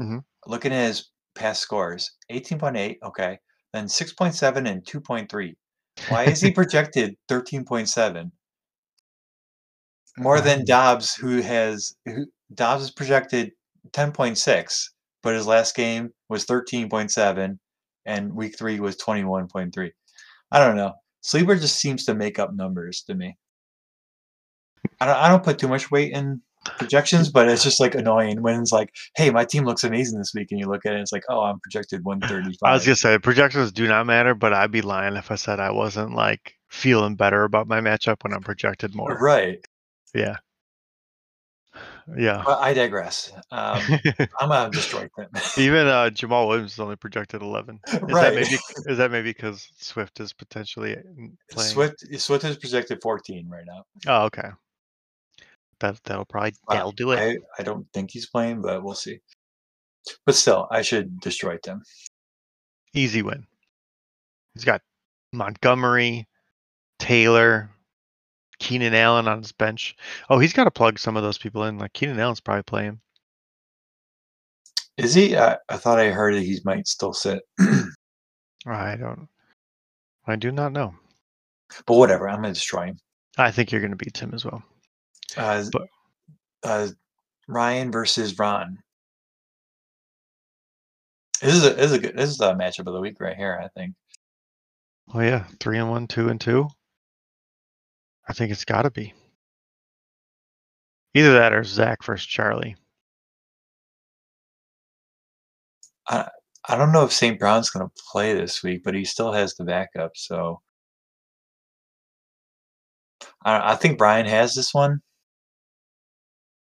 Mm-hmm. 0.00 0.18
Looking 0.46 0.72
at 0.72 0.86
his 0.86 1.10
past 1.34 1.62
scores, 1.62 2.10
eighteen 2.30 2.58
point 2.58 2.76
eight, 2.76 2.98
okay, 3.04 3.38
then 3.72 3.88
six 3.88 4.12
point 4.12 4.34
seven 4.34 4.66
and 4.66 4.86
two 4.86 5.00
point 5.00 5.30
three. 5.30 5.56
Why 6.08 6.24
is 6.24 6.40
he 6.40 6.50
projected 6.52 7.16
thirteen 7.28 7.64
point 7.64 7.88
seven? 7.88 8.32
More 10.18 10.40
than 10.40 10.64
Doubs, 10.66 11.14
who 11.14 11.40
has 11.40 11.94
who 12.06 12.26
Doubs 12.54 12.84
is 12.84 12.90
projected 12.90 13.52
ten 13.92 14.12
point 14.12 14.38
six. 14.38 14.92
But 15.22 15.34
his 15.34 15.46
last 15.46 15.74
game 15.74 16.10
was 16.28 16.44
13.7, 16.46 17.58
and 18.06 18.34
week 18.34 18.58
three 18.58 18.80
was 18.80 18.96
21.3. 18.96 19.90
I 20.50 20.58
don't 20.58 20.76
know. 20.76 20.92
Sleeper 21.22 21.56
just 21.56 21.76
seems 21.76 22.04
to 22.06 22.14
make 22.14 22.38
up 22.38 22.52
numbers 22.54 23.02
to 23.06 23.14
me. 23.14 23.36
I 25.00 25.06
don't, 25.06 25.16
I 25.16 25.28
don't 25.28 25.44
put 25.44 25.58
too 25.58 25.68
much 25.68 25.90
weight 25.90 26.12
in 26.12 26.42
projections, 26.78 27.28
but 27.28 27.48
it's 27.48 27.62
just 27.62 27.80
like 27.80 27.94
annoying 27.94 28.42
when 28.42 28.60
it's 28.60 28.72
like, 28.72 28.92
hey, 29.16 29.30
my 29.30 29.44
team 29.44 29.64
looks 29.64 29.84
amazing 29.84 30.18
this 30.18 30.32
week, 30.34 30.48
and 30.50 30.60
you 30.60 30.66
look 30.66 30.84
at 30.84 30.94
it, 30.94 31.00
it's 31.00 31.12
like, 31.12 31.24
oh, 31.28 31.40
I'm 31.40 31.60
projected 31.60 32.04
135. 32.04 32.58
I 32.68 32.74
was 32.74 32.84
gonna 32.84 32.96
say 32.96 33.18
projections 33.18 33.72
do 33.72 33.86
not 33.86 34.06
matter, 34.06 34.34
but 34.34 34.52
I'd 34.52 34.72
be 34.72 34.82
lying 34.82 35.16
if 35.16 35.30
I 35.30 35.36
said 35.36 35.60
I 35.60 35.70
wasn't 35.70 36.14
like 36.14 36.54
feeling 36.68 37.16
better 37.16 37.44
about 37.44 37.68
my 37.68 37.80
matchup 37.80 38.24
when 38.24 38.32
I'm 38.32 38.42
projected 38.42 38.94
more. 38.94 39.18
right. 39.20 39.64
Yeah. 40.14 40.36
Yeah. 42.16 42.42
But 42.44 42.60
I 42.60 42.74
digress. 42.74 43.32
Um, 43.50 43.80
I'm 44.40 44.48
gonna 44.48 44.70
destroy 44.70 45.08
them. 45.16 45.28
Even 45.56 45.86
uh, 45.86 46.10
Jamaal 46.10 46.48
Williams 46.48 46.74
is 46.74 46.80
only 46.80 46.96
projected 46.96 47.42
11. 47.42 47.80
Is 47.86 47.92
that 47.92 48.02
Right. 48.02 48.34
maybe 48.34 48.58
is 48.86 48.98
that 48.98 49.10
maybe 49.10 49.30
because 49.30 49.68
Swift 49.78 50.20
is 50.20 50.32
potentially 50.32 50.96
mm, 50.96 51.32
playing? 51.50 51.70
Swift 51.70 52.04
Swift 52.18 52.44
is 52.44 52.56
projected 52.56 53.00
14 53.02 53.48
right 53.48 53.64
now. 53.66 53.84
Oh, 54.06 54.24
okay. 54.26 54.50
That 55.80 56.02
that'll 56.04 56.24
probably 56.24 56.54
that'll 56.68 56.92
do 56.92 57.12
it. 57.12 57.18
I, 57.18 57.38
I 57.58 57.62
don't 57.64 57.86
think 57.92 58.10
he's 58.10 58.26
playing, 58.26 58.62
but 58.62 58.82
we'll 58.82 58.94
see. 58.94 59.20
But 60.26 60.34
still, 60.34 60.68
I 60.70 60.82
should 60.82 61.20
destroy 61.20 61.58
them. 61.62 61.82
Easy 62.94 63.22
win. 63.22 63.46
He's 64.54 64.64
got 64.64 64.82
Montgomery, 65.32 66.28
Taylor, 66.98 67.70
Keenan 68.62 68.94
Allen 68.94 69.26
on 69.28 69.38
his 69.42 69.52
bench. 69.52 69.96
Oh, 70.30 70.38
he's 70.38 70.52
got 70.52 70.64
to 70.64 70.70
plug 70.70 70.98
some 70.98 71.16
of 71.16 71.22
those 71.24 71.36
people 71.36 71.64
in. 71.64 71.78
Like 71.78 71.92
Keenan 71.92 72.20
Allen's 72.20 72.40
probably 72.40 72.62
playing. 72.62 73.00
Is 74.96 75.14
he? 75.14 75.36
I, 75.36 75.56
I 75.68 75.76
thought 75.76 75.98
I 75.98 76.10
heard 76.10 76.34
that 76.34 76.42
he 76.42 76.60
might 76.64 76.86
still 76.86 77.12
sit. 77.12 77.42
I 78.66 78.96
don't. 78.96 79.28
I 80.26 80.36
do 80.36 80.52
not 80.52 80.72
know. 80.72 80.94
but 81.86 81.96
whatever, 81.96 82.28
I'm 82.28 82.36
gonna 82.42 82.54
destroy 82.54 82.86
him. 82.86 82.98
I 83.36 83.50
think 83.50 83.72
you're 83.72 83.80
going 83.80 83.90
to 83.92 83.96
beat 83.96 84.14
Tim 84.14 84.32
as 84.34 84.44
well. 84.44 84.62
Uh, 85.36 85.64
But- 85.72 85.88
uh, 86.62 86.88
Ryan 87.48 87.90
versus 87.90 88.38
Ron. 88.38 88.78
This 91.40 91.54
is 91.54 91.64
a 91.66 91.70
this 91.70 91.86
is 91.86 91.92
a 91.92 91.98
good 91.98 92.16
this 92.16 92.30
is 92.30 92.40
a 92.40 92.54
matchup 92.54 92.86
of 92.86 92.92
the 92.94 93.00
week 93.00 93.18
right 93.18 93.36
here. 93.36 93.58
I 93.60 93.66
think. 93.76 93.94
Oh 95.12 95.20
yeah, 95.20 95.46
three 95.58 95.78
and 95.78 95.90
one, 95.90 96.06
two 96.06 96.28
and 96.28 96.40
two. 96.40 96.68
I 98.32 98.34
think 98.34 98.50
it's 98.50 98.64
got 98.64 98.82
to 98.82 98.90
be 98.90 99.12
either 101.12 101.34
that 101.34 101.52
or 101.52 101.62
Zach 101.64 102.02
versus 102.02 102.26
Charlie. 102.26 102.76
I 106.08 106.30
don't 106.70 106.92
know 106.92 107.04
if 107.04 107.12
St. 107.12 107.38
Brown's 107.38 107.68
going 107.68 107.86
to 107.86 108.02
play 108.10 108.32
this 108.32 108.62
week, 108.62 108.84
but 108.84 108.94
he 108.94 109.04
still 109.04 109.34
has 109.34 109.54
the 109.54 109.64
backup. 109.64 110.12
So 110.14 110.62
I, 113.44 113.72
I 113.72 113.76
think 113.76 113.98
Brian 113.98 114.24
has 114.24 114.54
this 114.54 114.72
one. 114.72 115.02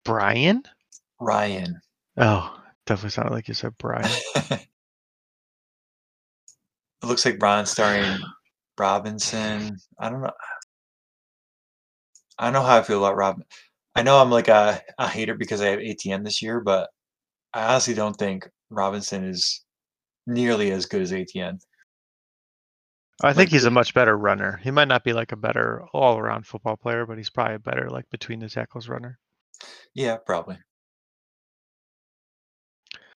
Brian? 0.04 0.62
Ryan. 1.18 1.80
Oh, 2.18 2.54
definitely 2.84 3.12
sounded 3.12 3.32
like 3.32 3.48
you 3.48 3.54
said 3.54 3.72
Brian. 3.78 4.04
it 4.34 4.68
looks 7.02 7.24
like 7.24 7.38
Brian 7.38 7.64
starring 7.64 8.18
Robinson. 8.78 9.78
I 9.98 10.10
don't 10.10 10.20
know. 10.20 10.32
I 12.38 12.44
don't 12.44 12.52
know 12.52 12.62
how 12.62 12.78
I 12.78 12.82
feel 12.82 13.04
about 13.04 13.16
Robin. 13.16 13.44
I 13.94 14.02
know 14.02 14.18
I'm 14.18 14.30
like 14.30 14.48
a, 14.48 14.80
a 14.98 15.08
hater 15.08 15.34
because 15.34 15.60
I 15.62 15.68
have 15.68 15.78
ATN 15.80 16.24
this 16.24 16.42
year, 16.42 16.60
but 16.60 16.90
I 17.54 17.64
honestly 17.64 17.94
don't 17.94 18.16
think 18.16 18.48
Robinson 18.68 19.24
is 19.24 19.64
nearly 20.26 20.70
as 20.72 20.86
good 20.86 21.00
as 21.02 21.12
ATN. 21.12 21.58
I 23.22 23.28
think 23.28 23.36
Like- 23.38 23.48
he's 23.48 23.64
a 23.64 23.70
much 23.70 23.94
better 23.94 24.16
runner. 24.18 24.60
He 24.62 24.70
might 24.70 24.88
not 24.88 25.02
be 25.04 25.14
like 25.14 25.32
a 25.32 25.36
better 25.36 25.84
all-around 25.94 26.46
football 26.46 26.76
player, 26.76 27.06
but 27.06 27.16
he's 27.16 27.30
probably 27.30 27.54
a 27.54 27.58
better 27.58 27.88
like 27.88 28.08
between 28.10 28.40
the 28.40 28.48
tackles 28.50 28.88
runner. 28.88 29.18
Yeah, 29.94 30.16
probably. 30.16 30.58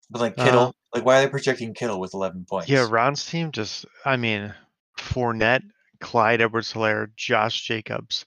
But 0.09 0.21
like 0.21 0.39
Uh, 0.39 0.45
Kittle, 0.45 0.75
like 0.95 1.05
why 1.05 1.17
are 1.19 1.21
they 1.25 1.29
projecting 1.29 1.73
Kittle 1.73 1.99
with 1.99 2.13
11 2.13 2.45
points? 2.49 2.69
Yeah, 2.69 2.87
Ron's 2.89 3.25
team 3.25 3.51
just, 3.51 3.85
I 4.05 4.15
mean, 4.15 4.53
Fournette, 4.97 5.63
Clyde 5.99 6.41
Edwards-Helaire, 6.41 7.13
Josh 7.17 7.61
Jacobs. 7.63 8.25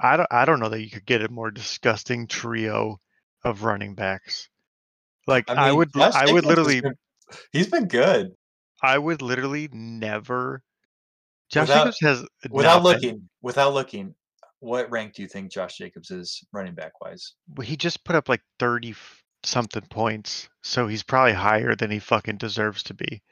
I 0.00 0.16
don't, 0.16 0.28
I 0.30 0.44
don't 0.44 0.60
know 0.60 0.68
that 0.68 0.82
you 0.82 0.90
could 0.90 1.06
get 1.06 1.22
a 1.22 1.28
more 1.28 1.50
disgusting 1.50 2.26
trio 2.26 3.00
of 3.44 3.62
running 3.62 3.94
backs. 3.94 4.48
Like 5.26 5.50
I, 5.50 5.68
mean, 5.68 5.76
would, 5.78 5.92
Josh 5.94 6.14
I 6.14 6.20
would 6.32 6.44
Jacobs 6.44 6.46
has 6.46 6.46
literally, 6.46 6.80
been- 6.80 6.94
he's 7.52 7.68
been 7.68 7.88
good 7.88 8.32
I 8.82 8.98
would 8.98 9.22
literally 9.22 9.68
never. 9.72 10.62
Josh 11.50 11.62
Without- 11.68 11.84
Jacobs 11.84 12.00
has 12.02 12.26
without 12.50 12.82
not 12.82 12.82
been- 12.82 12.92
looking. 12.92 13.28
Without 13.42 13.72
looking, 13.74 14.14
what 14.60 14.90
rank 14.90 15.14
do 15.14 15.22
you 15.22 15.28
think 15.28 15.50
Josh 15.50 15.78
Jacobs 15.78 16.10
is 16.10 16.44
running 16.52 16.74
back 16.74 17.00
wise? 17.00 17.34
well, 17.56 17.66
he 17.66 17.76
just 17.76 18.04
put 18.04 18.16
up 18.16 18.28
like 18.28 18.42
30 18.58 18.94
something 19.44 19.82
points. 19.88 20.48
So 20.62 20.86
he's 20.88 21.02
probably 21.02 21.32
higher 21.32 21.74
than 21.74 21.90
he 21.90 21.98
fucking 22.00 22.36
deserves 22.36 22.82
to 22.84 22.94
be. 22.94 23.22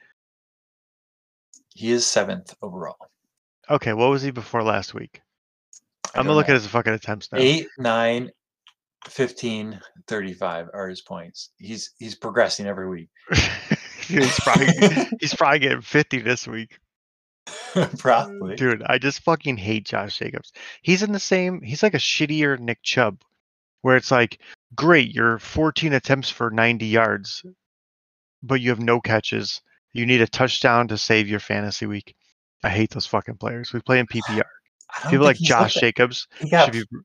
He 1.75 1.91
is 1.91 2.07
seventh 2.07 2.55
overall. 2.61 2.95
Okay, 3.69 3.93
what 3.93 4.09
was 4.09 4.21
he 4.21 4.31
before 4.31 4.63
last 4.63 4.93
week? 4.93 5.21
I'm 6.15 6.25
gonna 6.25 6.35
look 6.35 6.49
at 6.49 6.55
his 6.55 6.67
fucking 6.67 6.93
attempts 6.93 7.31
now. 7.31 7.39
eight, 7.39 7.67
nine, 7.77 8.31
15, 9.07 9.79
35 10.07 10.69
are 10.73 10.87
his 10.87 11.01
points. 11.01 11.49
He's 11.57 11.91
he's 11.97 12.15
progressing 12.15 12.67
every 12.67 12.87
week. 12.87 13.09
he's 14.07 14.39
probably 14.39 14.67
he's 15.19 15.33
probably 15.33 15.59
getting 15.59 15.81
50 15.81 16.21
this 16.21 16.47
week. 16.47 16.77
Probably. 17.99 18.55
Dude, 18.55 18.81
I 18.87 18.97
just 18.97 19.19
fucking 19.19 19.57
hate 19.57 19.85
Josh 19.85 20.17
Jacobs. 20.17 20.51
He's 20.81 21.03
in 21.03 21.11
the 21.11 21.19
same 21.19 21.61
he's 21.61 21.83
like 21.83 21.93
a 21.93 21.99
shittier 21.99 22.57
Nick 22.57 22.81
Chubb 22.81 23.21
where 23.85 23.97
it's 23.97 24.09
like, 24.09 24.39
great, 24.73 25.13
you're 25.13 25.37
14 25.37 25.93
attempts 25.93 26.27
for 26.27 26.49
90 26.49 26.87
yards, 26.87 27.45
but 28.41 28.59
you 28.59 28.71
have 28.71 28.79
no 28.79 28.99
catches. 28.99 29.61
You 29.93 30.07
need 30.07 30.21
a 30.21 30.27
touchdown 30.27 30.87
to 30.87 30.97
save 30.97 31.27
your 31.27 31.39
fantasy 31.39 31.85
week. 31.85 32.15
I 32.63 32.69
hate 32.69 32.89
those 32.89 33.05
fucking 33.05 33.37
players. 33.37 33.73
We 33.73 33.81
play 33.81 33.99
in 33.99 34.07
PPR. 34.07 34.41
People 35.09 35.25
like 35.25 35.37
Josh 35.37 35.73
Jacobs 35.75 36.27
He 36.39 36.49
got 36.49 36.65
should 36.65 36.89
be 36.89 36.97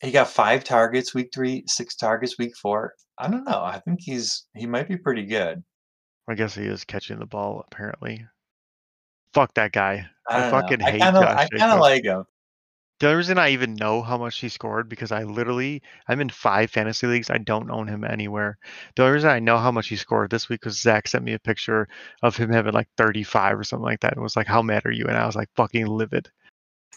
he 0.00 0.10
got 0.10 0.28
five 0.28 0.64
targets 0.64 1.14
week 1.14 1.28
three, 1.32 1.64
six 1.66 1.94
targets 1.94 2.38
week 2.38 2.56
four. 2.56 2.94
I 3.18 3.28
don't 3.28 3.44
know. 3.44 3.62
I 3.62 3.80
think 3.80 4.00
he's 4.00 4.46
he 4.54 4.66
might 4.66 4.88
be 4.88 4.96
pretty 4.96 5.26
good. 5.26 5.62
I 6.28 6.34
guess 6.34 6.54
he 6.54 6.64
is 6.64 6.84
catching 6.84 7.18
the 7.18 7.26
ball 7.26 7.64
apparently. 7.70 8.26
Fuck 9.34 9.54
that 9.54 9.72
guy. 9.72 10.06
I, 10.28 10.36
I 10.36 10.40
don't 10.40 10.50
know. 10.50 10.60
fucking 10.60 10.82
I 10.82 10.90
hate 10.90 11.02
kinda, 11.02 11.20
Josh 11.20 11.48
I 11.52 11.58
kind 11.58 11.72
of 11.72 11.80
like 11.80 12.04
him. 12.04 12.24
The 13.00 13.06
only 13.06 13.16
reason 13.16 13.38
I 13.38 13.50
even 13.50 13.74
know 13.76 14.02
how 14.02 14.18
much 14.18 14.38
he 14.38 14.50
scored 14.50 14.88
because 14.88 15.10
I 15.10 15.22
literally 15.22 15.82
I'm 16.06 16.20
in 16.20 16.28
five 16.28 16.70
fantasy 16.70 17.06
leagues. 17.06 17.30
I 17.30 17.38
don't 17.38 17.70
own 17.70 17.88
him 17.88 18.04
anywhere. 18.04 18.58
The 18.94 19.02
only 19.02 19.14
reason 19.14 19.30
I 19.30 19.38
know 19.38 19.56
how 19.56 19.72
much 19.72 19.88
he 19.88 19.96
scored 19.96 20.30
this 20.30 20.50
week 20.50 20.64
was 20.66 20.80
Zach 20.80 21.08
sent 21.08 21.24
me 21.24 21.32
a 21.32 21.38
picture 21.38 21.88
of 22.22 22.36
him 22.36 22.52
having 22.52 22.74
like 22.74 22.88
35 22.98 23.58
or 23.58 23.64
something 23.64 23.84
like 23.84 24.00
that, 24.00 24.12
and 24.14 24.22
was 24.22 24.36
like, 24.36 24.46
"How 24.46 24.60
mad 24.60 24.84
are 24.84 24.92
you?" 24.92 25.06
And 25.06 25.16
I 25.16 25.24
was 25.24 25.36
like, 25.36 25.48
"Fucking 25.56 25.86
livid." 25.86 26.30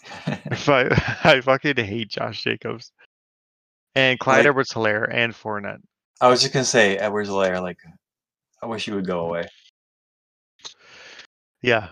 If 0.26 0.68
I 0.68 0.88
I 1.24 1.40
fucking 1.40 1.76
hate 1.76 2.10
Josh 2.10 2.42
Jacobs 2.42 2.92
and 3.94 4.18
Clyde 4.18 4.38
Like- 4.38 4.46
Edwards 4.46 4.72
Helaire 4.72 5.08
and 5.12 5.32
Fournette. 5.32 5.80
I 6.20 6.28
was 6.28 6.40
just 6.40 6.52
gonna 6.52 6.64
say 6.64 6.96
Edwards 6.96 7.30
Lair. 7.30 7.60
Like, 7.60 7.78
I 8.62 8.66
wish 8.66 8.84
he 8.84 8.92
would 8.92 9.06
go 9.06 9.20
away. 9.26 9.46
Yeah, 11.62 11.90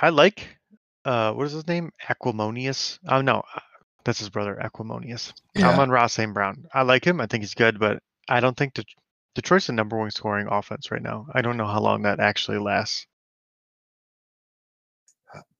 I 0.00 0.10
like. 0.10 0.58
Uh, 1.04 1.32
what 1.32 1.46
is 1.46 1.52
his 1.52 1.66
name? 1.66 1.90
Equanimeous. 2.08 2.98
Oh 3.08 3.20
no, 3.22 3.42
uh, 3.54 3.60
that's 4.04 4.18
his 4.18 4.30
brother, 4.30 4.58
Equanimeous. 4.62 5.32
I'm 5.56 5.78
on 5.78 5.90
Ross 5.90 6.12
St. 6.14 6.32
Brown. 6.34 6.64
I 6.74 6.82
like 6.82 7.04
him. 7.04 7.20
I 7.20 7.26
think 7.26 7.42
he's 7.42 7.54
good, 7.54 7.78
but 7.78 8.00
I 8.28 8.40
don't 8.40 8.56
think 8.56 8.74
Det- 8.74 8.86
Detroit's 9.34 9.66
the 9.68 9.72
number 9.72 9.96
one 9.96 10.10
scoring 10.10 10.46
offense 10.50 10.90
right 10.90 11.02
now. 11.02 11.26
I 11.32 11.42
don't 11.42 11.56
know 11.56 11.66
how 11.66 11.80
long 11.80 12.02
that 12.02 12.20
actually 12.20 12.58
lasts. 12.58 13.06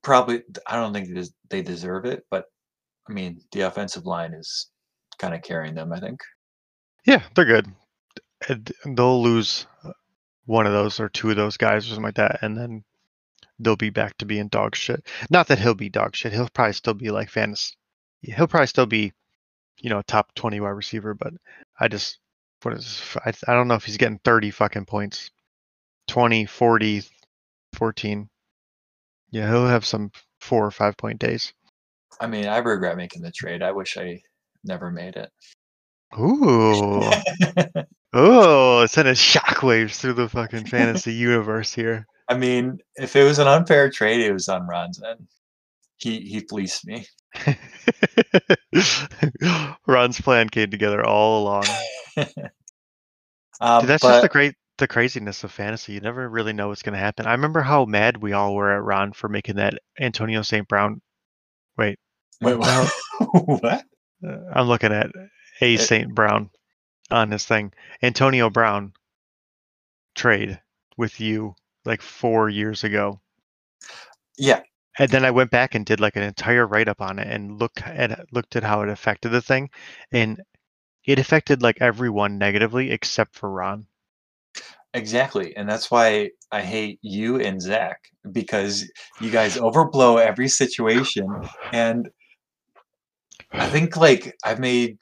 Probably, 0.02 0.42
I 0.66 0.76
don't 0.76 0.92
think 0.92 1.08
they 1.48 1.62
deserve 1.62 2.04
it, 2.04 2.24
but 2.30 2.46
I 3.08 3.12
mean, 3.12 3.40
the 3.52 3.62
offensive 3.62 4.06
line 4.06 4.32
is 4.34 4.70
kind 5.18 5.34
of 5.34 5.42
carrying 5.42 5.74
them. 5.74 5.92
I 5.92 6.00
think. 6.00 6.20
Yeah, 7.04 7.22
they're 7.34 7.44
good. 7.44 7.66
They'll 8.84 9.22
lose 9.22 9.66
one 10.46 10.66
of 10.66 10.72
those 10.72 10.98
or 11.00 11.08
two 11.08 11.30
of 11.30 11.36
those 11.36 11.56
guys 11.56 11.84
or 11.84 11.88
something 11.90 12.04
like 12.04 12.14
that, 12.16 12.42
and 12.42 12.56
then 12.56 12.84
they'll 13.58 13.76
be 13.76 13.90
back 13.90 14.16
to 14.18 14.26
being 14.26 14.48
dog 14.48 14.74
shit. 14.74 15.06
Not 15.30 15.48
that 15.48 15.58
he'll 15.58 15.74
be 15.74 15.88
dog 15.88 16.16
shit. 16.16 16.32
He'll 16.32 16.48
probably 16.48 16.72
still 16.72 16.94
be 16.94 17.10
like 17.10 17.30
fantasy. 17.30 17.74
He'll 18.22 18.48
probably 18.48 18.66
still 18.66 18.86
be, 18.86 19.12
you 19.80 19.90
know, 19.90 19.98
a 19.98 20.04
top 20.04 20.34
20 20.34 20.60
wide 20.60 20.70
receiver, 20.70 21.14
but 21.14 21.32
I 21.78 21.88
just, 21.88 22.18
what 22.62 22.74
is, 22.74 23.00
I, 23.24 23.32
I 23.48 23.54
don't 23.54 23.68
know 23.68 23.74
if 23.74 23.84
he's 23.84 23.96
getting 23.96 24.20
30 24.24 24.50
fucking 24.50 24.86
points. 24.86 25.30
20, 26.08 26.46
40, 26.46 27.02
14. 27.74 28.28
Yeah, 29.32 29.48
he'll 29.48 29.66
have 29.66 29.84
some 29.84 30.12
four 30.40 30.64
or 30.64 30.70
five 30.70 30.96
point 30.96 31.18
days. 31.18 31.52
I 32.20 32.28
mean, 32.28 32.46
I 32.46 32.58
regret 32.58 32.96
making 32.96 33.22
the 33.22 33.32
trade. 33.32 33.62
I 33.62 33.72
wish 33.72 33.96
I 33.96 34.20
never 34.62 34.92
made 34.92 35.16
it. 35.16 35.30
Ooh. 36.18 37.02
Oh, 38.14 38.84
sending 38.86 39.14
shockwaves 39.14 39.96
through 39.96 40.12
the 40.14 40.28
fucking 40.28 40.66
fantasy 40.66 41.14
universe 41.14 41.72
here. 41.72 42.06
I 42.28 42.36
mean, 42.36 42.78
if 42.96 43.16
it 43.16 43.24
was 43.24 43.38
an 43.38 43.48
unfair 43.48 43.90
trade, 43.90 44.20
it 44.20 44.32
was 44.32 44.48
on 44.48 44.66
Ron's 44.66 45.02
end. 45.02 45.26
He 45.96 46.20
he 46.20 46.40
fleeced 46.40 46.86
me. 46.86 47.06
Ron's 49.86 50.20
plan 50.20 50.50
came 50.50 50.70
together 50.70 51.04
all 51.04 51.42
along. 51.42 51.64
um, 53.60 53.80
Dude, 53.80 53.88
that's 53.88 54.02
but 54.02 54.10
just 54.10 54.24
a 54.24 54.28
great 54.28 54.54
the 54.82 54.88
craziness 54.88 55.44
of 55.44 55.52
fantasy. 55.52 55.92
You 55.92 56.00
never 56.00 56.28
really 56.28 56.52
know 56.52 56.68
what's 56.68 56.82
going 56.82 56.94
to 56.94 56.98
happen. 56.98 57.24
I 57.24 57.32
remember 57.32 57.60
how 57.60 57.84
mad 57.84 58.16
we 58.16 58.32
all 58.32 58.52
were 58.56 58.72
at 58.72 58.82
Ron 58.82 59.12
for 59.12 59.28
making 59.28 59.56
that 59.56 59.74
Antonio 60.00 60.42
St. 60.42 60.66
Brown. 60.66 61.00
Wait, 61.78 62.00
wait, 62.40 62.58
what? 62.58 62.92
what? 63.20 63.84
uh, 64.26 64.38
I'm 64.52 64.66
looking 64.66 64.92
at 64.92 65.12
A 65.60 65.76
St. 65.76 66.12
Brown 66.12 66.50
on 67.12 67.30
this 67.30 67.46
thing. 67.46 67.72
Antonio 68.02 68.50
Brown 68.50 68.92
trade 70.16 70.60
with 70.96 71.20
you 71.20 71.54
like 71.84 72.02
four 72.02 72.48
years 72.48 72.82
ago. 72.82 73.20
Yeah, 74.36 74.62
And 74.98 75.10
then 75.10 75.24
I 75.24 75.30
went 75.30 75.52
back 75.52 75.76
and 75.76 75.86
did 75.86 76.00
like 76.00 76.16
an 76.16 76.24
entire 76.24 76.66
write 76.66 76.88
up 76.88 77.00
on 77.00 77.20
it 77.20 77.28
and 77.28 77.60
look 77.60 77.80
at 77.84 78.32
looked 78.32 78.56
at 78.56 78.64
how 78.64 78.82
it 78.82 78.88
affected 78.88 79.28
the 79.28 79.42
thing, 79.42 79.70
and 80.10 80.40
it 81.04 81.20
affected 81.20 81.62
like 81.62 81.80
everyone 81.80 82.38
negatively 82.38 82.90
except 82.90 83.36
for 83.36 83.48
Ron. 83.48 83.86
Exactly, 84.94 85.56
and 85.56 85.68
that's 85.68 85.90
why 85.90 86.30
I 86.50 86.62
hate 86.62 86.98
you 87.02 87.40
and 87.40 87.60
Zach 87.60 88.00
because 88.32 88.90
you 89.20 89.30
guys 89.30 89.56
overblow 89.56 90.20
every 90.20 90.48
situation, 90.48 91.26
and 91.72 92.08
I 93.52 93.68
think 93.68 93.96
like 93.96 94.36
I've 94.44 94.60
made 94.60 94.98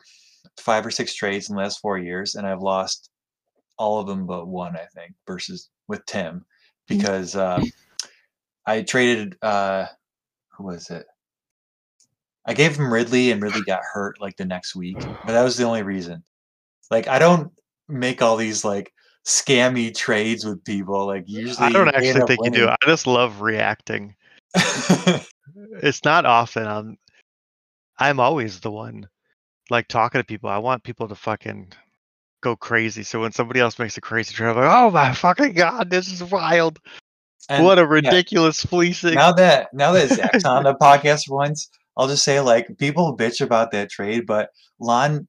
five 0.58 0.84
or 0.84 0.90
six 0.90 1.14
trades 1.14 1.48
in 1.48 1.56
the 1.56 1.62
last 1.62 1.80
four 1.80 1.98
years, 1.98 2.34
and 2.34 2.46
I've 2.46 2.62
lost 2.62 3.10
all 3.78 4.00
of 4.00 4.06
them 4.06 4.26
but 4.26 4.46
one, 4.46 4.76
I 4.76 4.86
think, 4.94 5.14
versus 5.26 5.70
with 5.88 6.04
Tim 6.06 6.44
because 6.86 7.36
uh, 7.36 7.62
I 8.66 8.82
traded 8.82 9.36
uh, 9.42 9.86
who 10.56 10.64
was 10.64 10.90
it? 10.90 11.06
I 12.46 12.54
gave 12.54 12.76
him 12.76 12.92
Ridley, 12.92 13.30
and 13.30 13.42
Ridley 13.42 13.62
got 13.62 13.82
hurt 13.92 14.20
like 14.20 14.36
the 14.36 14.44
next 14.44 14.74
week, 14.74 14.98
but 14.98 15.32
that 15.32 15.42
was 15.42 15.56
the 15.56 15.64
only 15.64 15.82
reason. 15.82 16.22
Like 16.90 17.08
I 17.08 17.18
don't 17.18 17.52
make 17.88 18.22
all 18.22 18.36
these 18.36 18.64
like 18.64 18.92
scammy 19.24 19.94
trades 19.94 20.44
with 20.44 20.64
people. 20.64 21.06
Like 21.06 21.24
usually, 21.26 21.66
I 21.66 21.70
don't 21.70 21.88
actually 21.88 22.26
think 22.26 22.44
you 22.44 22.50
do. 22.50 22.68
I 22.68 22.76
just 22.86 23.06
love 23.06 23.40
reacting. 23.40 24.14
It's 25.82 26.04
not 26.04 26.26
often. 26.26 26.66
I'm 26.66 26.98
I'm 27.98 28.20
always 28.20 28.60
the 28.60 28.70
one 28.70 29.08
like 29.68 29.88
talking 29.88 30.20
to 30.20 30.24
people. 30.24 30.50
I 30.50 30.58
want 30.58 30.82
people 30.82 31.08
to 31.08 31.14
fucking 31.14 31.72
go 32.40 32.56
crazy. 32.56 33.02
So 33.02 33.20
when 33.20 33.32
somebody 33.32 33.60
else 33.60 33.78
makes 33.78 33.96
a 33.96 34.00
crazy 34.00 34.34
trade, 34.34 34.50
I'm 34.50 34.56
like, 34.56 34.70
oh 34.70 34.90
my 34.90 35.12
fucking 35.12 35.52
god, 35.52 35.90
this 35.90 36.10
is 36.10 36.22
wild. 36.24 36.78
And, 37.48 37.64
what 37.64 37.78
a 37.78 37.82
yeah, 37.82 37.88
ridiculous 37.88 38.64
fleecing. 38.64 39.14
now 39.14 39.32
that 39.32 39.72
now 39.72 39.92
that 39.92 40.10
Zach's 40.10 40.44
on 40.44 40.64
the 40.64 40.74
podcast 40.74 41.28
once, 41.28 41.68
I'll 41.96 42.08
just 42.08 42.24
say 42.24 42.40
like 42.40 42.78
people 42.78 43.16
bitch 43.16 43.40
about 43.40 43.70
that 43.72 43.90
trade, 43.90 44.26
but 44.26 44.50
Lon, 44.78 45.26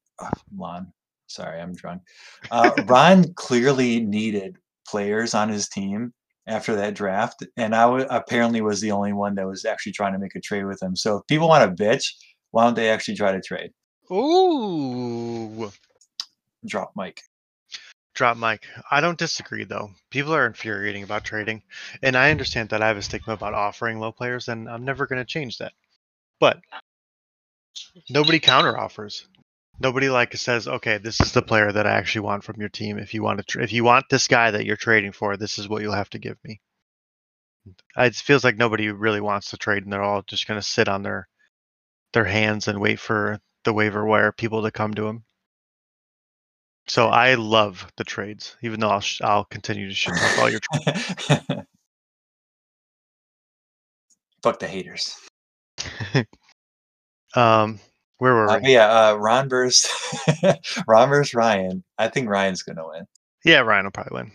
Lon, 0.56 0.92
sorry, 1.34 1.62
I'm 1.62 1.74
drunk. 1.74 2.02
Uh, 2.50 2.72
Ron 2.86 3.34
clearly 3.34 4.02
needed 4.02 4.58
players 4.88 5.34
on 5.34 5.50
his 5.50 5.68
team 5.70 6.14
after 6.48 6.76
that 6.76 6.96
draft, 6.96 7.46
and 7.58 7.76
I 7.76 7.84
w- 7.84 8.08
apparently 8.10 8.62
was 8.62 8.82
the 8.82 8.92
only 8.92 9.14
one 9.14 9.36
that 9.36 9.48
was 9.48 9.66
actually 9.66 9.94
trying 9.94 10.14
to 10.14 10.20
make 10.20 10.36
a 10.36 10.42
trade 10.42 10.66
with 10.66 10.82
him. 10.82 10.96
So 10.96 11.18
if 11.18 11.28
people 11.28 11.48
want 11.48 11.78
to 11.78 11.84
bitch, 11.84 12.08
why 12.52 12.66
don't 12.66 12.76
they 12.76 12.90
actually 12.90 13.16
try 13.16 13.32
to 13.32 13.42
trade? 13.42 13.72
Ooh. 14.12 15.72
Drop 16.66 16.92
mic. 16.96 17.22
Drop 18.14 18.38
mic. 18.38 18.68
I 18.92 19.00
don't 19.00 19.18
disagree 19.18 19.64
though. 19.64 19.92
People 20.10 20.36
are 20.36 20.46
infuriating 20.46 21.04
about 21.04 21.24
trading, 21.24 21.64
and 22.04 22.18
I 22.18 22.32
understand 22.32 22.70
that 22.70 22.82
I 22.82 22.88
have 22.88 22.98
a 22.98 23.02
stigma 23.02 23.34
about 23.34 23.54
offering 23.54 24.00
low 24.00 24.12
players, 24.12 24.50
and 24.50 24.70
I'm 24.70 24.84
never 24.84 25.08
going 25.08 25.20
to 25.20 25.26
change 25.26 25.58
that. 25.60 25.72
But 26.40 26.60
nobody 28.10 28.40
counter 28.40 28.78
offers. 28.78 29.28
Nobody 29.82 30.10
like 30.10 30.36
says, 30.38 30.68
"Okay, 30.68 31.00
this 31.00 31.20
is 31.22 31.32
the 31.32 31.42
player 31.42 31.72
that 31.72 31.88
I 31.88 31.92
actually 31.92 32.22
want 32.22 32.44
from 32.44 32.60
your 32.60 32.70
team. 32.70 33.00
If 33.00 33.16
you 33.16 33.24
want 33.24 33.40
to, 33.40 33.44
tra- 33.44 33.64
if 33.64 33.74
you 33.74 33.84
want 33.84 34.06
this 34.10 34.28
guy 34.28 34.52
that 34.52 34.64
you're 34.66 34.78
trading 34.78 35.12
for, 35.12 35.38
this 35.38 35.58
is 35.58 35.68
what 35.68 35.82
you'll 35.82 35.94
have 35.94 36.10
to 36.12 36.20
give 36.20 36.38
me." 36.44 36.62
It 37.98 38.16
feels 38.16 38.44
like 38.44 38.58
nobody 38.58 38.90
really 38.92 39.22
wants 39.22 39.50
to 39.52 39.58
trade, 39.58 39.84
and 39.84 39.92
they're 39.92 40.04
all 40.04 40.22
just 40.22 40.48
going 40.48 40.60
to 40.60 40.66
sit 40.66 40.88
on 40.88 41.02
their 41.02 41.28
their 42.14 42.26
hands 42.26 42.68
and 42.68 42.80
wait 42.80 43.00
for 43.00 43.40
the 43.64 43.74
waiver 43.74 44.06
wire 44.06 44.32
people 44.32 44.62
to 44.64 44.72
come 44.72 44.94
to 44.94 45.04
them. 45.04 45.24
So 46.88 47.08
I 47.08 47.36
love 47.36 47.88
the 47.98 48.04
trades, 48.04 48.56
even 48.62 48.80
though 48.80 48.90
I'll 48.90 49.02
sh- 49.02 49.22
I'll 49.24 49.46
continue 49.46 49.88
to 49.90 49.96
shit 49.96 50.16
talk 50.16 50.38
all 50.38 50.50
your. 50.50 50.60
Fuck 54.44 54.60
the 54.60 54.68
haters. 54.68 55.16
um, 57.36 57.80
where 58.22 58.36
were 58.36 58.50
Uh, 58.52 58.60
we? 58.62 58.70
yeah, 58.74 58.86
uh, 59.10 59.16
Ron 59.16 59.50
versus 59.50 59.90
Ron 60.88 61.10
versus 61.10 61.34
Ryan. 61.34 61.84
I 61.98 62.08
think 62.08 62.30
Ryan's 62.30 62.62
gonna 62.62 62.88
win. 62.88 63.08
Yeah, 63.44 63.62
Ryan 63.62 63.86
will 63.86 63.92
probably 63.92 64.16
win. 64.22 64.32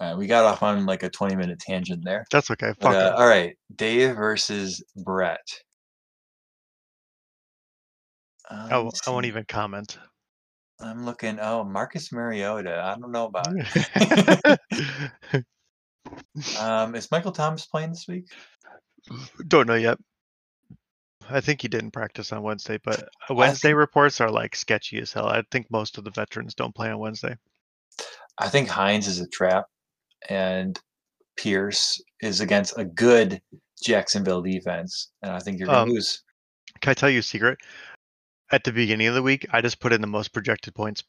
Uh, 0.00 0.16
we 0.18 0.26
got 0.26 0.44
off 0.44 0.64
on 0.64 0.84
like 0.86 1.04
a 1.04 1.08
20 1.08 1.36
minute 1.36 1.60
tangent 1.60 2.04
there. 2.04 2.26
That's 2.32 2.50
okay. 2.50 2.70
Fuck 2.80 2.80
But, 2.80 2.96
uh, 2.96 3.14
all 3.16 3.28
right, 3.28 3.56
Dave 3.76 4.16
versus 4.16 4.82
Brett. 4.96 5.38
Uh, 8.50 8.54
I, 8.54 8.62
let 8.62 8.70
w- 8.70 8.90
me 8.90 8.98
I 9.06 9.10
won't 9.10 9.26
even 9.26 9.44
comment. 9.46 9.98
I'm 10.80 11.06
looking. 11.06 11.38
Oh, 11.40 11.62
Marcus 11.62 12.10
Mariota. 12.12 12.82
I 12.82 12.98
don't 12.98 13.12
know 13.12 13.26
about. 13.26 13.54
it. 14.72 15.44
um, 16.58 16.96
is 16.96 17.08
Michael 17.12 17.32
Thomas 17.32 17.66
playing 17.66 17.90
this 17.90 18.06
week? 18.08 18.26
Don't 19.46 19.68
know 19.68 19.74
yet. 19.76 19.96
I 21.30 21.40
think 21.40 21.62
he 21.62 21.68
didn't 21.68 21.90
practice 21.92 22.32
on 22.32 22.42
Wednesday, 22.42 22.78
but 22.84 23.08
uh, 23.28 23.34
Wednesday 23.34 23.74
reports 23.74 24.20
are 24.20 24.30
like 24.30 24.54
sketchy 24.54 24.98
as 24.98 25.12
hell. 25.12 25.26
I 25.26 25.42
think 25.50 25.70
most 25.70 25.98
of 25.98 26.04
the 26.04 26.10
veterans 26.10 26.54
don't 26.54 26.74
play 26.74 26.90
on 26.90 26.98
Wednesday. 26.98 27.36
I 28.38 28.48
think 28.48 28.68
Hines 28.68 29.06
is 29.08 29.20
a 29.20 29.28
trap, 29.28 29.66
and 30.28 30.78
Pierce 31.36 32.00
is 32.20 32.40
against 32.40 32.78
a 32.78 32.84
good 32.84 33.40
Jacksonville 33.82 34.42
defense, 34.42 35.10
and 35.22 35.32
I 35.32 35.38
think 35.38 35.58
you're 35.58 35.66
gonna 35.66 35.82
Um, 35.82 35.90
lose. 35.90 36.22
Can 36.80 36.90
I 36.90 36.94
tell 36.94 37.10
you 37.10 37.20
a 37.20 37.22
secret? 37.22 37.58
At 38.52 38.64
the 38.64 38.72
beginning 38.72 39.08
of 39.08 39.14
the 39.14 39.22
week, 39.22 39.46
I 39.52 39.60
just 39.60 39.80
put 39.80 39.92
in 39.92 40.00
the 40.00 40.06
most 40.06 40.32
projected 40.32 40.74
points 40.74 41.02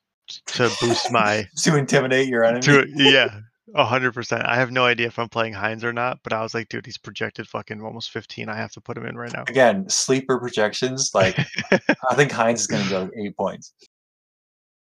to 0.48 0.72
boost 0.82 1.12
my 1.12 1.46
to 1.64 1.76
intimidate 1.78 2.28
your 2.28 2.44
enemy. 2.44 2.62
to 2.62 2.86
yeah, 2.96 3.40
hundred 3.76 4.14
percent. 4.14 4.46
I 4.46 4.56
have 4.56 4.72
no 4.72 4.86
idea 4.86 5.08
if 5.08 5.20
I'm 5.20 5.30
playing 5.30 5.54
Hines 5.54 5.84
or 5.84 5.94
not, 5.94 6.20
but 6.24 6.34
I 6.34 6.42
was 6.42 6.54
like, 6.54 6.70
dude, 6.70 6.86
he's 6.86 6.98
projected 6.98 7.48
fucking 7.48 7.82
almost 7.82 8.12
15. 8.12 8.50
I 8.50 8.56
have 8.56 8.72
to 8.74 8.82
put 8.82 8.98
him 8.98 9.06
in 9.06 9.18
right 9.18 9.34
now. 9.34 9.44
Again, 9.48 9.90
sleeper 9.90 10.40
projections. 10.40 11.12
Like 11.14 11.38
I 11.72 12.16
think 12.16 12.32
Hines 12.32 12.62
is 12.62 12.68
gonna 12.68 12.90
go 12.90 13.10
eight 13.18 13.36
points. 13.36 13.74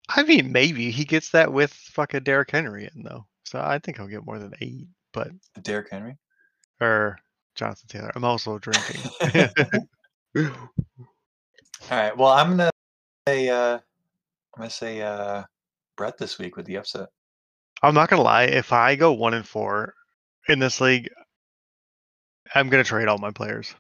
I 0.09 0.23
mean, 0.23 0.51
maybe 0.51 0.91
he 0.91 1.05
gets 1.05 1.31
that 1.31 1.51
with 1.51 1.73
fucking 1.73 2.23
Derrick 2.23 2.51
Henry 2.51 2.89
in 2.95 3.03
though, 3.03 3.25
so 3.43 3.59
I 3.59 3.79
think 3.79 3.97
he'll 3.97 4.07
get 4.07 4.25
more 4.25 4.39
than 4.39 4.53
eight. 4.61 4.87
But 5.13 5.29
Derrick 5.61 5.87
Henry. 5.89 6.17
or 6.81 7.17
Jonathan 7.55 7.87
Taylor. 7.87 8.11
I'm 8.15 8.25
also 8.25 8.59
drinking. 8.59 9.01
All 10.37 10.51
right. 11.89 12.15
Well, 12.17 12.31
I'm 12.31 12.51
gonna 12.51 12.71
say 13.27 13.49
uh, 13.49 13.75
I'm 13.75 13.81
gonna 14.57 14.69
say 14.69 15.01
uh, 15.01 15.43
Brett 15.95 16.17
this 16.17 16.37
week 16.37 16.57
with 16.57 16.65
the 16.65 16.77
upset. 16.77 17.07
I'm 17.85 17.93
not 17.93 18.09
gonna 18.09 18.23
lie. 18.23 18.43
If 18.43 18.73
I 18.73 18.95
go 18.95 19.13
one 19.13 19.33
and 19.33 19.47
four 19.47 19.93
in 20.49 20.59
this 20.59 20.81
league, 20.81 21.09
I'm 22.53 22.69
gonna 22.69 22.83
trade 22.83 23.07
all 23.07 23.17
my 23.19 23.31
players. 23.31 23.75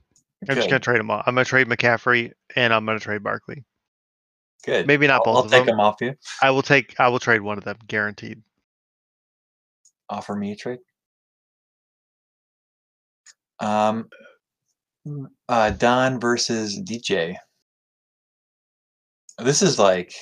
I'm 0.47 0.55
just 0.55 0.67
Good. 0.67 0.71
gonna 0.71 0.79
trade 0.79 0.99
them 0.99 1.09
all. 1.09 1.23
I'm 1.25 1.33
gonna 1.35 1.45
trade 1.45 1.67
McCaffrey 1.67 2.31
and 2.55 2.73
I'm 2.73 2.85
gonna 2.85 2.99
trade 2.99 3.23
Barkley. 3.23 3.63
Good. 4.63 4.85
Maybe 4.85 5.07
not 5.07 5.25
I'll, 5.25 5.33
both 5.33 5.35
I'll 5.37 5.43
of 5.45 5.51
take 5.51 5.65
them. 5.65 5.77
them 5.77 5.79
off 5.79 5.95
you. 6.01 6.13
I 6.41 6.51
will 6.51 6.61
take. 6.61 6.99
I 6.99 7.07
will 7.07 7.19
trade 7.19 7.41
one 7.41 7.57
of 7.57 7.63
them, 7.63 7.77
guaranteed. 7.87 8.41
Offer 10.09 10.35
me 10.35 10.51
a 10.51 10.55
trade. 10.55 10.79
Um, 13.59 14.07
uh, 15.49 15.71
Don 15.71 16.19
versus 16.19 16.79
DJ. 16.79 17.35
This 19.39 19.61
is 19.61 19.79
like 19.79 20.13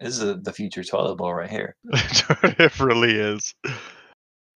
this 0.00 0.18
is 0.20 0.42
the 0.42 0.52
future 0.52 0.82
toilet 0.84 1.16
bowl 1.16 1.32
right 1.34 1.50
here. 1.50 1.76
it 1.92 2.80
really 2.80 3.12
is. 3.16 3.54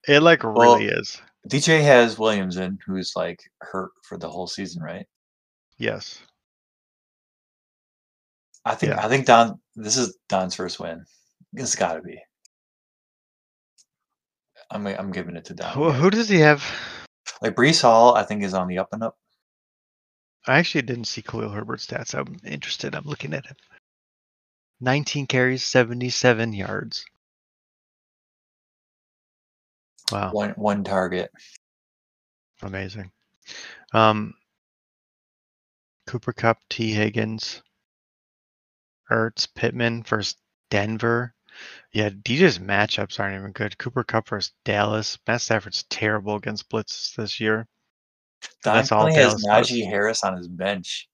It 0.07 0.21
like 0.21 0.43
Well- 0.43 0.75
really 0.75 0.85
is. 0.87 1.21
DJ 1.47 1.81
has 1.81 2.19
Williamson, 2.19 2.77
who's 2.85 3.13
like 3.15 3.39
hurt 3.61 3.91
for 4.03 4.17
the 4.17 4.29
whole 4.29 4.45
season, 4.47 4.83
right? 4.83 5.05
Yes. 5.77 6.21
I 8.65 8.75
think 8.75 8.91
Yeah. 8.93 9.05
I 9.05 9.07
think 9.07 9.25
Don. 9.25 9.59
This 9.75 9.95
is 9.97 10.17
Don's 10.27 10.53
first 10.53 10.79
win. 10.81 11.05
It's 11.53 11.75
got 11.75 11.93
to 11.93 12.01
be. 12.01 12.21
I'm 14.69 14.85
I'm 14.85 15.11
giving 15.11 15.35
it 15.37 15.45
to 15.45 15.53
Don. 15.53 15.79
Well, 15.79 15.91
who 15.93 16.09
does 16.09 16.27
he 16.29 16.39
have? 16.39 16.63
Like 17.41 17.55
Breece 17.55 17.81
Hall, 17.81 18.15
I 18.15 18.23
think 18.23 18.43
is 18.43 18.53
on 18.53 18.67
the 18.67 18.77
up 18.77 18.89
and 18.91 19.01
up. 19.03 19.15
I 20.45 20.57
actually 20.59 20.81
didn't 20.83 21.05
see 21.05 21.21
Khalil 21.21 21.49
Herbert's 21.49 21.87
stats. 21.87 22.13
I'm 22.13 22.35
interested. 22.45 22.95
I'm 22.95 23.05
looking 23.05 23.33
at 23.33 23.45
him. 23.45 23.55
19 24.81 25.27
carries, 25.27 25.63
77 25.63 26.53
yards. 26.53 27.05
Wow, 30.11 30.31
One 30.31 30.51
one 30.51 30.83
target. 30.83 31.31
amazing. 32.63 33.11
Um, 33.93 34.33
Cooper 36.07 36.33
Kupp, 36.33 36.57
T. 36.69 36.91
Higgins, 36.93 37.61
Ertz, 39.11 39.47
Pittman 39.53 40.03
versus 40.03 40.35
Denver. 40.71 41.35
Yeah, 41.91 42.09
DJ's 42.09 42.57
matchups 42.59 43.19
aren't 43.19 43.35
even 43.37 43.51
good. 43.51 43.77
Cooper 43.77 44.03
Kupp 44.03 44.29
versus 44.29 44.53
Dallas. 44.65 45.17
Matt 45.27 45.41
Stafford's 45.41 45.83
terrible 45.89 46.35
against 46.35 46.69
blitzes 46.69 47.15
this 47.15 47.39
year. 47.39 47.67
That's 48.63 48.91
all 48.91 49.07
Kelly 49.09 49.13
has 49.15 49.45
Najee 49.45 49.85
Harris 49.87 50.23
on 50.23 50.37
his 50.37 50.47
bench, 50.47 51.07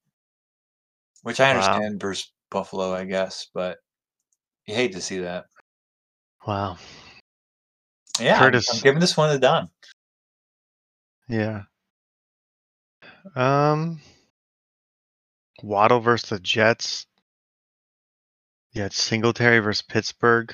which 1.24 1.39
I 1.39 1.49
Wow. 1.53 1.57
understand 1.57 1.99
versus 1.99 2.32
Buffalo, 2.50 2.93
I 2.93 3.06
guess, 3.06 3.48
but 3.54 3.78
you 4.66 4.76
hate 4.76 4.93
to 4.93 5.02
see 5.02 5.20
that. 5.20 5.46
Wow. 6.48 6.78
Yeah, 8.20 8.34
I'm- 8.36 8.39
Curtis- 8.39 8.70
I'm 8.72 8.80
giving 8.82 9.00
this 9.00 9.18
one 9.18 9.32
to 9.32 9.39
Don. 9.39 9.70
Yeah. 11.28 11.64
Um, 13.36 14.02
Waddle 15.64 16.00
versus 16.00 16.30
the 16.30 16.39
Jets. 16.39 17.08
Yeah, 18.74 18.86
it's 18.86 19.02
Singletary 19.02 19.60
versus 19.60 19.82
Pittsburgh. 19.82 20.54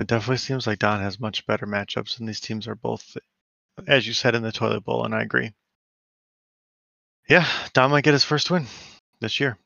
It 0.00 0.06
definitely 0.06 0.38
seems 0.38 0.66
like 0.66 0.78
Don 0.78 1.00
has 1.00 1.18
much 1.20 1.46
better 1.46 1.66
matchups, 1.66 2.18
and 2.18 2.28
these 2.28 2.40
teams 2.40 2.66
are 2.68 2.76
both, 2.76 3.16
as 3.86 4.06
you 4.06 4.12
said, 4.14 4.34
in 4.34 4.42
the 4.42 4.52
toilet 4.52 4.84
bowl, 4.84 5.04
and 5.04 5.14
I 5.14 5.22
agree. 5.22 5.52
Yeah, 7.28 7.46
Don 7.74 7.90
might 7.90 8.04
get 8.04 8.14
his 8.14 8.24
first 8.24 8.50
win 8.50 8.66
this 9.20 9.38
year. 9.40 9.58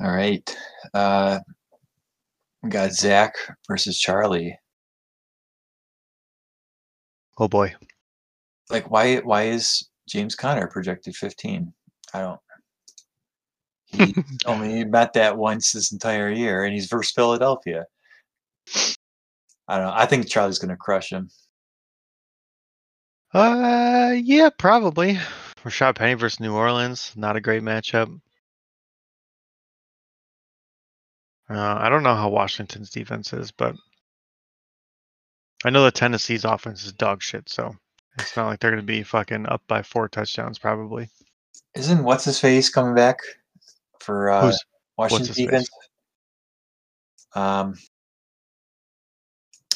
All 0.00 0.10
right. 0.10 0.56
Uh, 0.94 1.38
we 2.62 2.70
got 2.70 2.92
Zach 2.92 3.34
versus 3.68 3.98
Charlie. 3.98 4.58
Oh 7.38 7.48
boy. 7.48 7.74
Like, 8.70 8.90
why? 8.90 9.16
Why 9.18 9.44
is 9.44 9.88
James 10.08 10.34
Conner 10.34 10.66
projected 10.66 11.16
15? 11.16 11.72
I 12.14 12.20
don't. 12.20 12.40
He 13.86 14.14
only 14.46 14.84
met 14.84 15.12
that 15.14 15.36
once 15.36 15.72
this 15.72 15.92
entire 15.92 16.30
year, 16.30 16.64
and 16.64 16.74
he's 16.74 16.88
versus 16.88 17.12
Philadelphia. 17.12 17.86
I 19.68 19.76
don't 19.76 19.86
know. 19.86 19.92
I 19.94 20.06
think 20.06 20.28
Charlie's 20.28 20.58
going 20.58 20.70
to 20.70 20.76
crush 20.76 21.10
him. 21.10 21.30
Uh, 23.32 24.14
yeah, 24.16 24.50
probably. 24.58 25.18
Rashaad 25.64 25.96
Penny 25.96 26.14
versus 26.14 26.40
New 26.40 26.54
Orleans, 26.54 27.12
not 27.16 27.36
a 27.36 27.40
great 27.40 27.62
matchup. 27.62 28.20
Uh, 31.50 31.76
I 31.78 31.88
don't 31.88 32.02
know 32.02 32.14
how 32.14 32.28
Washington's 32.28 32.90
defense 32.90 33.32
is, 33.32 33.50
but 33.50 33.74
I 35.64 35.70
know 35.70 35.82
that 35.84 35.94
Tennessee's 35.94 36.44
offense 36.44 36.84
is 36.84 36.92
dog 36.92 37.22
shit, 37.22 37.48
so 37.48 37.74
it's 38.18 38.36
not 38.36 38.46
like 38.46 38.60
they're 38.60 38.70
going 38.70 38.82
to 38.82 38.86
be 38.86 39.02
fucking 39.02 39.46
up 39.46 39.62
by 39.66 39.82
four 39.82 40.08
touchdowns, 40.08 40.58
probably. 40.58 41.08
Isn't 41.74 42.04
what's 42.04 42.24
his 42.24 42.38
face 42.38 42.68
coming 42.68 42.94
back 42.94 43.18
for 44.00 44.30
uh, 44.30 44.42
Who's- 44.42 44.58
Washington 44.96 45.26
his 45.28 45.36
face? 45.36 45.46
defense? 45.46 45.68
Um. 47.34 47.74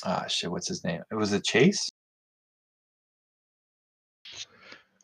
Ah, 0.05 0.27
shit. 0.27 0.51
What's 0.51 0.67
his 0.69 0.83
name? 0.85 1.01
It 1.11 1.15
was 1.15 1.33
a 1.33 1.41
Chase. 1.41 1.89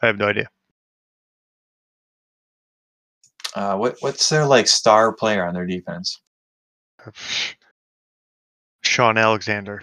I 0.02 0.06
have 0.06 0.18
no 0.18 0.26
idea. 0.26 0.48
Uh, 3.54 3.76
what 3.76 3.96
what's 4.00 4.28
their 4.28 4.44
like 4.46 4.66
star 4.68 5.12
player 5.12 5.46
on 5.46 5.54
their 5.54 5.66
defense? 5.66 6.20
Sean 8.82 9.18
Alexander. 9.18 9.82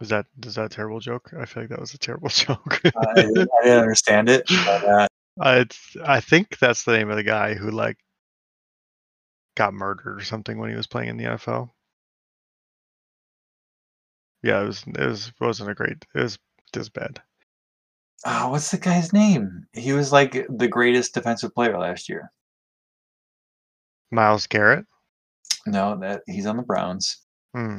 Was 0.00 0.08
that 0.08 0.26
is 0.44 0.56
that 0.56 0.64
a 0.64 0.68
terrible 0.68 0.98
joke? 0.98 1.30
I 1.38 1.44
feel 1.44 1.62
like 1.62 1.70
that 1.70 1.80
was 1.80 1.94
a 1.94 1.98
terrible 1.98 2.28
joke. 2.28 2.80
Uh, 2.84 2.90
I, 3.10 3.14
didn't, 3.22 3.48
I 3.60 3.64
didn't 3.64 3.78
understand 3.78 4.28
it. 4.28 4.44
But, 4.48 4.84
uh, 4.84 5.06
it's 5.40 5.96
I 6.04 6.20
think 6.20 6.58
that's 6.58 6.82
the 6.84 6.96
name 6.96 7.10
of 7.10 7.16
the 7.16 7.22
guy 7.22 7.54
who 7.54 7.70
like 7.70 7.98
got 9.56 9.74
murdered 9.74 10.18
or 10.20 10.24
something 10.24 10.58
when 10.58 10.70
he 10.70 10.76
was 10.76 10.86
playing 10.86 11.10
in 11.10 11.16
the 11.16 11.24
NFL. 11.24 11.70
Yeah, 14.42 14.62
it 14.62 14.66
was 14.66 14.84
it 14.86 15.06
was 15.06 15.32
wasn't 15.40 15.70
a 15.70 15.74
great 15.74 16.04
it 16.14 16.18
was 16.18 16.38
was 16.74 16.88
bad. 16.88 17.20
oh, 18.26 18.50
what's 18.50 18.70
the 18.70 18.78
guy's 18.78 19.12
name? 19.12 19.66
He 19.72 19.92
was 19.92 20.10
like 20.10 20.46
the 20.48 20.68
greatest 20.68 21.14
defensive 21.14 21.54
player 21.54 21.78
last 21.78 22.08
year. 22.08 22.32
Myles 24.12 24.46
Garrett. 24.46 24.84
No, 25.66 25.98
that 25.98 26.22
he's 26.26 26.46
on 26.46 26.56
the 26.56 26.62
Browns. 26.62 27.18
Hmm. 27.54 27.78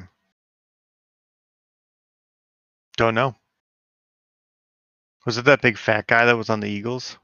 Don't 2.98 3.16
know. 3.16 3.36
Was 5.26 5.38
it 5.38 5.46
that 5.46 5.62
big 5.62 5.78
fat 5.78 6.08
guy 6.08 6.26
that 6.26 6.38
was 6.38 6.50
on 6.50 6.60
the 6.60 6.68
Eagles? 6.68 7.18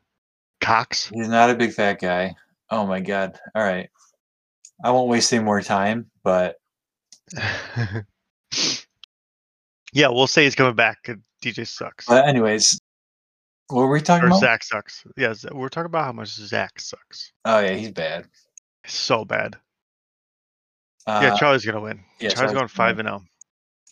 Cox. 0.62 1.10
He's 1.14 1.28
not 1.28 1.50
a 1.50 1.56
big 1.56 1.74
fat 1.74 2.00
guy. 2.00 2.36
Oh 2.70 2.86
my 2.86 3.00
god. 3.02 3.38
All 3.56 3.64
right. 3.64 3.90
I 4.84 4.92
won't 4.92 5.10
waste 5.10 5.34
any 5.34 5.44
more 5.44 5.62
time, 5.62 6.10
but 6.24 6.56
yeah, 9.94 10.08
we'll 10.08 10.28
say 10.28 10.46
he's 10.46 10.56
coming 10.56 10.76
back. 10.76 11.10
DJ 11.44 11.68
sucks. 11.68 12.06
but 12.06 12.28
anyways, 12.28 12.80
what 13.68 13.82
were 13.82 13.92
we 13.92 14.02
talking 14.02 14.26
or 14.26 14.28
about? 14.28 14.40
Zach 14.40 14.64
sucks. 14.64 15.04
Yeah, 15.18 15.34
we're 15.52 15.70
talking 15.70 15.88
about 15.88 16.06
how 16.06 16.14
much 16.14 16.30
Zach 16.30 16.80
sucks. 16.80 17.34
Oh 17.46 17.60
yeah, 17.60 17.74
he's 17.74 17.92
bad. 17.92 18.28
So 18.90 19.26
bad. 19.26 19.56
Uh, 21.08 21.22
yeah, 21.24 21.36
Charlie's 21.38 21.66
gonna 21.66 21.82
win. 21.82 22.00
yeah, 22.20 22.30
Charlie's 22.30 22.34
Charlie's 22.34 22.54
going 22.54 22.68
five 22.68 22.98
win. 22.98 23.08
and 23.08 23.20
zero. 23.20 23.26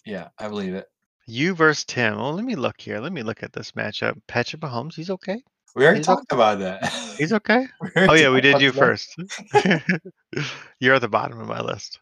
Yeah, 0.06 0.28
I 0.38 0.48
believe 0.48 0.74
it. 0.74 0.88
You 1.26 1.56
versus 1.56 1.84
Tim. 1.86 2.16
Well, 2.16 2.34
let 2.34 2.46
me 2.46 2.56
look 2.56 2.80
here. 2.80 3.00
Let 3.00 3.12
me 3.12 3.24
look 3.24 3.44
at 3.44 3.52
this 3.54 3.74
matchup. 3.74 4.20
Patrick 4.28 4.62
Mahomes, 4.62 4.96
he's 4.96 5.10
okay. 5.10 5.42
We 5.76 5.84
already 5.84 6.00
He's 6.00 6.06
talked 6.08 6.32
about 6.32 6.60
that. 6.60 6.92
He's 7.18 7.34
okay. 7.34 7.68
Oh 7.96 8.14
yeah, 8.14 8.30
we 8.32 8.42
did 8.42 8.62
you 8.62 8.72
that. 8.72 8.80
first. 8.80 9.16
You're 10.80 10.96
at 10.96 11.02
the 11.02 11.08
bottom 11.10 11.40
of 11.40 11.48
my 11.48 11.62
list. 11.62 12.00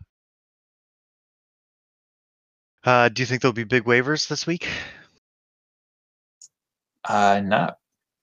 Uh, 2.83 3.09
do 3.09 3.21
you 3.21 3.25
think 3.25 3.41
there'll 3.41 3.53
be 3.53 3.63
big 3.63 3.83
waivers 3.83 4.27
this 4.27 4.45
week? 4.45 4.67
Uh, 7.07 7.41
not, 7.43 7.77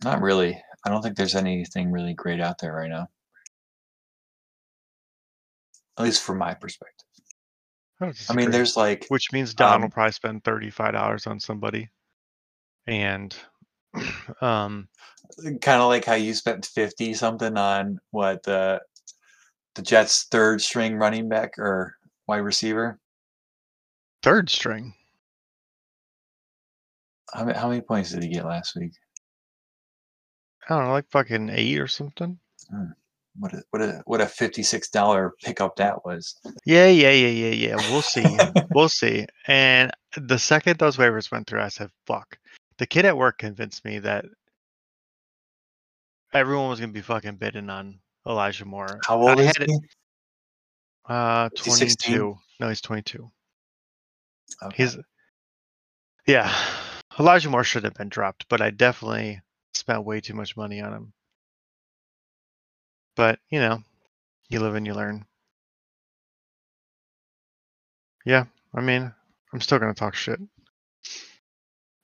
not 0.04 0.22
really. 0.22 0.60
I 0.84 0.88
don't 0.90 1.02
think 1.02 1.16
there's 1.16 1.34
anything 1.34 1.90
really 1.90 2.14
great 2.14 2.40
out 2.40 2.58
there 2.58 2.72
right 2.72 2.90
now. 2.90 3.08
At 6.02 6.06
least 6.06 6.22
from 6.24 6.38
my 6.38 6.52
perspective. 6.52 7.06
I, 8.00 8.12
I 8.28 8.34
mean, 8.34 8.50
there's 8.50 8.76
like, 8.76 9.06
which 9.06 9.32
means 9.32 9.54
Don 9.54 9.80
will 9.80 9.84
um, 9.84 9.90
probably 9.92 10.10
spend 10.10 10.42
thirty-five 10.42 10.92
dollars 10.94 11.28
on 11.28 11.38
somebody, 11.38 11.90
and 12.88 13.32
um, 14.40 14.88
kind 15.60 15.80
of 15.80 15.86
like 15.86 16.04
how 16.04 16.14
you 16.14 16.34
spent 16.34 16.66
50 16.66 17.14
something 17.14 17.56
on 17.56 18.00
what 18.10 18.42
the 18.42 18.80
the 19.76 19.82
Jets 19.82 20.24
third 20.24 20.60
string 20.60 20.96
running 20.96 21.28
back 21.28 21.56
or 21.56 21.94
wide 22.26 22.38
receiver. 22.38 22.98
third 24.24 24.50
string. 24.50 24.94
How 27.32 27.44
many, 27.44 27.56
how 27.56 27.68
many 27.68 27.80
points 27.80 28.10
did 28.10 28.24
he 28.24 28.28
get 28.28 28.44
last 28.44 28.74
week? 28.74 28.92
I 30.68 30.74
don't 30.74 30.86
know, 30.86 30.92
like 30.92 31.08
fucking 31.10 31.50
eight 31.50 31.78
or 31.78 31.86
something. 31.86 32.40
What 33.38 33.54
a 33.54 33.62
what 33.70 33.82
a 33.82 34.02
what 34.04 34.20
a 34.20 34.26
fifty 34.26 34.62
six 34.62 34.90
dollar 34.90 35.32
pickup 35.42 35.76
that 35.76 36.04
was. 36.04 36.38
Yeah, 36.66 36.88
yeah, 36.88 37.10
yeah, 37.12 37.28
yeah, 37.28 37.68
yeah. 37.68 37.90
We'll 37.90 38.02
see. 38.02 38.26
we'll 38.74 38.88
see. 38.90 39.26
And 39.46 39.90
the 40.16 40.38
second 40.38 40.78
those 40.78 40.98
waivers 40.98 41.30
went 41.32 41.46
through, 41.46 41.62
I 41.62 41.68
said, 41.68 41.88
"Fuck." 42.06 42.36
The 42.78 42.86
kid 42.86 43.04
at 43.06 43.16
work 43.16 43.38
convinced 43.38 43.84
me 43.84 43.98
that 44.00 44.24
everyone 46.32 46.68
was 46.68 46.80
gonna 46.80 46.92
be 46.92 47.00
fucking 47.00 47.36
bidding 47.36 47.70
on 47.70 48.00
Elijah 48.26 48.64
Moore. 48.64 49.00
How 49.06 49.16
old 49.20 49.38
I 49.38 49.42
is 49.42 49.46
had 49.46 49.62
it- 49.62 49.70
he? 49.70 49.78
Uh, 51.08 51.48
Is 51.54 51.64
he 51.64 51.70
16? 51.72 52.14
twenty-two. 52.14 52.38
No, 52.60 52.68
he's 52.68 52.80
twenty-two. 52.80 53.30
Okay. 54.62 54.76
He's 54.82 54.96
yeah. 56.26 56.54
Elijah 57.18 57.50
Moore 57.50 57.64
should 57.64 57.84
have 57.84 57.94
been 57.94 58.08
dropped, 58.08 58.46
but 58.48 58.60
I 58.62 58.70
definitely 58.70 59.40
spent 59.74 60.04
way 60.04 60.20
too 60.20 60.34
much 60.34 60.56
money 60.56 60.80
on 60.80 60.92
him. 60.92 61.12
But 63.16 63.38
you 63.50 63.60
know, 63.60 63.82
you 64.48 64.60
live 64.60 64.74
and 64.74 64.86
you 64.86 64.94
learn. 64.94 65.24
Yeah, 68.24 68.44
I 68.74 68.80
mean, 68.80 69.12
I'm 69.52 69.60
still 69.60 69.78
gonna 69.78 69.94
talk 69.94 70.14
shit. 70.14 70.40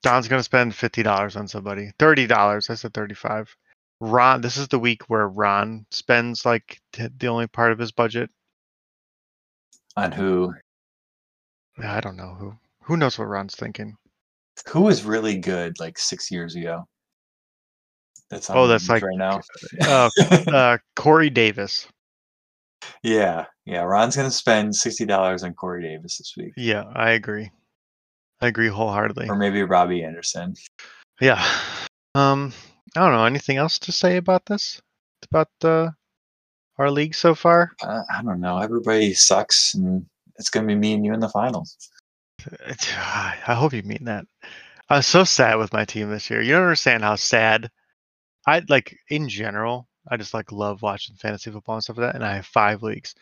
Don's 0.03 0.29
gonna 0.29 0.43
spend 0.43 0.75
fifty 0.75 1.03
dollars 1.03 1.37
on 1.37 1.49
somebody. 1.49 1.93
Thirty 1.99 2.27
dollars. 2.27 2.71
I 2.71 2.75
said 2.75 2.95
thirty-five. 2.95 3.55
Ron, 4.01 4.41
this 4.41 4.57
is 4.57 4.69
the 4.69 4.79
week 4.79 5.03
where 5.09 5.29
Ron 5.29 5.85
spends 5.91 6.47
like 6.47 6.81
t- 6.93 7.09
the 7.19 7.27
only 7.29 7.49
part 7.49 7.73
of 7.73 7.79
his 7.79 7.91
budget. 7.93 8.31
on 9.97 10.13
who 10.13 10.55
I 11.79 12.01
don't 12.01 12.17
know 12.17 12.35
who. 12.39 12.55
Who 12.85 12.97
knows 12.97 13.19
what 13.19 13.27
Ron's 13.29 13.55
thinking? 13.55 13.97
who 14.67 14.81
was 14.83 15.05
really 15.05 15.39
good 15.39 15.79
like 15.79 15.99
six 15.99 16.31
years 16.31 16.57
ago. 16.57 16.85
That's 18.31 18.51
on 18.51 18.57
Oh, 18.57 18.67
that's 18.67 18.89
like 18.89 19.03
right 19.03 19.17
now. 19.17 19.41
Uh, 19.81 20.11
uh, 20.49 20.79
Corey 20.97 21.31
Davis. 21.31 21.87
Yeah, 23.03 23.47
yeah. 23.65 23.83
Ron's 23.83 24.17
gonna 24.17 24.31
spend 24.31 24.75
sixty 24.75 25.05
dollars 25.05 25.43
on 25.43 25.55
Corey 25.55 25.83
Davis 25.83 26.19
this 26.19 26.35
week, 26.37 26.53
Yeah, 26.57 26.85
I 26.95 27.11
agree. 27.11 27.51
I 28.41 28.47
agree 28.49 28.69
wholeheartedly. 28.69 29.29
or 29.29 29.35
maybe 29.37 29.63
Robbie 29.63 30.05
Anderson. 30.05 30.55
Yeah. 31.21 31.45
Um, 32.15 32.53
I 32.97 33.01
don't 33.01 33.13
know. 33.13 33.25
Anything 33.25 33.57
else 33.57 33.79
to 33.81 33.93
say 33.93 34.17
about 34.17 34.47
this? 34.47 34.81
About 35.31 35.49
uh, 35.65 35.91
our 36.79 36.91
league 36.91 37.15
so 37.15 37.35
far? 37.35 37.73
Uh, 37.83 38.03
I 38.15 38.23
don't 38.23 38.41
know. 38.41 38.59
Everybody 38.59 39.13
sucks, 39.15 39.75
and 39.75 40.07
it's 40.37 40.51
gonna 40.51 40.67
be 40.69 40.77
me 40.77 40.93
and 40.95 41.05
you 41.05 41.13
in 41.15 41.21
the 41.21 41.29
finals. 41.29 41.77
I 42.47 43.55
hope 43.55 43.73
you 43.73 43.83
mean 43.83 44.05
that. 44.05 44.25
I 44.89 44.99
was 44.99 45.07
so 45.07 45.25
sad 45.25 45.57
with 45.59 45.73
my 45.73 45.85
team 45.85 46.11
this 46.11 46.31
year. 46.31 46.41
You 46.41 46.53
don't 46.53 46.63
understand 46.63 47.03
how 47.03 47.17
sad. 47.17 47.71
I 48.47 48.63
like 48.69 48.97
in 49.11 49.29
general. 49.29 49.89
I 50.11 50.17
just 50.17 50.35
like 50.35 50.53
love 50.53 50.83
watching 50.83 51.17
fantasy 51.17 51.51
football 51.51 51.77
and 51.77 51.85
stuff 51.85 51.99
like 51.99 52.09
that. 52.09 52.15
And 52.15 52.25
I 52.25 52.37
have 52.37 52.47
five 52.47 52.83
leagues, 52.83 53.15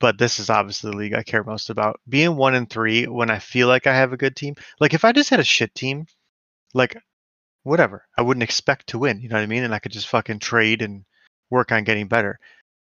but 0.00 0.18
this 0.18 0.38
is 0.38 0.50
obviously 0.50 0.90
the 0.90 0.96
league 0.96 1.14
I 1.14 1.22
care 1.22 1.42
most 1.44 1.70
about. 1.70 2.00
Being 2.08 2.36
one 2.36 2.54
and 2.54 2.68
three 2.68 3.06
when 3.06 3.30
I 3.30 3.38
feel 3.38 3.68
like 3.68 3.86
I 3.86 3.94
have 3.94 4.12
a 4.12 4.18
good 4.18 4.36
team. 4.36 4.54
Like 4.80 4.94
if 4.94 5.04
I 5.04 5.12
just 5.12 5.30
had 5.30 5.40
a 5.40 5.44
shit 5.44 5.74
team, 5.74 6.06
like 6.74 6.96
whatever, 7.62 8.04
I 8.18 8.22
wouldn't 8.22 8.42
expect 8.42 8.88
to 8.88 8.98
win. 8.98 9.20
You 9.20 9.28
know 9.28 9.36
what 9.36 9.42
I 9.42 9.46
mean? 9.46 9.64
And 9.64 9.74
I 9.74 9.78
could 9.78 9.92
just 9.92 10.08
fucking 10.08 10.40
trade 10.40 10.82
and 10.82 11.04
work 11.50 11.72
on 11.72 11.84
getting 11.84 12.08
better. 12.08 12.38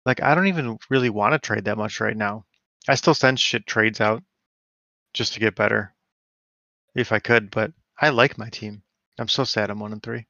Like 0.05 0.21
I 0.21 0.33
don't 0.33 0.47
even 0.47 0.79
really 0.89 1.09
want 1.09 1.33
to 1.33 1.39
trade 1.39 1.65
that 1.65 1.77
much 1.77 1.99
right 1.99 2.17
now. 2.17 2.45
I 2.87 2.95
still 2.95 3.13
send 3.13 3.39
shit 3.39 3.67
trades 3.67 4.01
out 4.01 4.23
just 5.13 5.33
to 5.33 5.39
get 5.39 5.55
better 5.55 5.93
if 6.95 7.11
I 7.11 7.19
could, 7.19 7.51
but 7.51 7.71
I 7.99 8.09
like 8.09 8.37
my 8.37 8.49
team. 8.49 8.81
I'm 9.19 9.27
so 9.27 9.43
sad 9.43 9.69
I'm 9.69 9.79
one 9.79 9.91
and 9.91 10.01
three. 10.01 10.25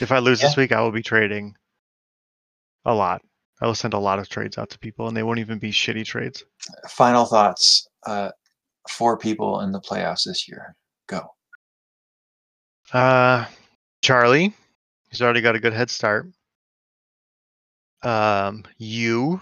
If 0.00 0.12
I 0.12 0.18
lose 0.18 0.40
this 0.40 0.56
week, 0.56 0.72
I 0.72 0.80
will 0.80 0.92
be 0.92 1.02
trading 1.02 1.54
a 2.84 2.94
lot. 2.94 3.22
I 3.60 3.66
will 3.66 3.74
send 3.74 3.94
a 3.94 3.98
lot 3.98 4.18
of 4.18 4.28
trades 4.28 4.58
out 4.58 4.70
to 4.70 4.78
people, 4.78 5.08
and 5.08 5.16
they 5.16 5.22
won't 5.22 5.38
even 5.38 5.58
be 5.58 5.70
shitty 5.70 6.04
trades. 6.04 6.44
Final 6.88 7.24
thoughts. 7.24 7.86
Uh, 8.06 8.30
four 8.88 9.16
people 9.16 9.60
in 9.60 9.72
the 9.72 9.80
playoffs 9.80 10.24
this 10.26 10.48
year. 10.48 10.74
Go. 11.06 11.22
Uh, 12.92 13.46
Charlie, 14.02 14.52
he's 15.08 15.22
already 15.22 15.40
got 15.40 15.56
a 15.56 15.60
good 15.60 15.72
head 15.72 15.90
start. 15.90 16.26
Um, 18.02 18.64
you. 18.78 19.40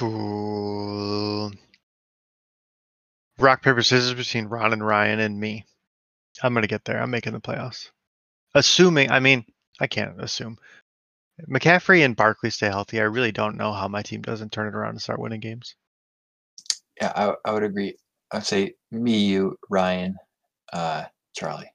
Ooh. 0.00 1.50
Rock 3.38 3.62
paper 3.62 3.82
scissors 3.82 4.14
between 4.14 4.46
Ron 4.46 4.72
and 4.72 4.86
Ryan 4.86 5.20
and 5.20 5.38
me. 5.38 5.66
I'm 6.42 6.54
gonna 6.54 6.66
get 6.66 6.84
there. 6.84 7.00
I'm 7.00 7.10
making 7.10 7.32
the 7.32 7.40
playoffs. 7.40 7.90
Assuming, 8.54 9.10
I 9.10 9.20
mean, 9.20 9.44
I 9.80 9.86
can't 9.86 10.20
assume. 10.20 10.58
McCaffrey 11.48 12.04
and 12.04 12.14
Barkley 12.14 12.50
stay 12.50 12.68
healthy. 12.68 13.00
I 13.00 13.04
really 13.04 13.32
don't 13.32 13.56
know 13.56 13.72
how 13.72 13.88
my 13.88 14.02
team 14.02 14.22
doesn't 14.22 14.52
turn 14.52 14.68
it 14.68 14.74
around 14.74 14.90
and 14.90 15.02
start 15.02 15.18
winning 15.18 15.40
games. 15.40 15.74
Yeah, 17.00 17.12
I, 17.16 17.34
I 17.44 17.52
would 17.52 17.62
agree. 17.62 17.96
I'd 18.30 18.46
say 18.46 18.74
me, 18.90 19.18
you, 19.24 19.58
Ryan, 19.68 20.16
uh, 20.72 21.04
Charlie. 21.34 21.70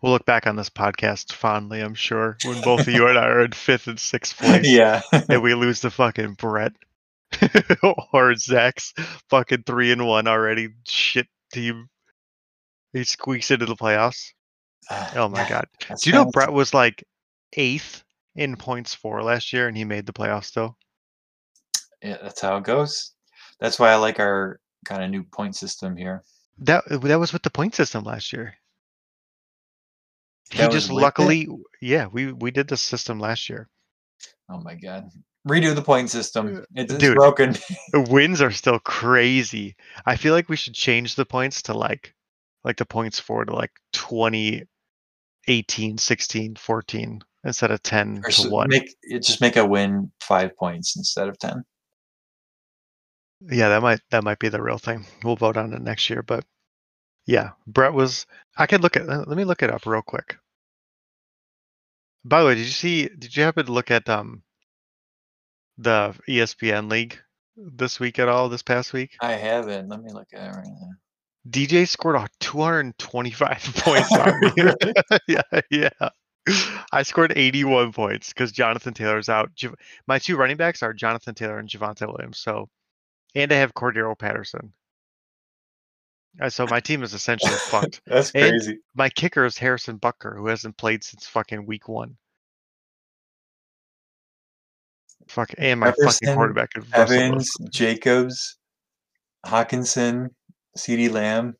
We'll 0.00 0.12
look 0.12 0.24
back 0.26 0.46
on 0.46 0.56
this 0.56 0.70
podcast 0.70 1.32
fondly, 1.32 1.80
I'm 1.80 1.94
sure, 1.94 2.38
when 2.44 2.60
both 2.62 2.80
of 2.80 2.88
you 2.88 3.08
and 3.08 3.18
I 3.18 3.26
are 3.26 3.44
in 3.44 3.52
fifth 3.52 3.88
and 3.88 3.98
sixth 3.98 4.36
place. 4.38 4.68
yeah. 4.68 5.02
and 5.28 5.42
we 5.42 5.54
lose 5.54 5.80
to 5.80 5.90
fucking 5.90 6.34
Brett 6.34 6.72
or 8.12 8.34
Zach's 8.36 8.94
fucking 9.28 9.64
three 9.64 9.90
and 9.90 10.06
one 10.06 10.28
already 10.28 10.68
shit 10.86 11.26
team. 11.52 11.88
He 12.92 13.04
squeaks 13.04 13.50
into 13.50 13.66
the 13.66 13.76
playoffs. 13.76 14.32
Oh 15.14 15.28
my 15.28 15.46
god! 15.48 15.66
Do 16.00 16.10
you 16.10 16.12
know. 16.12 16.30
Brett 16.30 16.52
was 16.52 16.72
like 16.72 17.04
eighth 17.54 18.02
in 18.36 18.56
points 18.56 18.94
for 18.94 19.22
last 19.22 19.52
year, 19.52 19.68
and 19.68 19.76
he 19.76 19.84
made 19.84 20.06
the 20.06 20.12
playoffs 20.12 20.52
though. 20.52 20.76
Yeah, 22.02 22.16
that's 22.22 22.40
how 22.40 22.56
it 22.56 22.64
goes. 22.64 23.12
That's 23.60 23.78
why 23.78 23.90
I 23.90 23.96
like 23.96 24.20
our 24.20 24.60
kind 24.84 25.02
of 25.02 25.10
new 25.10 25.24
point 25.24 25.56
system 25.56 25.96
here. 25.96 26.22
That 26.60 26.84
uh, 26.90 26.98
that 26.98 27.18
was 27.18 27.32
with 27.32 27.42
the 27.42 27.50
point 27.50 27.74
system 27.74 28.04
last 28.04 28.32
year. 28.32 28.54
He 30.50 30.58
That 30.58 30.68
was 30.68 30.76
just 30.76 30.90
with 30.90 31.02
it? 31.02 31.02
luckily, 31.02 31.48
yeah, 31.82 32.06
we 32.06 32.32
we 32.32 32.50
did 32.50 32.68
the 32.68 32.76
system 32.76 33.20
last 33.20 33.48
year. 33.48 33.68
Oh 34.48 34.60
my 34.60 34.74
god. 34.74 35.10
Redo 35.46 35.74
the 35.74 35.82
point 35.82 36.10
system. 36.10 36.56
Uh, 36.56 36.60
it's, 36.74 36.92
it's 36.92 37.02
Dude. 37.02 37.16
broken. 37.16 37.56
The 37.92 38.00
wins 38.00 38.40
are 38.40 38.50
still 38.50 38.78
crazy. 38.78 39.76
I 40.06 40.16
feel 40.16 40.34
like 40.34 40.48
we 40.48 40.56
should 40.56 40.74
change 40.74 41.14
the 41.14 41.24
points 41.26 41.62
to 41.62 41.74
like 41.74 42.14
like 42.68 42.76
the 42.76 42.86
points 42.86 43.18
for 43.18 43.44
to 43.44 43.52
like 43.52 43.72
20 43.94 44.62
18 45.48 45.96
16 45.98 46.54
14 46.54 47.20
instead 47.44 47.70
of 47.70 47.82
10 47.82 48.18
Or 48.18 48.22
to 48.24 48.28
s- 48.28 48.46
1. 48.46 48.68
make 48.68 48.94
it 49.02 49.24
just 49.24 49.40
make 49.40 49.56
a 49.56 49.64
win 49.66 50.12
five 50.20 50.54
points 50.56 50.96
instead 50.96 51.28
of 51.28 51.38
ten. 51.38 51.64
Yeah, 53.40 53.70
that 53.70 53.82
might 53.82 54.00
that 54.10 54.22
might 54.24 54.38
be 54.38 54.48
the 54.50 54.62
real 54.62 54.78
thing. 54.78 55.06
We'll 55.24 55.36
vote 55.36 55.56
on 55.56 55.72
it 55.72 55.80
next 55.80 56.10
year, 56.10 56.22
but 56.22 56.44
yeah, 57.26 57.50
Brett 57.66 57.94
was 57.94 58.26
I 58.56 58.66
could 58.66 58.82
look 58.82 58.96
at 58.96 59.06
let 59.06 59.28
me 59.28 59.44
look 59.44 59.62
it 59.62 59.70
up 59.70 59.86
real 59.86 60.02
quick. 60.02 60.36
By 62.24 62.40
the 62.40 62.46
way, 62.48 62.54
did 62.56 62.66
you 62.66 62.72
see 62.72 63.08
did 63.08 63.34
you 63.36 63.42
happen 63.44 63.64
to 63.66 63.72
look 63.72 63.90
at 63.90 64.08
um 64.08 64.42
the 65.78 66.14
ESPN 66.28 66.90
league 66.90 67.18
this 67.56 67.98
week 68.00 68.18
at 68.18 68.28
all 68.28 68.48
this 68.48 68.62
past 68.62 68.92
week? 68.92 69.12
I 69.22 69.32
haven't. 69.32 69.88
Let 69.88 70.02
me 70.02 70.12
look 70.12 70.28
at 70.34 70.46
it 70.48 70.50
right 70.56 70.66
now. 70.66 70.90
DJ 71.48 71.86
scored 71.88 72.16
a 72.16 72.26
225 72.40 73.72
points 73.78 74.12
on 74.12 74.40
me. 74.40 74.52
Yeah, 75.28 75.60
yeah. 75.70 76.08
I 76.92 77.02
scored 77.02 77.32
81 77.36 77.92
points 77.92 78.28
because 78.32 78.52
Jonathan 78.52 78.94
Taylor's 78.94 79.28
out. 79.28 79.50
My 80.06 80.18
two 80.18 80.36
running 80.36 80.56
backs 80.56 80.82
are 80.82 80.92
Jonathan 80.94 81.34
Taylor 81.34 81.58
and 81.58 81.68
Javonte 81.68 82.06
Williams. 82.06 82.38
So, 82.38 82.68
and 83.34 83.52
I 83.52 83.56
have 83.56 83.74
Cordarrelle 83.74 84.18
Patterson. 84.18 84.72
Uh, 86.40 86.48
so 86.48 86.66
my 86.66 86.80
team 86.80 87.02
is 87.02 87.14
essentially 87.14 87.52
fucked. 87.52 88.00
That's 88.06 88.30
And- 88.30 88.50
crazy. 88.50 88.78
My 88.94 89.08
kicker 89.10 89.44
is 89.44 89.58
Harrison 89.58 89.98
Butker, 89.98 90.36
who 90.36 90.46
hasn't 90.46 90.76
played 90.78 91.04
since 91.04 91.26
fucking 91.26 91.66
week 91.66 91.88
one. 91.88 92.16
Fuck, 95.28 95.50
and 95.58 95.80
my 95.80 95.88
Jefferson, 95.88 96.26
fucking 96.28 96.34
quarterback 96.36 96.70
is 96.76 96.84
Evans, 96.94 97.50
Jacobs, 97.70 98.56
Hockenson, 99.44 100.30
CeeDee 100.76 101.10
Lamb, 101.10 101.56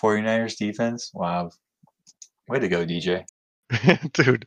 49ers 0.00 0.56
defense. 0.56 1.10
Wow. 1.14 1.50
Way 2.48 2.58
to 2.60 2.68
go, 2.68 2.84
DJ. 2.84 3.24
Dude, 4.12 4.46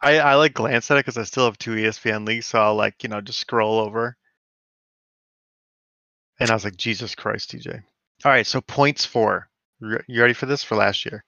I, 0.00 0.18
I 0.18 0.34
like 0.34 0.54
glance 0.54 0.90
at 0.90 0.98
it 0.98 1.06
because 1.06 1.16
I 1.16 1.24
still 1.24 1.44
have 1.44 1.58
two 1.58 1.72
ESPN 1.72 2.26
leagues, 2.26 2.46
so 2.46 2.60
I'll 2.60 2.74
like, 2.74 3.02
you 3.02 3.08
know, 3.08 3.20
just 3.20 3.38
scroll 3.38 3.78
over. 3.78 4.16
And 6.40 6.50
I 6.50 6.54
was 6.54 6.64
like, 6.64 6.76
Jesus 6.76 7.14
Christ, 7.14 7.52
DJ. 7.52 7.82
All 8.24 8.32
right, 8.32 8.46
so 8.46 8.60
points 8.60 9.04
for. 9.04 9.48
You 9.80 10.00
you 10.06 10.20
ready 10.20 10.34
for 10.34 10.46
this 10.46 10.62
for 10.62 10.76
last 10.76 11.04
year? 11.04 11.24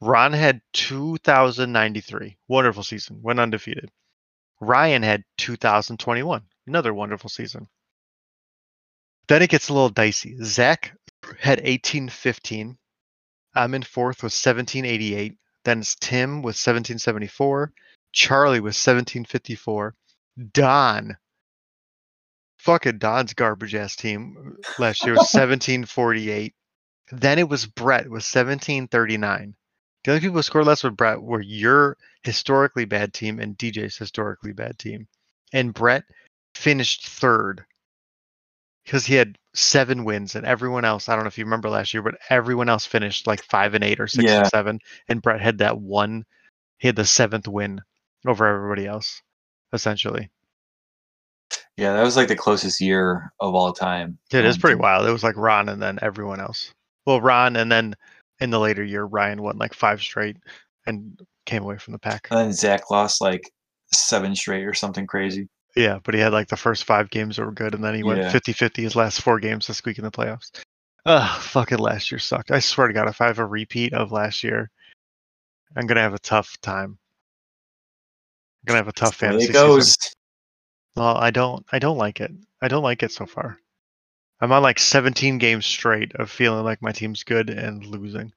Ron 0.00 0.32
had 0.32 0.60
2,093. 0.74 2.36
Wonderful 2.48 2.82
season. 2.82 3.20
Went 3.22 3.40
undefeated. 3.40 3.90
Ryan 4.60 5.02
had 5.02 5.24
2,021. 5.38 6.42
Another 6.66 6.92
wonderful 6.92 7.30
season. 7.30 7.68
Then 9.28 9.42
it 9.42 9.50
gets 9.50 9.68
a 9.68 9.72
little 9.72 9.88
dicey. 9.88 10.36
Zach 10.42 10.92
had 11.40 11.58
1815. 11.58 12.76
I'm 13.54 13.74
in 13.74 13.82
fourth 13.82 14.18
with 14.18 14.32
1788. 14.32 15.36
Then 15.64 15.80
it's 15.80 15.96
Tim 15.96 16.42
with 16.42 16.56
1774. 16.56 17.72
Charlie 18.12 18.60
with 18.60 18.74
1754. 18.74 19.94
Don. 20.52 21.16
Fucking 22.58 22.98
Don's 22.98 23.34
garbage 23.34 23.74
ass 23.74 23.96
team 23.96 24.36
uh, 24.38 24.72
last 24.78 25.04
year 25.04 25.12
was 25.12 25.30
1748. 25.32 26.54
Then 27.12 27.38
it 27.38 27.48
was 27.48 27.66
Brett 27.66 28.04
with 28.04 28.24
1739. 28.24 29.54
The 30.04 30.10
only 30.10 30.20
people 30.20 30.36
who 30.36 30.42
scored 30.42 30.66
less 30.66 30.84
with 30.84 30.96
Brett 30.96 31.20
were 31.20 31.40
your 31.40 31.96
historically 32.22 32.84
bad 32.84 33.12
team 33.12 33.38
and 33.40 33.56
DJ's 33.56 33.96
historically 33.96 34.52
bad 34.52 34.78
team. 34.78 35.08
And 35.52 35.74
Brett 35.74 36.04
finished 36.54 37.06
third 37.06 37.64
because 38.86 39.04
he 39.04 39.14
had 39.16 39.36
seven 39.52 40.04
wins 40.04 40.36
and 40.36 40.46
everyone 40.46 40.84
else, 40.84 41.08
I 41.08 41.14
don't 41.14 41.24
know 41.24 41.28
if 41.28 41.36
you 41.36 41.44
remember 41.44 41.68
last 41.68 41.92
year, 41.92 42.02
but 42.02 42.14
everyone 42.30 42.68
else 42.68 42.86
finished 42.86 43.26
like 43.26 43.42
five 43.42 43.74
and 43.74 43.82
eight 43.82 43.98
or 44.00 44.06
six 44.06 44.24
Yeah. 44.24 44.38
and 44.38 44.46
seven. 44.46 44.78
And 45.08 45.20
Brett 45.20 45.40
had 45.40 45.58
that 45.58 45.78
one, 45.78 46.24
he 46.78 46.88
had 46.88 46.96
the 46.96 47.04
seventh 47.04 47.48
win 47.48 47.80
over 48.26 48.46
everybody 48.46 48.86
else, 48.86 49.20
essentially. 49.72 50.30
Yeah, 51.76 51.92
that 51.94 52.02
was 52.02 52.16
like 52.16 52.28
the 52.28 52.36
closest 52.36 52.80
year 52.80 53.32
of 53.40 53.54
all 53.54 53.72
time. 53.72 54.18
It 54.32 54.44
is 54.44 54.56
Um, 54.56 54.60
pretty 54.60 54.76
wild. 54.76 55.06
It 55.06 55.12
was 55.12 55.24
like 55.24 55.36
Ron 55.36 55.68
and 55.68 55.82
then 55.82 55.98
everyone 56.00 56.40
else. 56.40 56.72
Well, 57.06 57.20
Ron 57.20 57.56
and 57.56 57.70
then 57.70 57.94
in 58.40 58.50
the 58.50 58.60
later 58.60 58.82
year, 58.84 59.04
Ryan 59.04 59.42
won 59.42 59.58
like 59.58 59.74
five 59.74 60.00
straight 60.00 60.36
and 60.86 61.20
came 61.44 61.62
away 61.62 61.78
from 61.78 61.92
the 61.92 61.98
pack. 61.98 62.28
And 62.30 62.38
then 62.38 62.52
Zach 62.52 62.90
lost 62.90 63.20
like 63.20 63.50
seven 63.92 64.34
straight 64.34 64.64
or 64.64 64.74
something 64.74 65.06
crazy. 65.06 65.48
Yeah, 65.76 65.98
but 66.02 66.14
he 66.14 66.20
had 66.20 66.32
like 66.32 66.48
the 66.48 66.56
first 66.56 66.84
five 66.84 67.10
games 67.10 67.36
that 67.36 67.44
were 67.44 67.52
good, 67.52 67.74
and 67.74 67.84
then 67.84 67.94
he 67.94 68.02
went 68.02 68.22
Yeah. 68.22 68.30
50 68.30 68.52
50 68.52 68.82
his 68.82 68.96
last 68.96 69.20
four 69.20 69.38
games 69.38 69.66
this 69.66 69.84
week 69.84 69.98
in 69.98 70.04
the 70.04 70.10
playoffs. 70.10 70.50
Ugh, 71.04 71.40
fucking 71.42 71.78
last 71.78 72.10
year 72.10 72.18
sucked. 72.18 72.50
I 72.50 72.58
swear 72.58 72.88
to 72.88 72.94
God, 72.94 73.08
if 73.08 73.20
I 73.20 73.26
have 73.26 73.38
a 73.38 73.46
repeat 73.46 73.92
of 73.92 74.10
last 74.10 74.42
year, 74.42 74.70
I'm 75.76 75.86
going 75.86 75.96
to 75.96 76.02
have 76.02 76.14
a 76.14 76.18
tough 76.18 76.58
time. 76.62 76.98
I'm 78.66 78.72
gonna 78.72 78.78
have 78.78 78.88
a 78.88 78.92
tough 78.92 79.12
The 79.12 79.26
fantasy 79.26 79.50
it 79.50 79.52
goes. 79.52 79.86
season. 79.90 80.12
Well, 80.96 81.16
I 81.16 81.30
don't. 81.30 81.64
I 81.70 81.78
don't 81.78 81.98
like 81.98 82.20
it. 82.20 82.32
I 82.60 82.66
don't 82.66 82.82
like 82.82 83.04
it 83.04 83.12
so 83.12 83.24
far. 83.24 83.60
I'm 84.40 84.50
on 84.50 84.62
like 84.62 84.80
17 84.80 85.38
games 85.38 85.64
straight 85.64 86.12
of 86.16 86.30
feeling 86.32 86.64
like 86.64 86.82
my 86.82 86.90
team's 86.90 87.22
good 87.22 87.48
and 87.48 87.86
losing. 87.86 88.32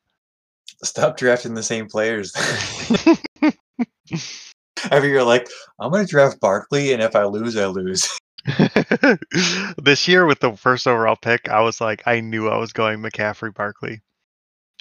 Stop 0.83 1.17
drafting 1.17 1.55
the 1.55 1.63
same 1.63 1.87
players. 1.87 2.31
Every 4.91 5.09
year, 5.09 5.23
like 5.23 5.47
I'm 5.79 5.91
gonna 5.91 6.05
draft 6.05 6.39
Barkley, 6.39 6.93
and 6.93 7.01
if 7.01 7.15
I 7.15 7.23
lose, 7.23 7.57
I 7.57 7.65
lose. 7.67 8.07
this 9.77 10.07
year 10.07 10.25
with 10.25 10.39
the 10.39 10.55
first 10.55 10.87
overall 10.87 11.15
pick, 11.15 11.49
I 11.49 11.61
was 11.61 11.81
like, 11.81 12.01
I 12.05 12.19
knew 12.21 12.47
I 12.47 12.57
was 12.57 12.73
going 12.73 12.99
McCaffrey, 13.01 13.53
Barkley. 13.53 14.01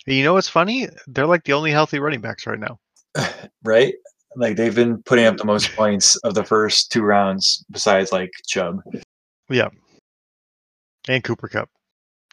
And 0.07 0.17
you 0.17 0.25
know 0.25 0.35
what's 0.35 0.49
funny? 0.49 0.89
They're 1.07 1.27
like 1.27 1.45
the 1.45 1.53
only 1.53 1.71
healthy 1.71 1.99
running 1.99 2.21
backs 2.21 2.47
right 2.47 2.59
now. 2.59 2.79
right? 3.65 3.95
Like 4.37 4.57
they've 4.57 4.75
been 4.75 5.03
putting 5.03 5.27
up 5.27 5.37
the 5.37 5.45
most 5.45 5.75
points 5.75 6.17
of 6.19 6.35
the 6.35 6.45
first 6.45 6.93
two 6.93 7.03
rounds, 7.03 7.65
besides 7.71 8.13
like 8.13 8.31
Chubb. 8.47 8.81
Yeah. 9.51 9.69
And 11.09 11.25
Cooper 11.25 11.49
Kupp. 11.49 11.69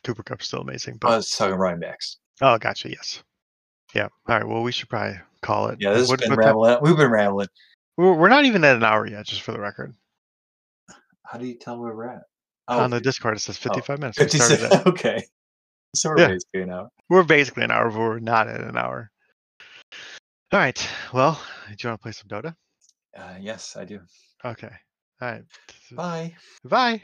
Cooper 0.03 0.23
Kupp's 0.23 0.47
still 0.47 0.61
amazing. 0.61 0.95
I 0.95 0.97
But 1.01 1.17
was 1.17 1.29
talking 1.31 1.55
running 1.55 1.79
backs. 1.79 2.17
oh, 2.41 2.57
gotcha. 2.57 2.89
Yes. 2.89 3.23
Yeah. 3.95 4.09
All 4.27 4.35
right. 4.37 4.47
Well, 4.47 4.61
we 4.61 4.71
should 4.71 4.89
probably 4.89 5.17
call 5.41 5.67
it. 5.69 5.77
Yeah, 5.79 5.91
this 5.93 6.09
has 6.09 6.19
been 6.19 6.29
what 6.29 6.35
time- 6.35 6.45
rambling. 6.45 6.77
We've 6.81 6.97
been 6.97 7.09
rambling. 7.11 7.47
We're 7.97 8.13
we're 8.13 8.29
not 8.29 8.45
even 8.45 8.63
at 8.63 8.75
an 8.75 8.83
hour 8.83 9.07
yet, 9.07 9.25
just 9.25 9.41
for 9.41 9.53
the 9.53 9.59
record. 9.59 9.95
How 11.23 11.39
do 11.39 11.45
you 11.47 11.55
tell 11.57 11.79
where 11.79 11.95
we're 11.95 12.09
at? 12.09 12.23
On 12.67 12.89
the 12.89 12.99
Discord, 12.99 13.35
it 13.37 13.39
says 13.39 13.57
55 13.57 13.99
minutes. 13.99 14.17
We 14.19 14.25
56. 14.25 14.59
started 14.65 14.87
Okay. 14.89 15.23
So 15.95 16.09
we're 16.09 16.19
Yeah. 16.19 16.27
basically 16.27 16.61
an 16.61 16.71
hour. 16.71 16.89
We're 17.09 17.23
basically 17.23 17.63
an 17.63 17.71
hour, 17.71 17.89
but 17.89 17.99
we're 17.99 18.19
not 18.19 18.47
at 18.47 18.59
an 18.61 18.75
hour. 18.77 19.11
All 20.51 20.59
right. 20.59 20.89
Well, 21.13 21.39
do 21.69 21.75
you 21.79 21.89
want 21.89 22.01
to 22.01 22.03
play 22.03 22.11
some 22.11 22.27
Dota? 22.27 22.55
Uh, 23.17 23.35
yes, 23.39 23.75
I 23.77 23.85
do. 23.85 24.01
Okay. 24.43 24.71
All 25.21 25.31
right. 25.31 25.43
Bye. 25.91 26.35
Bye. 26.63 27.03